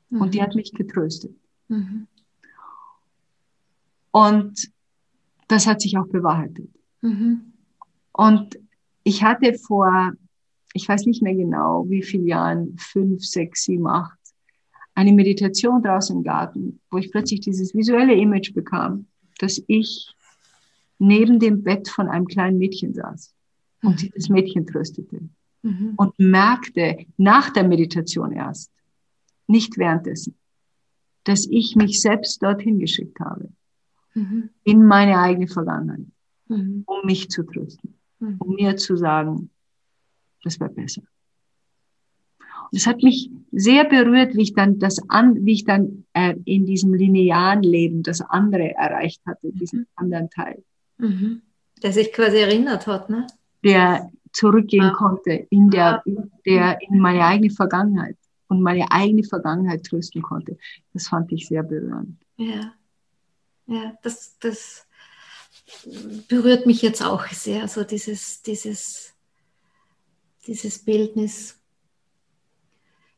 Mhm. 0.10 0.22
Und 0.22 0.34
die 0.34 0.40
mhm. 0.40 0.44
hat 0.44 0.56
mich 0.56 0.74
getröstet. 0.74 1.36
Mhm. 1.68 2.08
Und 4.12 4.72
das 5.48 5.68
hat 5.68 5.82
sich 5.82 5.98
auch 5.98 6.08
bewahrheitet. 6.08 6.70
Mhm. 7.02 7.54
Und 8.12 8.60
ich 9.04 9.24
hatte 9.24 9.54
vor, 9.54 10.14
ich 10.74 10.88
weiß 10.88 11.06
nicht 11.06 11.22
mehr 11.22 11.36
genau, 11.36 11.90
wie 11.90 12.04
viele 12.04 12.26
Jahren, 12.26 12.78
fünf, 12.78 13.24
sechs, 13.24 13.64
sieben, 13.64 13.88
acht, 13.88 14.18
eine 14.94 15.14
Meditation 15.14 15.82
draußen 15.82 16.18
im 16.18 16.24
Garten, 16.24 16.82
wo 16.92 16.98
ich 16.98 17.12
plötzlich 17.12 17.40
dieses 17.40 17.74
visuelle 17.74 18.14
Image 18.14 18.54
bekam, 18.54 19.08
dass 19.40 19.62
ich 19.68 20.14
neben 20.98 21.40
dem 21.40 21.64
Bett 21.64 21.88
von 21.88 22.10
einem 22.10 22.28
kleinen 22.28 22.58
Mädchen 22.58 22.94
saß 22.94 23.34
und 23.84 24.04
mhm. 24.04 24.12
das 24.14 24.28
Mädchen 24.30 24.68
tröstete 24.68 25.22
mhm. 25.62 25.94
und 25.98 26.18
merkte 26.18 27.06
nach 27.18 27.50
der 27.52 27.68
Meditation 27.68 28.32
erst, 28.32 28.72
nicht 29.48 29.78
währenddessen, 29.78 30.36
dass 31.24 31.48
ich 31.50 31.76
mich 31.76 32.02
selbst 32.02 32.42
dorthin 32.42 32.80
geschickt 32.80 33.20
habe, 33.20 33.50
mhm. 34.14 34.50
in 34.64 34.86
meine 34.86 35.20
eigene 35.20 35.48
Vergangenheit, 35.48 36.06
mhm. 36.48 36.84
um 36.86 37.06
mich 37.06 37.30
zu 37.30 37.44
trösten, 37.44 37.96
mhm. 38.20 38.36
um 38.40 38.56
mir 38.56 38.78
zu 38.78 38.96
sagen, 38.96 39.50
das 40.44 40.60
wird 40.60 40.76
besser. 40.76 41.02
Und 42.72 42.78
es 42.78 42.86
hat 42.86 43.02
mich 43.02 43.32
sehr 43.52 43.86
berührt, 43.86 44.36
wie 44.36 44.44
ich 44.44 44.54
dann 44.54 44.78
das 44.80 45.00
an, 45.10 45.46
wie 45.46 45.54
ich 45.54 45.66
dann 45.66 46.06
äh, 46.14 46.36
in 46.46 46.66
diesem 46.66 46.94
linearen 46.94 47.64
Leben 47.64 48.04
das 48.04 48.22
andere 48.22 48.76
erreicht 48.76 49.22
hatte, 49.26 49.52
diesen 49.52 49.80
mhm. 49.80 49.88
anderen 49.96 50.30
Teil. 50.30 50.64
Mhm. 50.98 51.42
Der 51.82 51.94
sich 51.94 52.14
quasi 52.14 52.38
erinnert 52.38 52.88
hat, 52.88 53.10
ne? 53.10 53.26
Der 53.64 54.10
zurückgehen 54.32 54.86
ja. 54.86 54.94
konnte 54.94 55.32
in 55.50 55.70
der, 55.70 56.02
in 56.06 56.32
der, 56.46 56.82
in 56.82 57.00
meine 57.00 57.26
eigene 57.26 57.50
Vergangenheit 57.50 58.18
und 58.48 58.62
meine 58.62 58.92
eigene 58.92 59.24
Vergangenheit 59.24 59.84
trösten 59.86 60.22
konnte. 60.22 60.58
Das 60.94 61.08
fand 61.08 61.32
ich 61.32 61.48
sehr 61.48 61.64
berührend. 61.64 62.18
Ja, 62.38 62.74
ja, 63.68 63.94
das, 64.02 64.38
das 64.40 64.88
berührt 66.28 66.66
mich 66.66 66.82
jetzt 66.82 67.04
auch 67.04 67.28
sehr, 67.28 67.68
so 67.68 67.84
dieses, 67.84 68.42
dieses 68.42 69.14
dieses 70.50 70.80
Bildnis. 70.80 71.56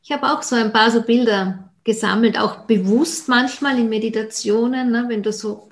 Ich 0.02 0.12
habe 0.12 0.26
auch 0.26 0.42
so 0.42 0.54
ein 0.54 0.72
paar 0.72 0.90
so 0.90 1.02
Bilder 1.02 1.72
gesammelt, 1.84 2.38
auch 2.38 2.66
bewusst 2.66 3.28
manchmal 3.28 3.78
in 3.78 3.88
Meditationen, 3.88 4.90
ne, 4.90 5.06
wenn 5.08 5.22
du 5.22 5.32
so 5.32 5.68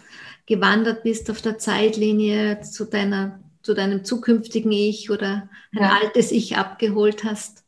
gewandert 0.47 1.03
bist 1.03 1.31
auf 1.31 1.41
der 1.43 1.59
Zeitlinie 1.59 2.61
zu 2.63 2.87
deiner, 2.87 3.41
zu 3.63 3.75
deinem 3.75 4.05
zukünftigen 4.05 4.73
Ich 4.73 5.11
oder 5.11 5.49
ein 5.73 5.83
ja. 5.83 5.99
altes 6.01 6.33
Ich 6.33 6.57
abgeholt 6.57 7.25
hast. 7.25 7.65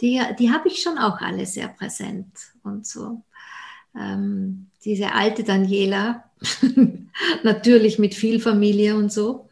Die, 0.00 0.20
die 0.38 0.50
habe 0.50 0.68
ich 0.68 0.82
schon 0.82 0.98
auch 0.98 1.20
alle 1.20 1.46
sehr 1.46 1.68
präsent 1.68 2.32
und 2.62 2.86
so. 2.86 3.22
Ähm, 3.96 4.66
diese 4.84 5.12
alte 5.12 5.44
Daniela, 5.44 6.24
natürlich 7.42 7.98
mit 7.98 8.14
viel 8.14 8.40
Familie 8.40 8.96
und 8.96 9.12
so, 9.12 9.48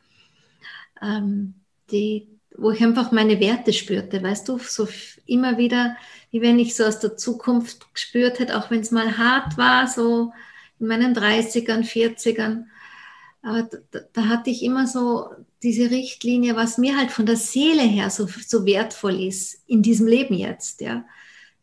ähm, 1.01 1.55
die, 1.91 2.29
wo 2.57 2.71
ich 2.71 2.83
einfach 2.83 3.13
meine 3.13 3.41
Werte 3.41 3.73
spürte, 3.73 4.23
weißt 4.23 4.49
du, 4.49 4.59
so 4.59 4.89
immer 5.27 5.59
wieder, 5.59 5.97
wie 6.31 6.43
wenn 6.43 6.59
ich 6.59 6.75
so 6.75 6.85
aus 6.85 6.99
der 6.99 7.17
Zukunft 7.17 7.93
gespürt 7.95 8.41
hätte, 8.41 8.59
auch 8.59 8.71
wenn 8.71 8.81
es 8.81 8.91
mal 8.91 9.17
hart 9.17 9.57
war, 9.57 9.87
so 9.87 10.33
in 10.81 10.89
meinen 10.89 11.15
30ern, 11.15 11.85
40ern, 11.85 12.65
aber 13.43 13.69
da, 13.91 14.01
da, 14.13 14.29
hatte 14.29 14.51
ich 14.51 14.63
immer 14.63 14.87
so 14.87 15.31
diese 15.63 15.91
Richtlinie, 15.91 16.57
was 16.57 16.79
mir 16.79 16.97
halt 16.97 17.11
von 17.11 17.27
der 17.27 17.37
Seele 17.37 17.83
her 17.83 18.11
so, 18.11 18.27
so 18.27 18.67
wertvoll 18.67 19.23
ist 19.23 19.63
in 19.67 19.83
diesem 19.83 20.07
Leben 20.07 20.35
jetzt, 20.35 20.81
ja. 20.81 21.05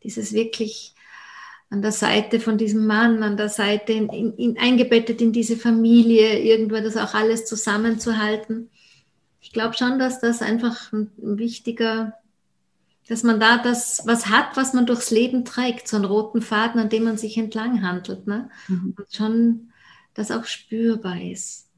Dieses 0.02 0.32
wirklich 0.32 0.94
an 1.70 1.82
der 1.82 1.92
Seite 1.92 2.40
von 2.40 2.58
diesem 2.58 2.86
Mann, 2.86 3.22
an 3.22 3.36
der 3.36 3.48
Seite 3.48 3.92
in, 3.92 4.08
in, 4.08 4.34
in, 4.34 4.58
eingebettet 4.58 5.20
in 5.20 5.32
diese 5.32 5.56
Familie, 5.56 6.40
irgendwo 6.40 6.76
das 6.76 6.96
auch 6.96 7.14
alles 7.14 7.46
zusammenzuhalten. 7.46 8.70
Ich 9.40 9.52
glaube 9.52 9.76
schon, 9.76 9.98
dass 9.98 10.20
das 10.20 10.42
einfach 10.42 10.92
ein, 10.92 11.12
ein, 11.22 11.38
wichtiger, 11.38 12.14
dass 13.08 13.22
man 13.22 13.38
da 13.38 13.58
das 13.58 14.02
was 14.04 14.26
hat, 14.26 14.56
was 14.56 14.74
man 14.74 14.86
durchs 14.86 15.10
Leben 15.10 15.44
trägt, 15.44 15.86
so 15.86 15.96
einen 15.96 16.06
roten 16.06 16.42
Faden, 16.42 16.80
an 16.80 16.88
dem 16.88 17.04
man 17.04 17.18
sich 17.18 17.38
entlang 17.38 17.82
handelt. 17.82 18.26
Ne? 18.26 18.50
Mhm. 18.66 18.94
Und 18.98 19.12
schon 19.12 19.72
das 20.14 20.32
auch 20.32 20.46
spürbar 20.46 21.20
ist. 21.20 21.69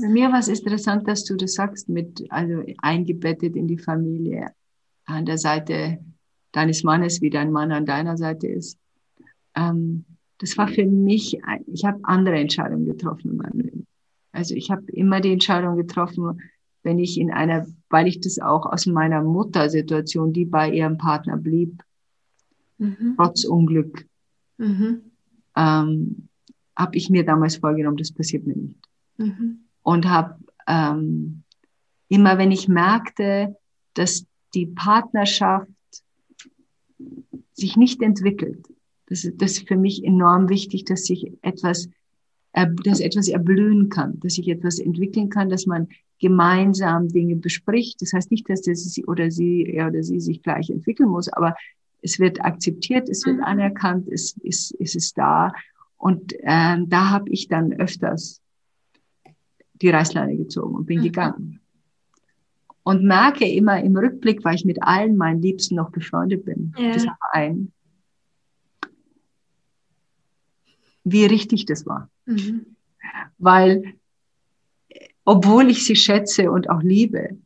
Bei 0.00 0.08
mir 0.08 0.30
war 0.30 0.38
es 0.38 0.48
interessant, 0.48 1.06
dass 1.08 1.24
du 1.24 1.36
das 1.36 1.54
sagst, 1.54 1.88
mit 1.88 2.24
also 2.30 2.62
eingebettet 2.78 3.56
in 3.56 3.66
die 3.66 3.78
Familie 3.78 4.52
an 5.04 5.26
der 5.26 5.38
Seite 5.38 5.98
deines 6.52 6.82
Mannes, 6.82 7.20
wie 7.20 7.30
dein 7.30 7.52
Mann 7.52 7.72
an 7.72 7.86
deiner 7.86 8.16
Seite 8.16 8.46
ist. 8.46 8.78
Ähm, 9.54 10.04
das 10.38 10.56
war 10.56 10.68
für 10.68 10.86
mich, 10.86 11.38
ich 11.66 11.84
habe 11.84 12.00
andere 12.02 12.38
Entscheidungen 12.38 12.86
getroffen 12.86 13.32
in 13.32 13.36
meinem 13.36 13.60
Leben. 13.60 13.86
Also 14.32 14.54
ich 14.54 14.70
habe 14.70 14.90
immer 14.92 15.20
die 15.20 15.32
Entscheidung 15.32 15.76
getroffen, 15.76 16.40
wenn 16.82 16.98
ich 16.98 17.20
in 17.20 17.30
einer, 17.30 17.66
weil 17.90 18.06
ich 18.06 18.20
das 18.20 18.38
auch 18.38 18.64
aus 18.64 18.86
meiner 18.86 19.22
Muttersituation, 19.22 20.32
die 20.32 20.46
bei 20.46 20.70
ihrem 20.70 20.96
Partner 20.96 21.36
blieb, 21.36 21.82
mhm. 22.78 23.14
trotz 23.16 23.44
Unglück, 23.44 24.06
mhm. 24.56 25.02
ähm, 25.56 26.28
habe 26.74 26.96
ich 26.96 27.10
mir 27.10 27.24
damals 27.24 27.56
vorgenommen, 27.56 27.98
das 27.98 28.12
passiert 28.12 28.46
mir 28.46 28.56
nicht. 28.56 28.76
Mhm. 29.18 29.64
Und 29.82 30.08
habe 30.08 30.38
ähm, 30.66 31.42
immer, 32.08 32.38
wenn 32.38 32.52
ich 32.52 32.68
merkte, 32.68 33.56
dass 33.94 34.24
die 34.54 34.66
Partnerschaft 34.66 35.68
sich 37.52 37.76
nicht 37.76 38.02
entwickelt. 38.02 38.66
Das, 39.06 39.28
das 39.34 39.52
ist 39.52 39.68
für 39.68 39.76
mich 39.76 40.04
enorm 40.04 40.48
wichtig, 40.48 40.84
dass 40.84 41.04
sich 41.04 41.32
etwas, 41.42 41.88
dass 42.52 43.00
etwas 43.00 43.28
erblühen 43.28 43.88
kann, 43.88 44.18
dass 44.20 44.34
sich 44.34 44.48
etwas 44.48 44.78
entwickeln 44.78 45.28
kann, 45.28 45.48
dass 45.48 45.66
man 45.66 45.88
gemeinsam 46.20 47.08
Dinge 47.08 47.36
bespricht. 47.36 48.02
Das 48.02 48.12
heißt 48.12 48.30
nicht, 48.30 48.48
dass 48.48 48.62
das 48.62 48.98
oder 49.06 49.30
sie, 49.30 49.64
er 49.64 49.88
oder 49.88 50.02
sie 50.02 50.20
sich 50.20 50.42
gleich 50.42 50.70
entwickeln 50.70 51.08
muss, 51.08 51.28
aber 51.28 51.54
es 52.02 52.18
wird 52.18 52.42
akzeptiert, 52.44 53.08
es 53.08 53.24
wird 53.26 53.38
mhm. 53.38 53.44
anerkannt, 53.44 54.08
es, 54.08 54.36
es, 54.44 54.74
es 54.78 54.94
ist 54.94 55.18
da. 55.18 55.52
Und 55.96 56.34
ähm, 56.42 56.88
da 56.88 57.10
habe 57.10 57.30
ich 57.30 57.48
dann 57.48 57.72
öfters 57.74 58.40
die 59.82 59.90
Reißleine 59.90 60.36
gezogen 60.36 60.74
und 60.74 60.86
bin 60.86 61.00
mhm. 61.00 61.04
gegangen 61.04 61.60
und 62.82 63.04
merke 63.04 63.46
immer 63.46 63.82
im 63.82 63.96
Rückblick, 63.96 64.44
weil 64.44 64.54
ich 64.54 64.64
mit 64.64 64.82
allen 64.82 65.16
meinen 65.16 65.42
Liebsten 65.42 65.76
noch 65.76 65.90
befreundet 65.90 66.44
bin, 66.44 66.74
ja. 66.76 66.92
bis 66.92 67.06
ein, 67.32 67.72
wie 71.04 71.24
richtig 71.26 71.66
das 71.66 71.86
war. 71.86 72.10
Mhm. 72.26 72.76
Weil, 73.38 73.94
obwohl 75.24 75.70
ich 75.70 75.84
sie 75.84 75.96
schätze 75.96 76.50
und 76.50 76.68
auch 76.70 76.82
liebe, 76.82 77.38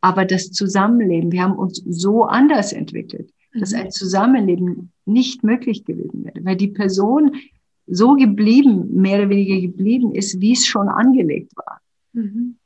aber 0.00 0.24
das 0.24 0.50
Zusammenleben, 0.50 1.30
wir 1.32 1.42
haben 1.42 1.56
uns 1.56 1.82
so 1.86 2.24
anders 2.24 2.72
entwickelt, 2.72 3.32
mhm. 3.52 3.60
dass 3.60 3.72
ein 3.74 3.90
Zusammenleben 3.90 4.92
nicht 5.04 5.44
möglich 5.44 5.84
gewesen 5.84 6.24
wäre, 6.24 6.44
weil 6.44 6.56
die 6.56 6.68
Person 6.68 7.36
so 7.86 8.14
geblieben, 8.14 8.94
mehr 8.94 9.18
oder 9.18 9.30
weniger 9.30 9.60
geblieben 9.60 10.14
ist, 10.14 10.40
wie 10.40 10.52
es 10.52 10.66
schon 10.66 10.88
angelegt 10.88 11.52
war. 11.56 11.80
Mhm. 12.12 12.56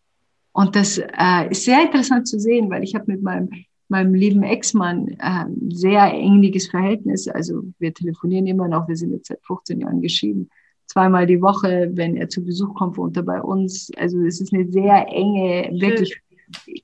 Und 0.53 0.75
das 0.75 0.99
äh, 0.99 1.51
ist 1.51 1.65
sehr 1.65 1.83
interessant 1.83 2.27
zu 2.27 2.39
sehen, 2.39 2.71
weil 2.71 2.83
ich 2.83 2.95
habe 2.95 3.13
mit 3.13 3.23
meinem, 3.23 3.51
meinem 3.89 4.15
lieben 4.15 4.43
Ex-Mann 4.43 5.09
äh, 5.19 5.45
sehr 5.69 6.13
engliges 6.13 6.69
Verhältnis. 6.69 7.29
Also 7.29 7.63
wir 7.79 7.93
telefonieren 7.93 8.47
immer 8.47 8.69
noch, 8.69 8.89
wir 8.89 8.97
sind 8.97 9.13
jetzt 9.13 9.29
seit 9.29 9.45
15 9.45 9.81
Jahren 9.81 10.01
geschieden. 10.01 10.49
Zweimal 10.87 11.27
die 11.27 11.43
Woche, 11.43 11.91
wenn 11.93 12.17
er 12.17 12.29
zu 12.29 12.45
Besuch 12.45 12.75
kommt, 12.75 12.97
wohnt 12.97 13.17
er 13.17 13.25
bei 13.25 13.43
uns. 13.43 13.91
Also 13.97 14.21
es 14.21 14.41
ist 14.41 14.55
eine 14.55 14.71
sehr 14.71 15.07
enge, 15.09 15.71
wirklich 15.79 16.21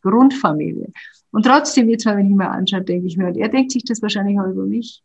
Grundfamilie. 0.02 0.92
Und 1.30 1.46
trotzdem, 1.46 1.88
jetzt 1.88 2.04
mal, 2.04 2.16
wenn 2.16 2.28
ich 2.28 2.34
mal 2.34 2.48
anschaue, 2.48 2.82
denke 2.82 3.06
ich 3.06 3.16
mir, 3.16 3.34
er 3.34 3.48
denkt 3.48 3.72
sich 3.72 3.84
das 3.84 4.02
wahrscheinlich 4.02 4.38
auch 4.38 4.48
über 4.48 4.66
mich. 4.66 5.02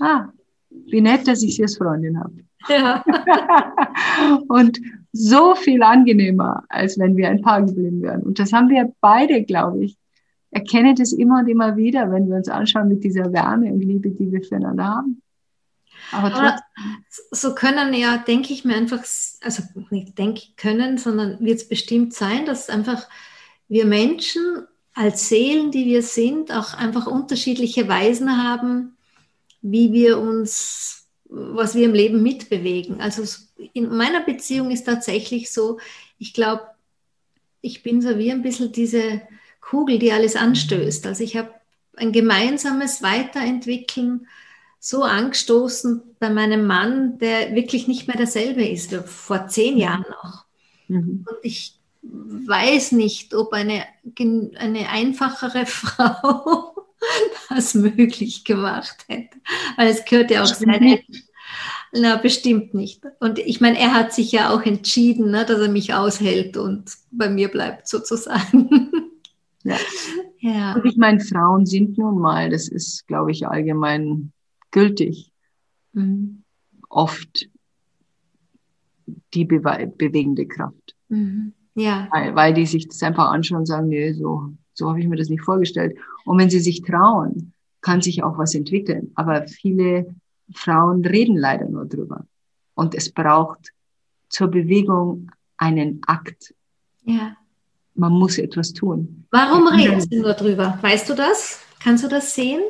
Ah, 0.00 0.30
wie 0.70 1.00
nett, 1.00 1.26
dass 1.26 1.42
ich 1.42 1.56
sie 1.56 1.62
als 1.62 1.76
Freundin 1.76 2.18
habe. 2.18 2.44
Ja. 2.68 3.04
und 4.48 4.80
so 5.12 5.54
viel 5.54 5.82
angenehmer, 5.82 6.64
als 6.68 6.98
wenn 6.98 7.16
wir 7.16 7.28
ein 7.28 7.42
Paar 7.42 7.64
geblieben 7.64 8.02
wären. 8.02 8.22
Und 8.22 8.38
das 8.38 8.52
haben 8.52 8.68
wir 8.68 8.92
beide, 9.00 9.42
glaube 9.44 9.84
ich. 9.84 9.96
Erkennen 10.52 10.96
das 10.96 11.12
immer 11.12 11.40
und 11.40 11.48
immer 11.48 11.76
wieder, 11.76 12.10
wenn 12.10 12.28
wir 12.28 12.36
uns 12.36 12.48
anschauen 12.48 12.88
mit 12.88 13.04
dieser 13.04 13.32
Wärme 13.32 13.72
und 13.72 13.80
Liebe, 13.80 14.10
die 14.10 14.32
wir 14.32 14.42
füreinander 14.42 14.84
haben. 14.84 15.22
Aber, 16.12 16.34
Aber 16.34 16.56
so 17.30 17.54
können 17.54 17.94
ja, 17.94 18.16
denke 18.18 18.52
ich 18.52 18.64
mir 18.64 18.74
einfach, 18.74 19.04
also 19.42 19.62
nicht 19.90 20.18
denke 20.18 20.42
können, 20.56 20.98
sondern 20.98 21.38
wird 21.40 21.58
es 21.58 21.68
bestimmt 21.68 22.14
sein, 22.14 22.46
dass 22.46 22.68
einfach 22.68 23.08
wir 23.68 23.84
Menschen 23.86 24.42
als 24.94 25.28
Seelen, 25.28 25.70
die 25.70 25.86
wir 25.86 26.02
sind, 26.02 26.52
auch 26.52 26.74
einfach 26.74 27.06
unterschiedliche 27.06 27.88
Weisen 27.88 28.42
haben, 28.42 28.96
wie 29.62 29.92
wir 29.92 30.18
uns, 30.18 31.06
was 31.24 31.74
wir 31.74 31.84
im 31.84 31.94
Leben 31.94 32.22
mitbewegen. 32.22 33.00
Also 33.00 33.22
in 33.72 33.94
meiner 33.94 34.20
Beziehung 34.22 34.70
ist 34.70 34.84
tatsächlich 34.84 35.52
so, 35.52 35.78
ich 36.18 36.34
glaube, 36.34 36.62
ich 37.60 37.82
bin 37.82 38.00
so 38.00 38.18
wie 38.18 38.30
ein 38.30 38.42
bisschen 38.42 38.72
diese 38.72 39.22
Kugel, 39.60 39.98
die 39.98 40.12
alles 40.12 40.36
anstößt. 40.36 41.06
Also 41.06 41.22
ich 41.22 41.36
habe 41.36 41.50
ein 41.96 42.12
gemeinsames 42.12 43.02
Weiterentwickeln 43.02 44.26
so 44.78 45.02
angestoßen 45.02 46.02
bei 46.18 46.30
meinem 46.30 46.66
Mann, 46.66 47.18
der 47.18 47.54
wirklich 47.54 47.86
nicht 47.86 48.08
mehr 48.08 48.16
derselbe 48.16 48.66
ist, 48.66 48.92
wie 48.92 49.06
vor 49.06 49.46
zehn 49.46 49.76
Jahren 49.76 50.06
noch. 50.08 50.46
Mhm. 50.88 51.26
Und 51.28 51.38
ich 51.42 51.78
weiß 52.02 52.92
nicht, 52.92 53.34
ob 53.34 53.52
eine, 53.52 53.84
eine 54.56 54.88
einfachere 54.88 55.66
Frau 55.66 56.69
das 57.48 57.74
möglich 57.74 58.44
gemacht 58.44 59.04
hätte. 59.08 59.38
Weil 59.76 59.88
es 59.88 60.04
gehört 60.04 60.30
ja 60.30 60.42
auch 60.42 60.46
seine. 60.46 61.00
Na, 61.92 62.16
bestimmt 62.16 62.72
nicht. 62.74 63.02
Und 63.18 63.40
ich 63.40 63.60
meine, 63.60 63.78
er 63.78 63.94
hat 63.94 64.12
sich 64.12 64.30
ja 64.30 64.50
auch 64.50 64.62
entschieden, 64.62 65.30
ne, 65.30 65.44
dass 65.44 65.58
er 65.58 65.68
mich 65.68 65.92
aushält 65.92 66.56
und 66.56 66.92
bei 67.10 67.28
mir 67.28 67.48
bleibt 67.48 67.88
sozusagen. 67.88 68.90
Ja. 69.62 69.76
ja. 70.38 70.74
Und 70.74 70.86
ich 70.86 70.96
meine, 70.96 71.20
Frauen 71.20 71.66
sind 71.66 71.98
nun 71.98 72.18
mal, 72.18 72.48
das 72.48 72.66
ist, 72.66 73.06
glaube 73.06 73.30
ich, 73.30 73.46
allgemein 73.46 74.32
gültig, 74.70 75.32
mhm. 75.92 76.44
oft 76.88 77.46
die 79.34 79.44
bewe 79.44 79.92
bewegende 79.98 80.46
Kraft. 80.46 80.96
Mhm. 81.08 81.52
Ja. 81.74 82.08
Weil, 82.10 82.34
weil 82.34 82.54
die 82.54 82.64
sich 82.64 82.88
das 82.88 83.02
einfach 83.02 83.30
anschauen 83.30 83.60
und 83.60 83.66
sagen, 83.66 83.88
nee, 83.88 84.12
so 84.12 84.52
so 84.80 84.88
habe 84.88 85.00
ich 85.00 85.06
mir 85.06 85.16
das 85.16 85.28
nicht 85.28 85.44
vorgestellt. 85.44 85.96
Und 86.24 86.38
wenn 86.38 86.50
sie 86.50 86.58
sich 86.58 86.82
trauen, 86.82 87.52
kann 87.82 88.00
sich 88.02 88.24
auch 88.24 88.38
was 88.38 88.54
entwickeln. 88.54 89.12
Aber 89.14 89.46
viele 89.46 90.14
Frauen 90.52 91.04
reden 91.04 91.36
leider 91.36 91.68
nur 91.68 91.86
drüber. 91.86 92.26
Und 92.74 92.94
es 92.94 93.10
braucht 93.12 93.72
zur 94.28 94.48
Bewegung 94.48 95.30
einen 95.56 96.00
Akt. 96.06 96.54
Ja. 97.04 97.36
Man 97.94 98.12
muss 98.12 98.38
etwas 98.38 98.72
tun. 98.72 99.26
Warum 99.30 99.68
reden 99.68 100.00
Sie 100.00 100.18
nur 100.18 100.32
drüber? 100.34 100.78
Weißt 100.80 101.08
du 101.10 101.14
das? 101.14 101.60
Kannst 101.82 102.04
du 102.04 102.08
das 102.08 102.34
sehen? 102.34 102.62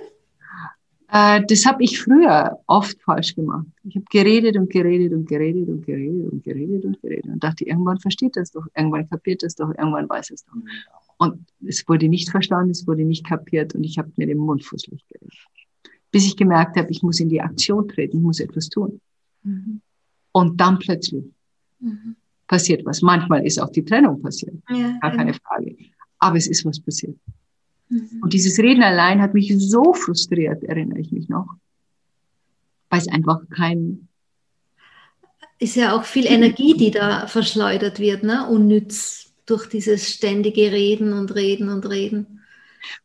Äh, 1.13 1.43
das 1.47 1.67
habe 1.67 1.83
ich 1.83 2.01
früher 2.01 2.59
oft 2.67 3.01
falsch 3.03 3.35
gemacht. 3.35 3.67
Ich 3.85 3.97
habe 3.97 4.07
geredet 4.11 4.57
und 4.57 4.71
geredet 4.71 5.13
und 5.13 5.29
geredet 5.29 5.69
und 5.69 5.85
geredet 5.85 6.33
und 6.33 6.45
geredet 6.45 6.85
und 6.85 7.01
geredet 7.01 7.27
und 7.27 7.43
dachte, 7.45 7.65
irgendwann 7.65 7.99
versteht 7.99 8.37
das 8.37 8.51
doch, 8.53 8.67
irgendwann 8.77 9.09
kapiert 9.09 9.43
das 9.43 9.55
doch, 9.55 9.69
irgendwann 9.71 10.09
weiß 10.09 10.31
es 10.31 10.45
doch. 10.45 10.55
Und 11.21 11.45
es 11.67 11.87
wurde 11.87 12.09
nicht 12.09 12.31
verstanden, 12.31 12.71
es 12.71 12.87
wurde 12.87 13.05
nicht 13.05 13.27
kapiert 13.27 13.75
und 13.75 13.85
ich 13.85 13.99
habe 13.99 14.11
mir 14.17 14.27
den 14.27 14.39
Mund 14.39 14.65
fußlich 14.65 15.05
geredet. 15.07 15.37
Bis 16.11 16.25
ich 16.25 16.35
gemerkt 16.35 16.79
habe, 16.79 16.91
ich 16.91 17.03
muss 17.03 17.21
in 17.21 17.29
die 17.29 17.43
Aktion 17.43 17.87
treten, 17.87 18.17
ich 18.17 18.23
muss 18.23 18.41
etwas 18.41 18.71
tun. 18.71 19.03
Mhm. 19.43 19.83
Und 20.33 20.59
dann 20.59 20.79
plötzlich 20.79 21.27
mhm. 21.79 22.17
passiert 22.47 22.87
was. 22.87 23.03
Manchmal 23.03 23.45
ist 23.45 23.61
auch 23.61 23.69
die 23.69 23.85
Trennung 23.85 24.23
passiert, 24.23 24.55
ja, 24.71 24.99
gar 25.03 25.15
keine 25.15 25.35
Frage. 25.35 25.77
Aber 26.19 26.39
es 26.39 26.47
ist 26.47 26.65
was 26.65 26.81
passiert. 26.81 27.19
Mhm. 27.91 28.21
Und 28.23 28.33
dieses 28.33 28.59
Reden 28.59 28.83
allein 28.83 29.21
hat 29.21 29.35
mich 29.35 29.55
so 29.59 29.93
frustriert, 29.93 30.65
erinnere 30.65 31.01
ich 31.01 31.13
mich 31.13 31.29
noch, 31.29 31.49
weil 32.89 33.01
es 33.01 33.09
einfach 33.09 33.43
kein 33.51 34.09
ist 35.59 35.77
ja 35.77 35.95
auch 35.95 36.05
viel 36.05 36.25
Energie, 36.25 36.75
die 36.75 36.91
da 36.91 37.27
verschleudert 37.27 37.99
wird, 37.99 38.23
ne? 38.23 38.49
unnütz 38.49 39.30
durch 39.51 39.67
dieses 39.69 40.09
ständige 40.09 40.73
Reden 40.73 41.13
und 41.13 41.35
Reden 41.35 41.69
und 41.69 41.89
Reden. 41.89 42.41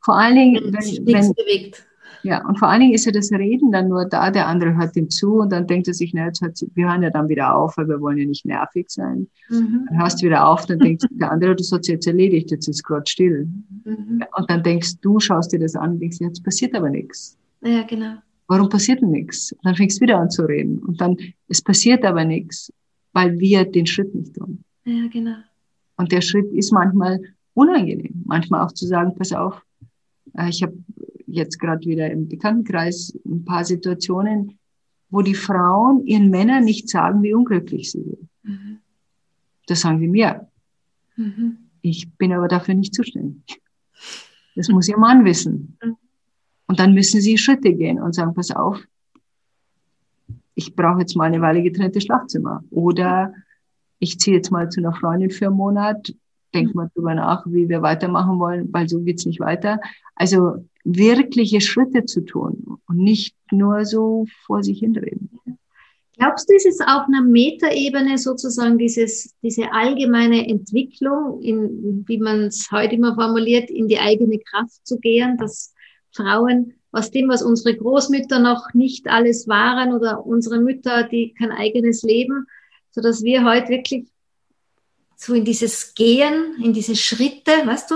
Vor 0.02 0.18
allen 0.18 0.36
Dingen, 0.36 0.64
wenn, 0.66 0.74
wenn, 0.74 1.14
wenn 1.14 1.34
bewegt. 1.34 1.86
Ja, 2.26 2.44
und 2.48 2.58
vor 2.58 2.70
allen 2.70 2.82
Dingen 2.82 2.94
ist 2.94 3.06
ja 3.06 3.12
das 3.12 3.32
Reden 3.32 3.72
dann 3.72 3.88
nur 3.88 4.06
da, 4.06 4.32
der 4.32 4.48
andere 4.48 4.76
hört 4.76 4.96
ihm 4.96 5.12
zu 5.12 5.36
und 5.36 5.52
dann 5.52 5.68
denkt 5.68 5.88
er 5.88 5.94
sich, 5.94 6.12
na, 6.12 6.26
jetzt 6.26 6.42
hat, 6.42 6.60
wir 6.74 6.88
hören 6.88 7.04
ja 7.04 7.12
dann 7.12 7.30
wieder 7.30 7.56
auf, 7.56 7.78
weil 7.78 7.88
wir 7.88 8.02
wollen 8.02 8.18
ja 8.18 8.26
nicht 8.26 8.46
nervig 8.46 8.90
sein. 8.90 9.28
Mhm. 9.48 9.86
Dann 9.88 10.00
hörst 10.00 10.22
du 10.22 10.26
wieder 10.26 10.48
auf, 10.48 10.66
dann 10.66 10.80
denkt 10.80 11.06
der 11.12 11.32
andere, 11.32 11.56
das 11.56 11.72
hat 11.72 11.88
jetzt 11.88 12.08
erledigt, 12.08 12.50
jetzt 12.50 12.68
ist 12.68 12.84
gerade 12.84 13.04
still. 13.06 13.48
Mhm. 13.84 14.24
Und 14.36 14.50
dann 14.50 14.64
denkst 14.64 15.02
du, 15.02 15.20
schaust 15.20 15.52
dir 15.52 15.60
das 15.60 15.76
an 15.76 15.92
und 15.92 16.00
denkst, 16.00 16.18
jetzt 16.20 16.44
passiert 16.44 16.74
aber 16.74 16.90
nichts. 16.90 17.38
Ja, 17.62 17.84
genau. 17.84 18.16
Warum 18.48 18.70
passiert 18.70 19.02
denn 19.02 19.12
nichts? 19.12 19.56
Dann 19.62 19.76
fängst 19.76 20.00
du 20.00 20.06
wieder 20.06 20.18
an 20.18 20.32
zu 20.32 20.46
reden. 20.46 20.80
Und 20.80 21.00
dann, 21.02 21.18
es 21.48 21.62
passiert 21.62 22.04
aber 22.06 22.26
nichts, 22.26 22.74
weil 23.14 23.38
wir 23.38 23.66
den 23.66 23.86
Schritt 23.86 24.16
nicht 24.16 24.34
tun. 24.34 24.64
Ja, 24.84 25.08
genau. 25.12 25.36
Und 25.98 26.12
der 26.12 26.22
Schritt 26.22 26.52
ist 26.54 26.72
manchmal 26.72 27.22
unangenehm. 27.54 28.24
Manchmal 28.26 28.66
auch 28.66 28.72
zu 28.72 28.86
sagen, 28.86 29.16
pass 29.16 29.32
auf, 29.32 29.62
äh, 30.34 30.50
ich 30.50 30.62
habe 30.64 30.78
jetzt 31.28 31.60
gerade 31.60 31.86
wieder 31.86 32.10
im 32.12 32.28
Bekanntenkreis 32.28 33.18
ein 33.26 33.46
paar 33.46 33.66
Situationen, 33.66 34.60
wo 35.10 35.22
die 35.22 35.36
Frauen 35.36 36.06
ihren 36.06 36.30
Männern 36.30 36.64
nicht 36.64 36.90
sagen, 36.90 37.24
wie 37.24 37.34
unglücklich 37.34 37.92
sie 37.92 38.04
sind. 38.04 38.30
Mhm. 38.44 38.80
Das 39.68 39.82
sagen 39.82 40.00
sie 40.00 40.08
mir. 40.08 40.48
Mhm. 41.16 41.58
Ich 41.82 42.12
bin 42.18 42.34
aber 42.34 42.48
dafür 42.48 42.74
nicht 42.74 42.94
zuständig. 42.94 43.62
Das 44.56 44.70
muss 44.70 44.88
ihr 44.88 44.98
Mann 44.98 45.26
wissen. 45.26 45.78
Und 46.68 46.80
dann 46.80 46.94
müssen 46.94 47.22
sie 47.22 47.38
Schritte 47.38 47.74
gehen 47.74 48.02
und 48.02 48.14
sagen, 48.14 48.34
pass 48.34 48.52
auf, 48.52 48.82
ich 50.56 50.76
brauche 50.76 51.02
jetzt 51.02 51.16
mal 51.16 51.26
eine 51.26 51.42
Weile 51.42 51.62
getrennte 51.62 52.02
Schlafzimmer. 52.02 52.64
Oder 52.72 53.34
ich 54.00 54.20
ziehe 54.20 54.38
jetzt 54.38 54.52
mal 54.52 54.70
zu 54.70 54.80
einer 54.80 54.94
Freundin 54.94 55.32
für 55.32 55.48
einen 55.48 55.56
Monat, 55.56 56.14
denk 56.54 56.74
mal 56.74 56.90
drüber 56.94 57.14
nach, 57.14 57.46
wie 57.48 57.70
wir 57.70 57.82
weitermachen 57.82 58.40
wollen, 58.40 58.72
weil 58.72 58.88
so 58.88 59.02
geht's 59.02 59.26
nicht 59.26 59.40
weiter. 59.40 59.80
Also 60.16 60.66
wirkliche 60.84 61.62
Schritte 61.62 62.06
zu 62.06 62.22
tun 62.22 62.80
und 62.88 62.98
nicht 62.98 63.36
nur 63.52 63.86
so 63.86 64.26
vor 64.46 64.64
sich 64.64 64.80
hinreden. 64.80 65.30
Glaubst 66.18 66.50
du, 66.50 66.56
ist 66.56 66.66
es 66.66 66.80
auf 66.80 67.08
einer 67.08 67.24
Metaebene 67.24 68.18
sozusagen 68.18 68.78
dieses, 68.78 69.36
diese 69.42 69.74
allgemeine 69.74 70.48
Entwicklung, 70.48 71.42
in, 71.42 72.06
wie 72.08 72.20
man 72.20 72.44
es 72.44 72.70
heute 72.72 72.96
immer 72.96 73.16
formuliert, 73.16 73.70
in 73.70 73.90
die 73.90 74.00
eigene 74.00 74.40
Kraft 74.40 74.88
zu 74.88 74.98
gehen, 74.98 75.38
dass 75.38 75.74
Frauen 76.12 76.74
aus 76.94 77.12
dem, 77.12 77.28
was 77.28 77.44
unsere 77.44 77.76
Großmütter 77.76 78.40
noch 78.40 78.74
nicht 78.74 79.10
alles 79.10 79.50
waren 79.50 79.94
oder 79.94 80.26
unsere 80.26 80.62
Mütter, 80.62 81.04
die 81.04 81.34
kein 81.38 81.52
eigenes 81.52 82.04
Leben, 82.04 82.48
so 82.96 83.02
dass 83.02 83.22
wir 83.24 83.44
heute 83.44 83.70
wirklich 83.70 84.08
so 85.18 85.34
in 85.34 85.44
dieses 85.44 85.96
Gehen, 85.96 86.56
in 86.64 86.72
diese 86.74 86.96
Schritte, 86.96 87.52
weißt 87.66 87.92
du, 87.92 87.96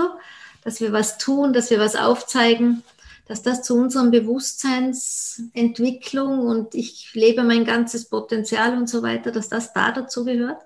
dass 0.62 0.82
wir 0.82 0.92
was 0.92 1.18
tun, 1.18 1.54
dass 1.54 1.70
wir 1.70 1.78
was 1.78 1.96
aufzeigen, 1.96 2.82
dass 3.26 3.42
das 3.42 3.62
zu 3.62 3.76
unserem 3.76 4.10
Bewusstseinsentwicklung 4.10 6.40
und 6.40 6.74
ich 6.74 7.14
lebe 7.14 7.44
mein 7.44 7.64
ganzes 7.64 8.10
Potenzial 8.10 8.76
und 8.76 8.90
so 8.90 9.02
weiter, 9.02 9.32
dass 9.32 9.48
das 9.48 9.72
da 9.72 9.90
dazu 9.90 10.26
gehört? 10.26 10.60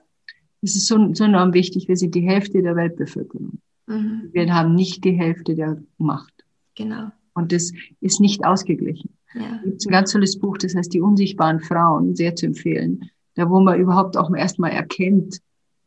Es 0.62 0.74
ist 0.74 0.88
so, 0.88 1.14
so 1.14 1.22
enorm 1.24 1.54
wichtig. 1.54 1.86
Wir 1.86 1.96
sind 1.96 2.16
die 2.16 2.22
Hälfte 2.22 2.60
der 2.60 2.74
Weltbevölkerung. 2.74 3.60
Mhm. 3.86 4.30
Wir 4.32 4.52
haben 4.52 4.74
nicht 4.74 5.04
die 5.04 5.12
Hälfte 5.12 5.54
der 5.54 5.80
Macht. 5.98 6.34
Genau. 6.74 7.12
Und 7.34 7.52
das 7.52 7.70
ist 8.00 8.20
nicht 8.20 8.44
ausgeglichen. 8.44 9.16
Ja. 9.34 9.60
Es 9.64 9.70
gibt 9.70 9.86
ein 9.86 9.92
ganz 9.92 10.10
tolles 10.12 10.38
Buch, 10.38 10.58
das 10.58 10.74
heißt 10.74 10.92
Die 10.92 11.00
unsichtbaren 11.00 11.60
Frauen, 11.60 12.16
sehr 12.16 12.34
zu 12.34 12.46
empfehlen. 12.46 13.10
Da, 13.34 13.50
wo 13.50 13.60
man 13.60 13.78
überhaupt 13.78 14.16
auch 14.16 14.32
erstmal 14.34 14.70
erkennt, 14.70 15.40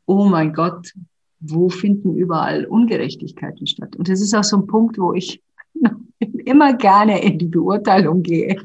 oh 0.06 0.26
mein 0.26 0.54
Gott, 0.54 0.94
wo 1.40 1.70
finden 1.70 2.16
überall 2.16 2.66
Ungerechtigkeiten 2.66 3.68
statt? 3.68 3.96
Und 3.96 4.10
das 4.10 4.22
ist 4.22 4.34
auch 4.34 4.44
so 4.44 4.58
ein 4.58 4.68
Punkt, 4.68 4.98
wo 4.98 5.14
ich 5.14 5.42
immer 6.20 6.74
gerne 6.74 7.22
in 7.24 7.38
die 7.40 7.48
Beurteilung 7.48 8.24
gehe. 8.24 8.58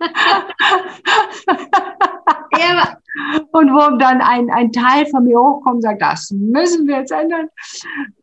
und 3.52 3.70
wo 3.72 3.96
dann 3.98 4.20
ein, 4.20 4.50
ein 4.50 4.72
Teil 4.72 5.06
von 5.06 5.24
mir 5.24 5.38
hochkommt 5.38 5.76
und 5.76 5.82
sagt, 5.82 6.02
das 6.02 6.30
müssen 6.30 6.86
wir 6.86 6.98
jetzt 6.98 7.12
ändern. 7.12 7.48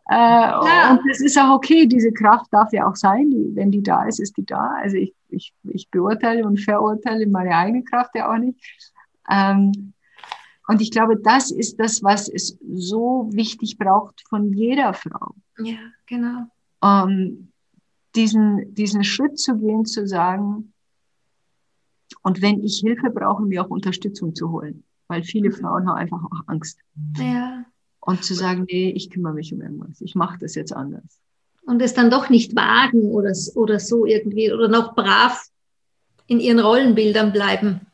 Äh, 0.10 0.16
ja. 0.16 0.92
Und 0.92 1.02
das 1.10 1.22
ist 1.22 1.38
auch 1.38 1.56
okay, 1.56 1.86
diese 1.86 2.12
Kraft 2.12 2.48
darf 2.52 2.72
ja 2.72 2.88
auch 2.88 2.96
sein, 2.96 3.30
die, 3.30 3.52
wenn 3.56 3.72
die 3.72 3.84
da 3.84 4.06
ist, 4.06 4.20
ist 4.20 4.38
die 4.38 4.46
da. 4.46 4.72
Also 4.82 4.98
ich, 4.98 5.14
ich, 5.30 5.54
ich 5.70 5.90
beurteile 5.92 6.46
und 6.46 6.60
verurteile 6.60 7.28
meine 7.28 7.56
eigene 7.56 7.84
Kraft 7.84 8.12
ja 8.16 8.32
auch 8.32 8.38
nicht. 8.38 8.58
Ähm, 9.30 9.94
und 10.68 10.82
ich 10.82 10.92
glaube, 10.92 11.18
das 11.18 11.52
ist 11.52 11.80
das, 11.80 12.04
was 12.04 12.28
es 12.28 12.58
so 12.70 13.30
wichtig 13.32 13.78
braucht 13.78 14.22
von 14.28 14.52
jeder 14.54 14.94
Frau. 14.94 15.36
Ja, 15.60 15.78
genau. 16.06 16.48
Ähm, 16.84 17.52
diesen, 18.16 18.74
diesen 18.74 19.04
Schritt 19.04 19.40
zu 19.40 19.58
gehen, 19.58 19.86
zu 19.86 20.08
sagen, 20.08 20.74
und 22.22 22.42
wenn 22.42 22.64
ich 22.64 22.80
Hilfe 22.80 23.10
brauche, 23.10 23.44
mir 23.44 23.64
auch 23.64 23.70
Unterstützung 23.70 24.36
zu 24.36 24.52
holen. 24.52 24.84
Weil 25.08 25.24
viele 25.24 25.52
Frauen 25.52 25.88
haben 25.88 25.98
einfach 25.98 26.24
auch 26.24 26.42
Angst. 26.48 26.80
Ja. 27.18 27.66
Und 28.02 28.24
zu 28.24 28.34
sagen, 28.34 28.66
nee, 28.70 28.90
ich 28.92 29.10
kümmere 29.10 29.34
mich 29.34 29.54
um 29.54 29.62
irgendwas. 29.62 30.02
Ich 30.02 30.16
mache 30.16 30.38
das 30.40 30.56
jetzt 30.56 30.74
anders. 30.74 31.20
Und 31.66 31.82
es 31.82 31.94
dann 31.94 32.10
doch 32.10 32.30
nicht 32.30 32.56
wagen 32.56 33.12
oder, 33.12 33.34
oder 33.56 33.80
so 33.80 34.06
irgendwie 34.06 34.52
oder 34.52 34.68
noch 34.68 34.96
brav 34.96 35.48
in 36.28 36.40
ihren 36.40 36.60
Rollenbildern 36.60 37.32
bleiben. 37.32 37.87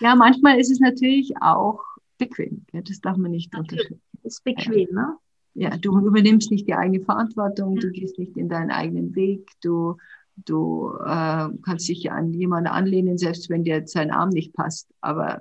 Ja, 0.00 0.14
manchmal 0.14 0.58
ist 0.58 0.70
es 0.70 0.80
natürlich 0.80 1.34
auch 1.40 1.80
bequem. 2.18 2.64
Ja, 2.72 2.80
das 2.82 3.00
darf 3.00 3.16
man 3.16 3.30
nicht 3.30 3.56
unterschätzen. 3.56 4.00
Ist 4.22 4.44
bequem, 4.44 4.88
ne? 4.92 5.16
Ja, 5.54 5.76
du 5.76 5.98
übernimmst 5.98 6.50
nicht 6.50 6.68
die 6.68 6.74
eigene 6.74 7.00
Verantwortung, 7.00 7.76
du 7.76 7.90
gehst 7.90 8.18
nicht 8.18 8.36
in 8.36 8.48
deinen 8.48 8.70
eigenen 8.70 9.16
Weg, 9.16 9.50
du, 9.60 9.96
du 10.36 10.92
äh, 11.04 11.48
kannst 11.62 11.88
dich 11.88 12.12
an 12.12 12.32
jemanden 12.32 12.68
anlehnen, 12.68 13.18
selbst 13.18 13.50
wenn 13.50 13.64
dir 13.64 13.82
sein 13.86 14.12
Arm 14.12 14.28
nicht 14.28 14.52
passt. 14.52 14.88
Aber 15.00 15.40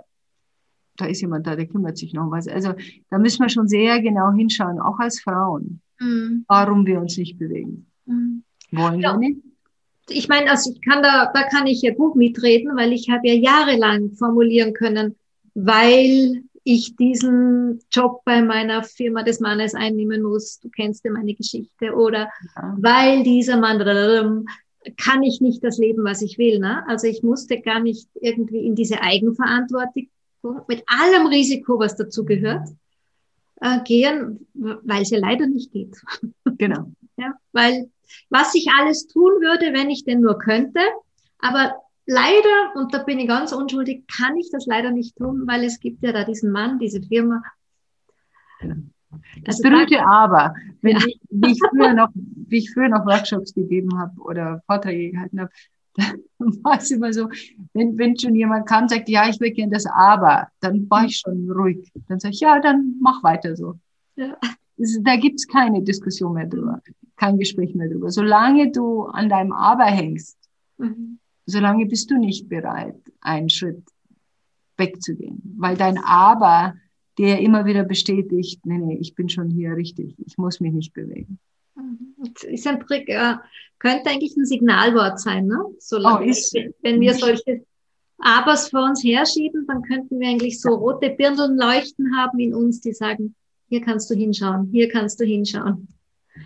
da 0.95 1.05
ist 1.05 1.21
jemand 1.21 1.45
da, 1.45 1.55
der 1.55 1.67
kümmert 1.67 1.97
sich 1.97 2.13
noch 2.13 2.25
um 2.25 2.31
was. 2.31 2.47
Also 2.47 2.73
da 3.09 3.19
müssen 3.19 3.41
wir 3.41 3.49
schon 3.49 3.67
sehr 3.67 4.01
genau 4.01 4.31
hinschauen, 4.31 4.79
auch 4.79 4.97
als 4.99 5.21
Frauen, 5.21 5.81
mhm. 5.99 6.45
warum 6.47 6.85
wir 6.85 6.99
uns 6.99 7.17
nicht 7.17 7.37
bewegen. 7.37 7.85
Mhm. 8.05 8.43
Wollen 8.71 8.99
ja. 8.99 9.13
wir 9.13 9.19
nicht? 9.19 9.41
Ich 10.09 10.27
meine, 10.27 10.49
also 10.49 10.71
ich 10.71 10.81
kann 10.81 11.03
da, 11.03 11.31
da 11.33 11.43
kann 11.43 11.67
ich 11.67 11.81
ja 11.81 11.93
gut 11.93 12.15
mitreden, 12.15 12.75
weil 12.77 12.93
ich 12.93 13.09
habe 13.09 13.27
ja 13.27 13.33
jahrelang 13.33 14.11
formulieren 14.11 14.73
können, 14.73 15.15
weil 15.53 16.43
ich 16.63 16.95
diesen 16.97 17.79
Job 17.91 18.21
bei 18.25 18.41
meiner 18.41 18.83
Firma 18.83 19.23
des 19.23 19.39
Mannes 19.39 19.73
einnehmen 19.73 20.21
muss. 20.21 20.59
Du 20.59 20.69
kennst 20.69 21.05
ja 21.05 21.11
meine 21.11 21.33
Geschichte. 21.33 21.93
Oder 21.93 22.29
ja. 22.55 22.75
weil 22.77 23.23
dieser 23.23 23.57
Mann 23.57 24.45
kann 24.97 25.23
ich 25.23 25.41
nicht 25.41 25.63
das 25.63 25.77
Leben, 25.77 26.03
was 26.03 26.21
ich 26.21 26.37
will. 26.37 26.59
Ne? 26.59 26.85
Also 26.87 27.07
ich 27.07 27.23
musste 27.23 27.61
gar 27.61 27.79
nicht 27.79 28.09
irgendwie 28.15 28.65
in 28.65 28.75
diese 28.75 29.01
Eigenverantwortung 29.01 30.09
mit 30.67 30.83
allem 30.87 31.27
Risiko, 31.27 31.79
was 31.79 31.95
dazu 31.95 32.25
gehört, 32.25 32.67
äh, 33.61 33.81
gehen, 33.83 34.45
weil 34.53 35.01
es 35.01 35.09
ja 35.09 35.19
leider 35.19 35.47
nicht 35.47 35.71
geht. 35.71 35.95
Genau. 36.57 36.91
ja, 37.17 37.33
weil 37.51 37.89
was 38.29 38.53
ich 38.55 38.67
alles 38.77 39.07
tun 39.07 39.41
würde, 39.41 39.73
wenn 39.73 39.89
ich 39.89 40.03
denn 40.05 40.21
nur 40.21 40.37
könnte, 40.39 40.79
aber 41.39 41.75
leider, 42.05 42.75
und 42.75 42.93
da 42.93 43.03
bin 43.03 43.19
ich 43.19 43.27
ganz 43.27 43.51
unschuldig, 43.51 44.05
kann 44.07 44.37
ich 44.37 44.49
das 44.51 44.65
leider 44.65 44.91
nicht 44.91 45.15
tun, 45.15 45.43
weil 45.45 45.63
es 45.63 45.79
gibt 45.79 46.03
ja 46.03 46.11
da 46.11 46.23
diesen 46.23 46.51
Mann, 46.51 46.79
diese 46.79 47.01
Firma. 47.01 47.43
Genau. 48.59 48.75
Das 49.43 49.57
also 49.57 49.69
berühmte 49.69 50.05
Aber, 50.05 50.53
wenn 50.81 50.97
ja. 50.97 51.05
ich, 51.05 51.19
wie 51.29 51.51
ich 51.51 51.59
früher 51.69 51.93
noch, 51.93 52.09
wie 52.13 52.57
ich 52.57 52.71
früher 52.73 52.89
noch 52.89 53.05
Workshops 53.05 53.53
gegeben 53.53 53.97
habe 53.97 54.19
oder 54.21 54.61
Vorträge 54.65 55.11
gehalten 55.11 55.41
habe, 55.41 55.51
war 56.37 56.77
es 56.77 56.91
immer 56.91 57.11
so, 57.11 57.29
wenn, 57.73 57.97
wenn 57.97 58.17
schon 58.17 58.35
jemand 58.35 58.67
kam 58.67 58.83
und 58.83 58.89
sagt, 58.89 59.09
ja, 59.09 59.27
ich 59.29 59.39
will 59.39 59.51
gerne 59.51 59.73
das 59.73 59.85
Aber, 59.85 60.47
dann 60.59 60.89
war 60.89 61.05
ich 61.05 61.17
schon 61.17 61.49
ruhig. 61.49 61.91
Dann 62.07 62.19
sage 62.19 62.33
ich, 62.33 62.39
ja, 62.39 62.59
dann 62.59 62.95
mach 63.01 63.23
weiter 63.23 63.55
so. 63.55 63.75
Ja. 64.15 64.37
Da 64.77 65.15
gibt's 65.15 65.47
keine 65.47 65.81
Diskussion 65.81 66.33
mehr 66.33 66.45
drüber, 66.45 66.81
kein 67.15 67.37
Gespräch 67.37 67.73
mehr 67.73 67.89
drüber. 67.89 68.11
Solange 68.11 68.71
du 68.71 69.03
an 69.03 69.29
deinem 69.29 69.51
Aber 69.51 69.85
hängst, 69.85 70.37
mhm. 70.77 71.19
solange 71.45 71.85
bist 71.87 72.11
du 72.11 72.17
nicht 72.17 72.47
bereit, 72.47 72.99
einen 73.21 73.49
Schritt 73.49 73.83
wegzugehen. 74.77 75.41
Weil 75.57 75.75
dein 75.77 75.97
Aber 75.97 76.75
dir 77.17 77.39
immer 77.39 77.65
wieder 77.65 77.83
bestätigt, 77.83 78.65
nee, 78.65 78.77
nee, 78.77 78.97
ich 78.99 79.15
bin 79.15 79.29
schon 79.29 79.49
hier 79.49 79.75
richtig, 79.75 80.15
ich 80.25 80.37
muss 80.37 80.59
mich 80.59 80.73
nicht 80.73 80.93
bewegen. 80.93 81.39
Ist 82.43 82.67
ein 82.67 82.79
Trick, 82.79 83.09
äh, 83.09 83.35
könnte 83.79 84.09
eigentlich 84.09 84.35
ein 84.37 84.45
Signalwort 84.45 85.19
sein, 85.19 85.47
ne? 85.47 85.63
Solange, 85.79 86.25
oh, 86.25 86.29
ist, 86.29 86.55
wenn 86.81 86.99
wir 86.99 87.13
solche 87.13 87.63
Abers 88.17 88.69
vor 88.69 88.83
uns 88.83 89.03
herschieben, 89.03 89.65
dann 89.67 89.83
könnten 89.83 90.19
wir 90.19 90.27
eigentlich 90.27 90.59
so 90.59 90.69
rote 90.69 91.11
Birneln 91.11 91.57
leuchten 91.57 92.17
haben 92.17 92.39
in 92.39 92.55
uns, 92.55 92.81
die 92.81 92.93
sagen, 92.93 93.35
hier 93.67 93.81
kannst 93.81 94.09
du 94.09 94.15
hinschauen, 94.15 94.69
hier 94.71 94.89
kannst 94.89 95.19
du 95.19 95.25
hinschauen. 95.25 95.87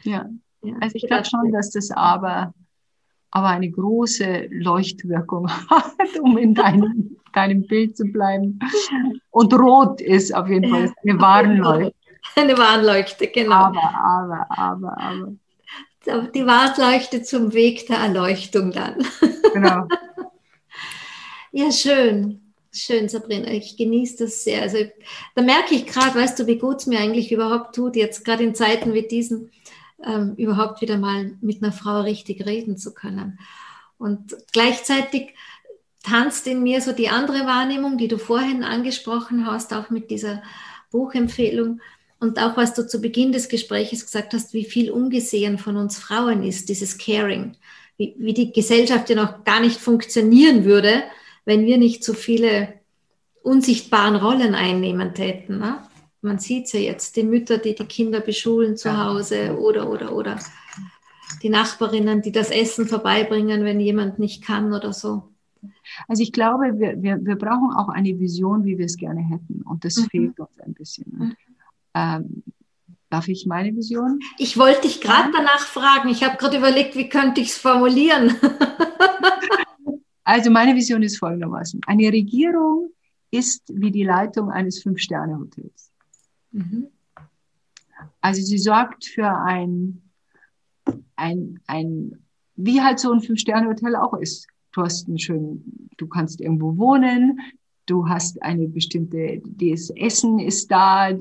Ja, 0.03 0.29
ja 0.63 0.75
also 0.79 0.95
ich 0.95 1.07
glaube 1.07 1.25
schon, 1.25 1.51
dass 1.51 1.71
das 1.71 1.91
Aber 1.91 2.53
aber 3.31 3.47
eine 3.47 3.71
große 3.71 4.47
Leuchtwirkung 4.51 5.49
hat, 5.69 6.19
um 6.21 6.37
in 6.37 6.53
deinem, 6.53 7.17
deinem 7.33 7.65
Bild 7.65 7.97
zu 7.97 8.05
bleiben. 8.05 8.59
Und 9.31 9.53
rot 9.53 10.01
ist 10.01 10.35
auf 10.35 10.47
jeden 10.49 10.69
Fall 10.69 10.93
eine 11.03 11.19
Warnleuchte. 11.19 11.95
Eine 12.35 12.57
Warnleuchte, 12.57 13.27
genau. 13.27 13.55
Aber, 13.55 13.81
aber, 13.81 14.45
aber, 14.49 14.97
aber. 14.99 15.33
Die 16.33 16.45
Warnleuchte 16.45 17.23
zum 17.23 17.53
Weg 17.53 17.87
der 17.87 17.97
Erleuchtung 17.97 18.71
dann. 18.71 19.05
Genau. 19.53 19.87
ja, 21.51 21.71
schön. 21.71 22.40
Schön, 22.73 23.09
Sabrina. 23.09 23.51
Ich 23.51 23.75
genieße 23.75 24.23
das 24.23 24.45
sehr. 24.45 24.61
Also 24.61 24.77
da 25.35 25.41
merke 25.41 25.75
ich 25.75 25.85
gerade, 25.85 26.15
weißt 26.15 26.39
du, 26.39 26.47
wie 26.47 26.57
gut 26.57 26.77
es 26.79 26.87
mir 26.87 26.99
eigentlich 26.99 27.31
überhaupt 27.31 27.75
tut, 27.75 27.97
jetzt 27.97 28.23
gerade 28.23 28.43
in 28.43 28.55
Zeiten 28.55 28.93
wie 28.93 29.05
diesen, 29.05 29.51
ähm, 30.05 30.35
überhaupt 30.37 30.81
wieder 30.81 30.97
mal 30.97 31.37
mit 31.41 31.61
einer 31.61 31.73
Frau 31.73 32.01
richtig 32.01 32.45
reden 32.45 32.77
zu 32.77 32.93
können. 32.93 33.39
Und 33.97 34.37
gleichzeitig 34.53 35.35
tanzt 36.01 36.47
in 36.47 36.63
mir 36.63 36.81
so 36.81 36.93
die 36.93 37.09
andere 37.09 37.45
Wahrnehmung, 37.45 37.97
die 37.97 38.07
du 38.07 38.17
vorhin 38.17 38.63
angesprochen 38.63 39.45
hast, 39.45 39.73
auch 39.73 39.89
mit 39.89 40.09
dieser 40.09 40.41
Buchempfehlung 40.91 41.81
und 42.19 42.39
auch 42.39 42.55
was 42.55 42.73
du 42.73 42.87
zu 42.87 43.01
Beginn 43.01 43.33
des 43.33 43.49
Gesprächs 43.49 44.05
gesagt 44.05 44.33
hast, 44.33 44.53
wie 44.53 44.65
viel 44.65 44.91
ungesehen 44.91 45.57
von 45.57 45.75
uns 45.75 45.97
Frauen 45.97 46.43
ist, 46.43 46.69
dieses 46.69 46.97
Caring, 46.97 47.57
wie, 47.97 48.15
wie 48.17 48.33
die 48.33 48.53
Gesellschaft 48.53 49.09
ja 49.09 49.15
noch 49.15 49.43
gar 49.43 49.59
nicht 49.59 49.79
funktionieren 49.79 50.63
würde, 50.63 51.03
wenn 51.45 51.65
wir 51.65 51.77
nicht 51.77 52.03
so 52.03 52.13
viele 52.13 52.73
unsichtbaren 53.43 54.15
Rollen 54.15 54.53
einnehmen 54.55 55.13
täten. 55.13 55.59
Ne? 55.59 55.79
man 56.21 56.39
sieht 56.39 56.65
es 56.65 56.73
ja 56.73 56.79
jetzt, 56.79 57.15
die 57.15 57.23
Mütter, 57.23 57.57
die 57.57 57.75
die 57.75 57.85
Kinder 57.85 58.19
beschulen 58.21 58.77
zu 58.77 58.97
Hause 58.97 59.57
oder, 59.57 59.89
oder, 59.89 60.15
oder 60.15 60.39
die 61.41 61.49
Nachbarinnen, 61.49 62.21
die 62.21 62.31
das 62.31 62.51
Essen 62.51 62.87
vorbeibringen, 62.87 63.65
wenn 63.65 63.79
jemand 63.79 64.19
nicht 64.19 64.43
kann 64.43 64.73
oder 64.73 64.93
so. 64.93 65.23
Also 66.07 66.21
ich 66.21 66.31
glaube, 66.31 66.79
wir, 66.79 67.01
wir, 67.01 67.23
wir 67.23 67.35
brauchen 67.35 67.71
auch 67.75 67.89
eine 67.89 68.19
Vision, 68.19 68.63
wie 68.65 68.77
wir 68.77 68.85
es 68.85 68.97
gerne 68.97 69.21
hätten. 69.21 69.63
Und 69.63 69.83
das 69.85 69.97
mhm. 69.97 70.05
fehlt 70.05 70.39
uns 70.39 70.59
ein 70.59 70.73
bisschen. 70.73 71.05
Mhm. 71.11 71.35
Ähm, 71.95 72.43
darf 73.09 73.27
ich 73.27 73.45
meine 73.45 73.75
Vision? 73.75 74.19
Ich 74.37 74.57
wollte 74.57 74.81
dich 74.81 75.01
gerade 75.01 75.31
danach 75.31 75.59
fragen. 75.59 76.09
Ich 76.09 76.23
habe 76.23 76.37
gerade 76.37 76.57
überlegt, 76.57 76.95
wie 76.95 77.09
könnte 77.09 77.41
ich 77.41 77.49
es 77.49 77.57
formulieren. 77.57 78.35
also 80.23 80.51
meine 80.51 80.75
Vision 80.75 81.03
ist 81.03 81.17
folgendermaßen. 81.17 81.81
Eine 81.87 82.11
Regierung 82.11 82.91
ist 83.31 83.63
wie 83.73 83.91
die 83.91 84.03
Leitung 84.03 84.51
eines 84.51 84.81
Fünf-Sterne-Hotels. 84.83 85.91
Mhm. 86.51 86.87
Also 88.19 88.41
sie 88.41 88.57
sorgt 88.57 89.05
für 89.05 89.27
ein, 89.27 90.01
ein, 91.15 91.59
ein, 91.67 92.23
wie 92.55 92.81
halt 92.81 92.99
so 92.99 93.11
ein 93.11 93.21
Fünf-Sterne-Hotel 93.21 93.95
auch 93.95 94.13
ist. 94.15 94.47
Du 94.73 94.81
hast 94.81 95.07
einen 95.07 95.19
schönen, 95.19 95.89
du 95.97 96.07
kannst 96.07 96.39
irgendwo 96.39 96.77
wohnen, 96.77 97.39
du 97.85 98.07
hast 98.07 98.41
eine 98.41 98.67
bestimmte, 98.67 99.41
das 99.45 99.89
Essen 99.91 100.39
ist 100.39 100.71
da, 100.71 101.11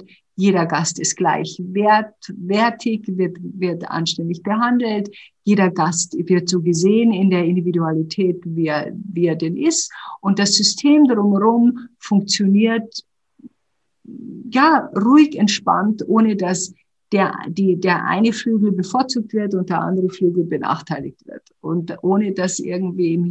jeder 0.41 0.65
Gast 0.65 0.99
ist 0.99 1.17
gleich 1.17 1.61
wert, 1.63 2.15
wertig, 2.35 3.05
wird, 3.07 3.37
wird 3.43 3.89
anständig 3.91 4.43
behandelt, 4.43 5.15
jeder 5.45 5.71
Gast 5.71 6.17
wird 6.17 6.49
so 6.49 6.63
gesehen 6.63 7.13
in 7.13 7.29
der 7.29 7.45
Individualität, 7.45 8.41
wie 8.47 8.69
er, 8.69 8.91
wie 9.13 9.27
er 9.27 9.37
denn 9.37 9.59
ist. 9.59 9.93
Und 10.23 10.39
das 10.39 10.55
System 10.55 11.05
drumherum 11.05 11.89
funktioniert 11.99 13.05
ja, 14.51 14.91
ruhig, 14.97 15.37
entspannt, 15.37 16.03
ohne 16.09 16.37
dass 16.37 16.73
der, 17.13 17.35
die, 17.49 17.79
der 17.79 18.07
eine 18.07 18.33
Flügel 18.33 18.73
bevorzugt 18.73 19.35
wird 19.35 19.55
und 19.55 19.69
der 19.69 19.83
andere 19.83 20.09
Flügel 20.09 20.45
benachteiligt 20.45 21.27
wird. 21.27 21.43
Und 21.61 21.95
ohne 22.03 22.33
dass 22.33 22.59
irgendwie 22.61 23.13
im 23.13 23.25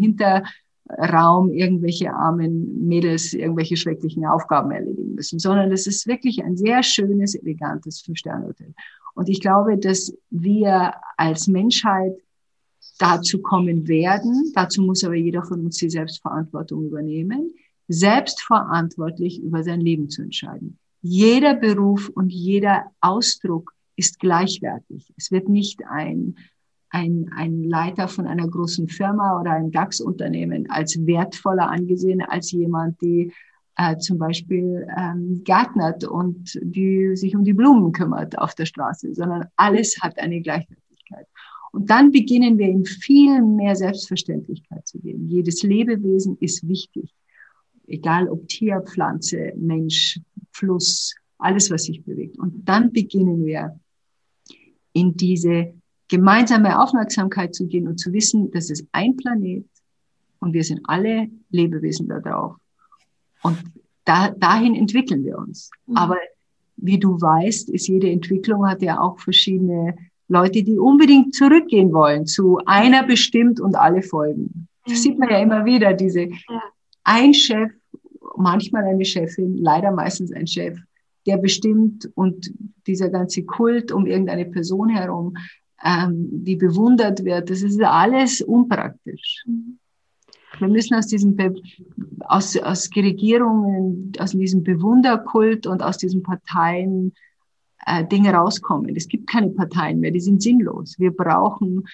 Hinterraum 0.89 1.51
irgendwelche 1.51 2.13
armen 2.13 2.87
Mädels 2.87 3.33
irgendwelche 3.33 3.77
schrecklichen 3.77 4.25
Aufgaben 4.25 4.71
erledigen 4.71 5.15
müssen, 5.15 5.39
sondern 5.39 5.71
es 5.71 5.87
ist 5.87 6.07
wirklich 6.07 6.43
ein 6.43 6.57
sehr 6.57 6.83
schönes, 6.83 7.35
elegantes 7.35 8.01
Fünf-Sterne-Hotel. 8.01 8.73
Und 9.13 9.29
ich 9.29 9.41
glaube, 9.41 9.77
dass 9.77 10.13
wir 10.29 10.93
als 11.17 11.47
Menschheit 11.47 12.13
dazu 12.97 13.41
kommen 13.41 13.87
werden, 13.87 14.51
dazu 14.55 14.81
muss 14.81 15.03
aber 15.03 15.15
jeder 15.15 15.43
von 15.43 15.65
uns 15.65 15.77
die 15.77 15.89
Selbstverantwortung 15.89 16.85
übernehmen, 16.85 17.53
selbstverantwortlich 17.87 19.41
über 19.41 19.63
sein 19.63 19.81
Leben 19.81 20.09
zu 20.09 20.21
entscheiden. 20.21 20.77
Jeder 21.01 21.55
Beruf 21.55 22.09
und 22.09 22.31
jeder 22.31 22.85
Ausdruck 22.99 23.73
ist 23.95 24.19
gleichwertig. 24.19 25.13
Es 25.17 25.31
wird 25.31 25.49
nicht 25.49 25.81
ein, 25.89 26.35
ein, 26.89 27.29
ein 27.35 27.63
Leiter 27.63 28.07
von 28.07 28.27
einer 28.27 28.47
großen 28.47 28.87
Firma 28.87 29.39
oder 29.39 29.51
ein 29.51 29.71
DAX-Unternehmen 29.71 30.69
als 30.69 31.05
wertvoller 31.05 31.69
angesehen 31.69 32.21
als 32.21 32.51
jemand, 32.51 33.01
die 33.01 33.31
äh, 33.75 33.97
zum 33.97 34.17
Beispiel 34.17 34.87
ähm, 34.97 35.41
gärtnert 35.43 36.03
und 36.03 36.59
die 36.61 37.15
sich 37.15 37.35
um 37.35 37.43
die 37.43 37.53
Blumen 37.53 37.91
kümmert 37.91 38.37
auf 38.37 38.55
der 38.55 38.65
Straße, 38.65 39.13
sondern 39.13 39.45
alles 39.55 39.97
hat 40.01 40.17
eine 40.19 40.41
Gleichwertigkeit. 40.41 41.27
Und 41.71 41.89
dann 41.89 42.11
beginnen 42.11 42.57
wir 42.57 42.67
in 42.67 42.85
viel 42.85 43.43
mehr 43.43 43.75
Selbstverständlichkeit 43.75 44.87
zu 44.87 44.99
gehen. 44.99 45.27
Jedes 45.27 45.61
Lebewesen 45.61 46.37
ist 46.39 46.67
wichtig 46.67 47.13
egal 47.89 48.29
ob 48.29 48.47
Tier, 48.47 48.81
Pflanze, 48.81 49.53
Mensch, 49.57 50.19
Fluss, 50.51 51.15
alles, 51.37 51.69
was 51.71 51.83
sich 51.83 52.03
bewegt. 52.03 52.37
Und 52.37 52.67
dann 52.67 52.91
beginnen 52.91 53.45
wir 53.45 53.79
in 54.93 55.15
diese 55.15 55.73
gemeinsame 56.09 56.81
Aufmerksamkeit 56.81 57.55
zu 57.55 57.67
gehen 57.67 57.87
und 57.87 57.99
zu 57.99 58.11
wissen, 58.11 58.51
das 58.51 58.69
ist 58.69 58.85
ein 58.91 59.15
Planet 59.15 59.65
und 60.39 60.53
wir 60.53 60.63
sind 60.63 60.81
alle 60.83 61.29
Lebewesen 61.49 62.07
da 62.07 62.19
drauf. 62.19 62.55
Und 63.43 63.57
da, 64.05 64.29
dahin 64.31 64.75
entwickeln 64.75 65.23
wir 65.23 65.37
uns. 65.37 65.69
Mhm. 65.85 65.95
Aber 65.95 66.17
wie 66.77 66.99
du 66.99 67.21
weißt, 67.21 67.69
ist 67.69 67.87
jede 67.87 68.09
Entwicklung 68.09 68.67
hat 68.67 68.81
ja 68.81 68.99
auch 68.99 69.19
verschiedene 69.19 69.95
Leute, 70.27 70.63
die 70.63 70.77
unbedingt 70.77 71.33
zurückgehen 71.33 71.93
wollen 71.93 72.25
zu 72.25 72.59
einer 72.65 73.03
bestimmt 73.03 73.59
und 73.59 73.75
alle 73.75 74.01
folgen. 74.01 74.67
Das 74.85 74.99
mhm. 74.99 75.01
sieht 75.01 75.19
man 75.19 75.29
ja 75.29 75.39
immer 75.39 75.65
wieder, 75.65 75.93
diese 75.93 76.23
ja. 76.23 76.63
ein 77.03 77.33
Chef 77.33 77.71
manchmal 78.35 78.85
eine 78.85 79.05
Chefin, 79.05 79.57
leider 79.57 79.91
meistens 79.91 80.31
ein 80.31 80.47
Chef, 80.47 80.77
der 81.25 81.37
bestimmt 81.37 82.09
und 82.15 82.51
dieser 82.87 83.09
ganze 83.09 83.43
Kult 83.43 83.91
um 83.91 84.05
irgendeine 84.05 84.45
Person 84.45 84.89
herum, 84.89 85.35
ähm, 85.83 86.27
die 86.43 86.55
bewundert 86.55 87.23
wird, 87.23 87.49
das 87.49 87.61
ist 87.61 87.81
alles 87.81 88.41
unpraktisch. 88.41 89.43
Wir 90.57 90.67
müssen 90.67 90.95
aus 90.95 91.07
diesem, 91.07 91.35
Be 91.35 91.53
aus, 92.21 92.57
aus 92.57 92.89
Regierungen, 92.95 94.11
aus 94.19 94.31
diesem 94.31 94.63
Bewunderkult 94.63 95.67
und 95.67 95.81
aus 95.81 95.97
diesen 95.97 96.23
Parteien 96.23 97.13
äh, 97.85 98.05
Dinge 98.05 98.33
rauskommen. 98.33 98.95
Es 98.95 99.07
gibt 99.07 99.29
keine 99.29 99.49
Parteien 99.51 99.99
mehr, 99.99 100.11
die 100.11 100.19
sind 100.19 100.41
sinnlos. 100.41 100.95
Wir 100.97 101.11
brauchen 101.11 101.87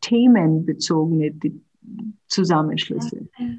themenbezogene 0.00 1.32
Zusammenschlüsse. 2.26 3.28
Ja, 3.38 3.44
ja 3.44 3.54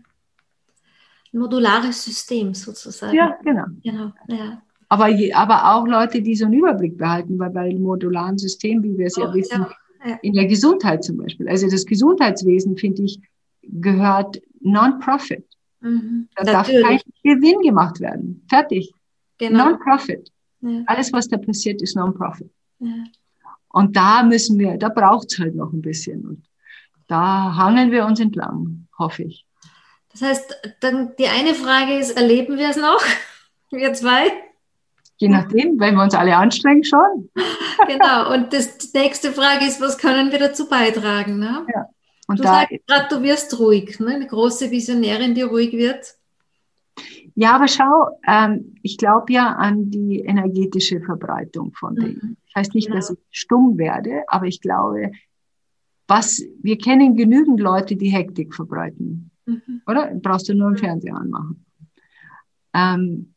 modulares 1.33 2.03
System 2.03 2.53
sozusagen. 2.53 3.15
Ja, 3.15 3.37
genau. 3.43 3.65
genau 3.83 4.13
ja. 4.27 4.61
Aber, 4.93 5.07
je, 5.07 5.33
aber 5.33 5.73
auch 5.73 5.87
Leute, 5.87 6.21
die 6.21 6.35
so 6.35 6.45
einen 6.45 6.53
Überblick 6.53 6.99
behalten, 6.99 7.39
weil 7.39 7.49
bei 7.49 7.69
dem 7.69 7.81
modularen 7.81 8.37
System, 8.37 8.83
wie 8.83 8.95
wir 8.95 9.07
es 9.07 9.17
oh, 9.17 9.21
ja 9.21 9.33
wissen, 9.33 9.65
ja. 10.05 10.19
in 10.21 10.33
der 10.33 10.45
Gesundheit 10.45 11.03
zum 11.03 11.17
Beispiel. 11.17 11.49
Also 11.49 11.67
das 11.67 11.87
Gesundheitswesen, 11.87 12.77
finde 12.77 13.01
ich, 13.01 13.19
gehört 13.63 14.39
Non-Profit. 14.61 15.43
Mhm. 15.81 16.29
Da 16.35 16.43
darf 16.43 16.67
kein 16.67 16.99
Gewinn 17.23 17.61
gemacht 17.61 18.01
werden. 18.01 18.45
Fertig. 18.47 18.93
Genau. 19.39 19.71
Non-Profit. 19.71 20.29
Ja. 20.61 20.83
Alles, 20.85 21.11
was 21.11 21.27
da 21.27 21.37
passiert, 21.37 21.81
ist 21.81 21.95
Non-Profit. 21.95 22.51
Ja. 22.77 23.03
Und 23.69 23.95
da 23.95 24.21
müssen 24.21 24.59
wir, 24.59 24.77
da 24.77 24.89
braucht 24.89 25.31
es 25.31 25.39
halt 25.39 25.55
noch 25.55 25.73
ein 25.73 25.81
bisschen. 25.81 26.23
Und 26.23 26.45
da 27.07 27.55
hangeln 27.55 27.89
wir 27.89 28.05
uns 28.05 28.19
entlang, 28.19 28.85
hoffe 28.99 29.23
ich. 29.23 29.47
Das 30.11 30.21
heißt, 30.21 30.75
dann 30.81 31.15
die 31.17 31.29
eine 31.29 31.55
Frage 31.55 31.97
ist, 31.97 32.11
erleben 32.11 32.59
wir 32.59 32.69
es 32.69 32.77
noch? 32.77 33.01
Wir 33.71 33.91
zwei? 33.93 34.31
Je 35.17 35.29
nachdem, 35.29 35.79
wenn 35.79 35.95
wir 35.95 36.03
uns 36.03 36.15
alle 36.15 36.35
anstrengen, 36.35 36.83
schon. 36.83 37.29
genau. 37.87 38.33
Und 38.33 38.51
das, 38.51 38.77
die 38.77 38.97
nächste 38.97 39.31
Frage 39.31 39.65
ist, 39.65 39.79
was 39.79 39.97
können 39.97 40.31
wir 40.31 40.39
dazu 40.39 40.67
beitragen? 40.67 41.39
Ne? 41.39 41.65
Ja. 41.73 41.85
Und 42.27 42.39
du 42.39 42.43
da, 42.43 42.53
sagst 42.53 42.87
gerade, 42.87 43.07
du 43.09 43.21
wirst 43.21 43.59
ruhig, 43.59 43.99
ne? 43.99 44.15
eine 44.15 44.27
große 44.27 44.71
Visionärin, 44.71 45.35
die 45.35 45.41
ruhig 45.43 45.73
wird. 45.73 46.15
Ja, 47.35 47.55
aber 47.55 47.67
schau, 47.67 48.19
ähm, 48.27 48.75
ich 48.83 48.97
glaube 48.97 49.33
ja 49.33 49.53
an 49.53 49.89
die 49.89 50.19
energetische 50.19 51.01
Verbreitung 51.01 51.73
von 51.73 51.95
Dingen. 51.95 52.19
Mhm. 52.21 52.37
Das 52.45 52.61
heißt 52.61 52.75
nicht, 52.75 52.89
ja. 52.89 52.95
dass 52.95 53.09
ich 53.09 53.17
stumm 53.31 53.77
werde, 53.77 54.23
aber 54.27 54.45
ich 54.45 54.61
glaube, 54.61 55.11
was, 56.07 56.43
wir 56.61 56.77
kennen 56.77 57.15
genügend 57.15 57.59
Leute, 57.59 57.95
die 57.95 58.09
Hektik 58.09 58.53
verbreiten. 58.53 59.31
Mhm. 59.45 59.81
Oder? 59.87 60.11
Brauchst 60.15 60.49
du 60.49 60.53
nur 60.53 60.67
einen 60.67 60.77
Fernseher 60.77 61.15
anmachen. 61.15 61.65
Ähm, 62.73 63.32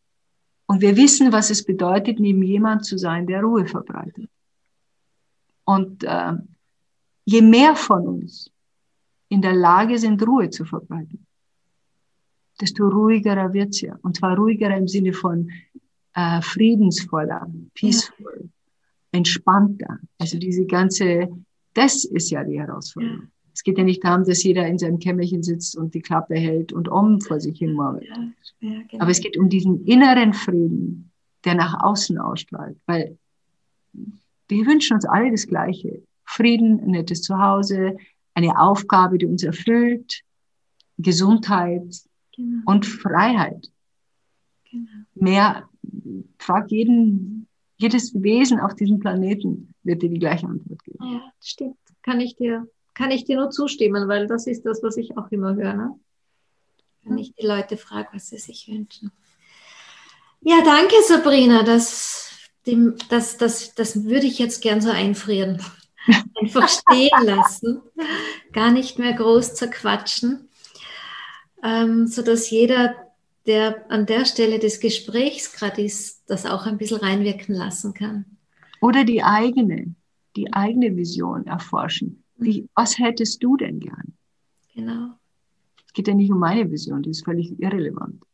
und 0.67 0.81
wir 0.81 0.97
wissen, 0.97 1.33
was 1.33 1.51
es 1.51 1.65
bedeutet, 1.65 2.19
neben 2.19 2.43
jemand 2.43 2.85
zu 2.85 2.99
sein, 2.99 3.27
der 3.27 3.43
Ruhe 3.43 3.67
verbreitet. 3.67 4.29
Und 5.65 6.05
äh, 6.05 6.33
je 7.25 7.43
mehr 7.43 7.77
von 7.77 8.07
uns 8.07 8.51
in 9.29 9.43
der 9.43 9.55
Lage 9.55 9.99
sind, 9.99 10.25
Ruhe 10.27 10.51
zu 10.51 10.65
verbreiten, 10.65 11.27
desto 12.61 12.89
ruhiger 12.89 13.53
wird's 13.53 13.81
ja. 13.81 13.99
Und 14.03 14.17
zwar 14.17 14.37
ruhiger 14.37 14.77
im 14.77 14.89
Sinne 14.89 15.13
von 15.13 15.51
äh, 16.15 16.41
friedensvoller, 16.41 17.47
peaceful, 17.75 18.41
ja. 18.41 18.49
entspannter. 19.13 19.99
Also 20.19 20.39
diese 20.39 20.67
ganze, 20.67 21.29
das 21.75 22.05
ist 22.05 22.31
ja 22.31 22.43
die 22.43 22.59
Herausforderung. 22.59 23.23
Ja. 23.23 23.36
Es 23.57 23.63
geht 23.63 23.79
ja 23.79 23.85
nicht 23.85 24.05
darum, 24.05 24.23
dass 24.25 24.43
jeder 24.43 24.67
in 24.67 24.77
seinem 24.77 24.99
Kämmerchen 24.99 25.43
sitzt 25.43 25.79
und 25.79 25.95
die 25.95 26.03
Klappe 26.03 26.35
hält 26.35 26.75
und 26.75 26.89
um 26.89 27.23
vor 27.23 27.41
sich 27.41 27.59
hin 27.59 27.73
murmelt. 27.73 28.07
Ja, 28.07 28.33
ja, 28.61 28.83
genau. 28.87 29.03
Aber 29.03 29.11
es 29.11 29.23
geht 29.23 29.39
um 29.39 29.49
diesen 29.49 29.83
inneren 29.87 30.35
Frieden, 30.35 31.11
der 31.47 31.55
nach 31.55 31.83
außen 31.83 32.19
ausstrahlt. 32.19 32.77
Weil 32.85 33.17
wir 34.49 34.67
wünschen 34.67 34.95
uns 34.95 35.07
alle 35.07 35.31
das 35.31 35.47
Gleiche. 35.47 36.03
Frieden, 36.27 36.81
ein 36.81 36.91
nettes 36.91 37.23
Zuhause, 37.23 37.97
eine 38.35 38.61
Aufgabe, 38.61 39.17
die 39.17 39.25
uns 39.25 39.43
erfüllt, 39.43 40.21
Gesundheit 40.99 41.97
genau. 42.37 42.61
und 42.67 42.85
Freiheit. 42.85 43.73
Genau. 44.71 44.85
Mehr, 45.15 45.67
frag 46.37 46.71
jeden, 46.71 47.49
jedes 47.79 48.13
Wesen 48.23 48.61
auf 48.61 48.75
diesem 48.75 48.99
Planeten 48.99 49.73
wird 49.83 50.03
dir 50.03 50.11
die 50.11 50.19
gleiche 50.19 50.47
Antwort 50.47 50.85
geben. 50.85 50.99
Ja, 51.01 51.33
stimmt. 51.41 51.79
Kann 52.03 52.21
ich 52.21 52.37
dir 52.37 52.69
kann 52.97 53.11
ich 53.11 53.25
dir 53.25 53.37
nur 53.37 53.51
zustimmen, 53.51 54.09
weil 54.09 54.27
das 54.27 54.47
ist 54.47 54.65
das, 54.65 54.83
was 54.83 54.97
ich 54.97 55.17
auch 55.19 55.31
immer 55.31 55.55
höre. 55.55 55.75
Ne? 55.75 56.01
Wenn 57.03 57.19
ich 57.19 57.35
die 57.35 57.47
Leute 57.47 57.77
frage, 57.77 58.09
was 58.13 58.31
sie 58.31 58.39
sich 58.39 58.69
wünschen. 58.69 59.13
Ja, 60.41 60.63
danke 60.65 60.95
Sabrina. 61.07 61.63
Das, 61.63 62.31
dem, 62.67 62.97
das, 63.11 63.37
das, 63.37 63.75
das 63.75 64.05
würde 64.05 64.27
ich 64.27 64.39
jetzt 64.39 64.63
gern 64.63 64.81
so 64.81 64.91
einfrieren. 64.91 65.63
Einfach 66.41 66.69
stehen 66.69 67.23
lassen. 67.23 67.83
Gar 68.53 68.71
nicht 68.71 68.99
mehr 68.99 69.13
groß 69.13 69.55
zerquatschen. 69.55 70.49
Ähm, 71.63 72.07
sodass 72.07 72.51
jeder, 72.51 72.95
der 73.47 73.91
an 73.91 74.07
der 74.07 74.25
Stelle 74.25 74.59
des 74.59 74.81
Gesprächs 74.81 75.53
gerade 75.53 75.83
ist, 75.83 76.23
das 76.29 76.47
auch 76.47 76.65
ein 76.65 76.79
bisschen 76.79 76.99
reinwirken 76.99 77.55
lassen 77.55 77.93
kann. 77.93 78.25
Oder 78.81 79.05
die 79.05 79.23
eigene, 79.23 79.95
die 80.35 80.53
eigene 80.55 80.97
Vision 80.97 81.47
erforschen. 81.47 82.23
Wie, 82.37 82.69
was 82.75 82.99
hättest 82.99 83.43
du 83.43 83.57
denn 83.57 83.81
gern? 83.81 84.15
Genau. 84.75 85.15
Es 85.87 85.93
geht 85.93 86.09
ja 86.09 86.15
nicht 86.15 86.31
um 86.31 86.39
meine 86.39 86.71
Vision, 86.71 87.03
die 87.03 87.11
ist 87.11 87.25
völlig 87.25 87.59
irrelevant. 87.59 88.25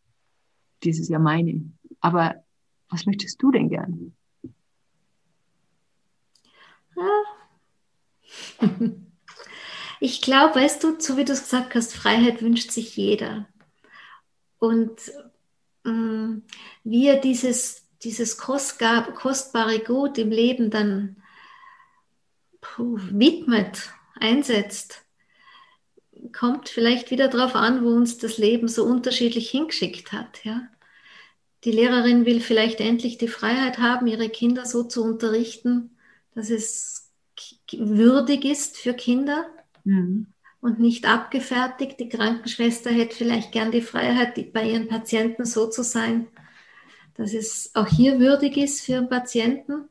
Das 0.85 0.99
ist 0.99 1.09
ja 1.09 1.19
meine. 1.19 1.63
Aber 2.01 2.43
was 2.89 3.07
möchtest 3.07 3.41
du 3.43 3.51
denn 3.51 3.69
gern? 3.69 4.15
Ja. 6.97 7.23
Ich 10.05 10.21
glaube, 10.21 10.57
weißt 10.57 10.83
du, 10.83 10.99
so 10.99 11.17
wie 11.17 11.25
du 11.25 11.33
es 11.33 11.45
gesagt 11.45 11.77
hast, 11.77 11.95
Freiheit 11.95 12.43
wünscht 12.43 12.73
sich 12.73 12.97
jeder. 12.97 13.47
Und 14.59 15.13
ähm, 15.85 16.43
wie 16.83 17.07
er 17.07 17.21
dieses, 17.21 17.87
dieses 18.03 18.37
kostbare 18.37 19.79
Gut 19.79 20.19
im 20.19 20.31
Leben 20.31 20.71
dann 20.71 21.22
puh, 22.63 22.99
widmet, 23.11 23.91
einsetzt, 24.19 25.05
kommt 26.33 26.71
vielleicht 26.71 27.11
wieder 27.11 27.29
darauf 27.29 27.55
an, 27.55 27.85
wo 27.85 27.89
uns 27.89 28.17
das 28.17 28.39
Leben 28.39 28.69
so 28.69 28.85
unterschiedlich 28.85 29.51
hingeschickt 29.51 30.13
hat. 30.13 30.43
Ja? 30.45 30.63
Die 31.65 31.73
Lehrerin 31.73 32.25
will 32.25 32.41
vielleicht 32.41 32.81
endlich 32.81 33.19
die 33.19 33.29
Freiheit 33.29 33.79
haben, 33.79 34.07
ihre 34.07 34.31
Kinder 34.31 34.65
so 34.65 34.85
zu 34.85 35.05
unterrichten, 35.05 35.91
dass 36.35 36.49
es 36.49 37.11
würdig 37.73 38.45
ist 38.45 38.79
für 38.79 38.95
Kinder 38.95 39.47
mhm. 39.85 40.29
und 40.61 40.81
nicht 40.81 41.07
abgefertigt. 41.07 42.01
Die 42.01 42.09
Krankenschwester 42.09 42.91
hätte 42.91 43.17
vielleicht 43.17 43.53
gern 43.53 43.71
die 43.71 43.83
Freiheit, 43.83 44.53
bei 44.53 44.71
ihren 44.71 44.89
Patienten 44.89 45.45
so 45.45 45.69
zu 45.69 45.83
sein, 45.83 46.29
dass 47.15 47.35
es 47.35 47.73
auch 47.75 47.89
hier 47.89 48.19
würdig 48.21 48.57
ist 48.57 48.83
für 48.83 48.93
den 48.93 49.09
Patienten. 49.09 49.89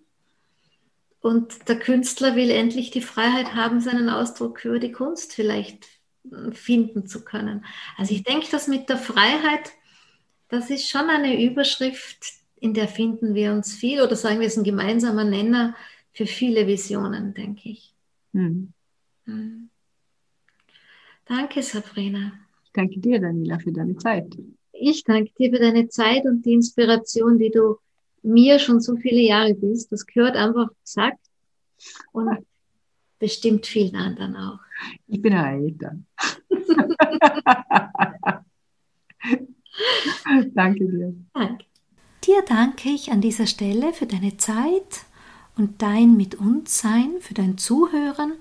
Und 1.22 1.70
der 1.70 1.78
Künstler 1.78 2.36
will 2.36 2.50
endlich 2.50 2.90
die 2.90 3.02
Freiheit 3.02 3.54
haben, 3.54 3.80
seinen 3.80 4.10
Ausdruck 4.10 4.66
über 4.66 4.80
die 4.80 4.92
Kunst 4.92 5.34
vielleicht 5.34 5.88
äh, 6.32 6.52
finden 6.52 7.06
zu 7.06 7.24
können. 7.24 7.64
Also 7.98 8.14
ich 8.14 8.24
denke, 8.24 8.48
dass 8.52 8.68
mit 8.68 8.90
der 8.90 8.98
Freiheit, 8.98 9.72
das 10.50 10.70
ist 10.72 10.90
schon 10.90 11.10
eine 11.10 11.42
Überschrift, 11.44 12.26
in 12.60 12.74
der 12.74 12.88
finden 12.88 13.36
wir 13.36 13.54
uns 13.54 13.74
viel 13.74 14.02
oder 14.02 14.16
sagen 14.16 14.40
wir 14.40 14.48
es 14.48 14.58
ein 14.58 14.64
gemeinsamer 14.64 15.24
Nenner 15.24 15.76
für 16.12 16.26
viele 16.26 16.68
Visionen, 16.68 17.34
denke 17.34 17.70
ich. 17.70 17.94
Hm. 18.34 18.74
Hm. 19.26 19.70
Danke, 21.26 21.62
Sabrina. 21.62 22.34
Ich 22.66 22.72
danke 22.74 23.00
dir, 23.00 23.20
Daniela, 23.20 23.60
für 23.60 23.72
deine 23.72 23.96
Zeit. 23.98 24.36
Ich 24.74 25.04
danke 25.04 25.32
dir 25.38 25.52
für 25.52 25.60
deine 25.60 25.88
Zeit 25.88 26.26
und 26.26 26.46
die 26.46 26.54
Inspiration, 26.54 27.38
die 27.38 27.52
du 27.52 27.78
mir 28.24 28.60
schon 28.60 28.80
so 28.82 28.96
viele 28.98 29.22
Jahre 29.22 29.54
bist. 29.54 29.92
Das 29.92 30.06
gehört 30.06 30.36
einfach 30.36 30.70
gesagt 30.84 31.20
und 32.12 32.46
bestimmt 33.20 33.66
vielen 33.66 33.96
anderen 33.96 34.36
auch. 34.36 34.60
Ich 35.08 35.22
bin 35.22 35.34
ja 35.34 35.52
älter. 35.52 35.96
danke 40.54 40.88
dir. 40.88 41.14
Danke. 41.34 41.66
Dir 42.24 42.44
danke 42.48 42.90
ich 42.90 43.12
an 43.12 43.22
dieser 43.22 43.48
Stelle 43.48 43.94
für 43.94 44.06
deine 44.06 44.38
Zeit 44.38 45.06
und 45.58 45.82
dein 45.82 46.18
Mit 46.18 46.36
uns 46.36 46.80
Sein, 46.80 47.16
für 47.20 47.34
dein 47.34 47.58
Zuhören 47.58 48.34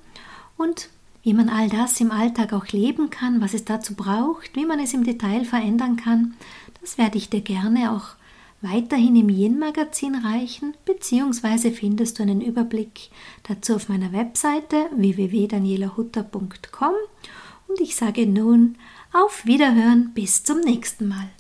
und 0.57 0.91
wie 1.23 1.35
man 1.35 1.49
all 1.49 1.69
das 1.69 2.01
im 2.01 2.11
Alltag 2.11 2.53
auch 2.53 2.69
leben 2.69 3.11
kann, 3.11 3.41
was 3.41 3.55
es 3.55 3.65
dazu 3.65 3.95
braucht, 3.95 4.55
wie 4.55 4.65
man 4.65 4.81
es 4.81 4.95
im 4.95 5.05
Detail 5.05 5.45
verändern 5.45 5.97
kann, 5.97 6.35
das 6.81 6.99
werde 6.99 7.19
ich 7.19 7.29
dir 7.29 7.43
gerne 7.43 7.93
auch 7.93 8.20
weiterhin 8.63 9.17
im 9.17 9.29
Yin-Magazin 9.29 10.15
reichen, 10.15 10.75
beziehungsweise 10.85 11.71
findest 11.71 12.19
du 12.19 12.23
einen 12.23 12.41
Überblick 12.41 13.11
dazu 13.43 13.77
auf 13.77 13.89
meiner 13.89 14.13
Webseite 14.13 14.87
www.danielahutter.com 14.95 16.95
und 17.69 17.81
ich 17.81 17.97
sage 17.97 18.27
nun 18.27 18.77
auf 19.13 19.47
Wiederhören 19.47 20.13
bis 20.15 20.45
zum 20.45 20.61
nächsten 20.61 21.09
Mal. 21.09 21.31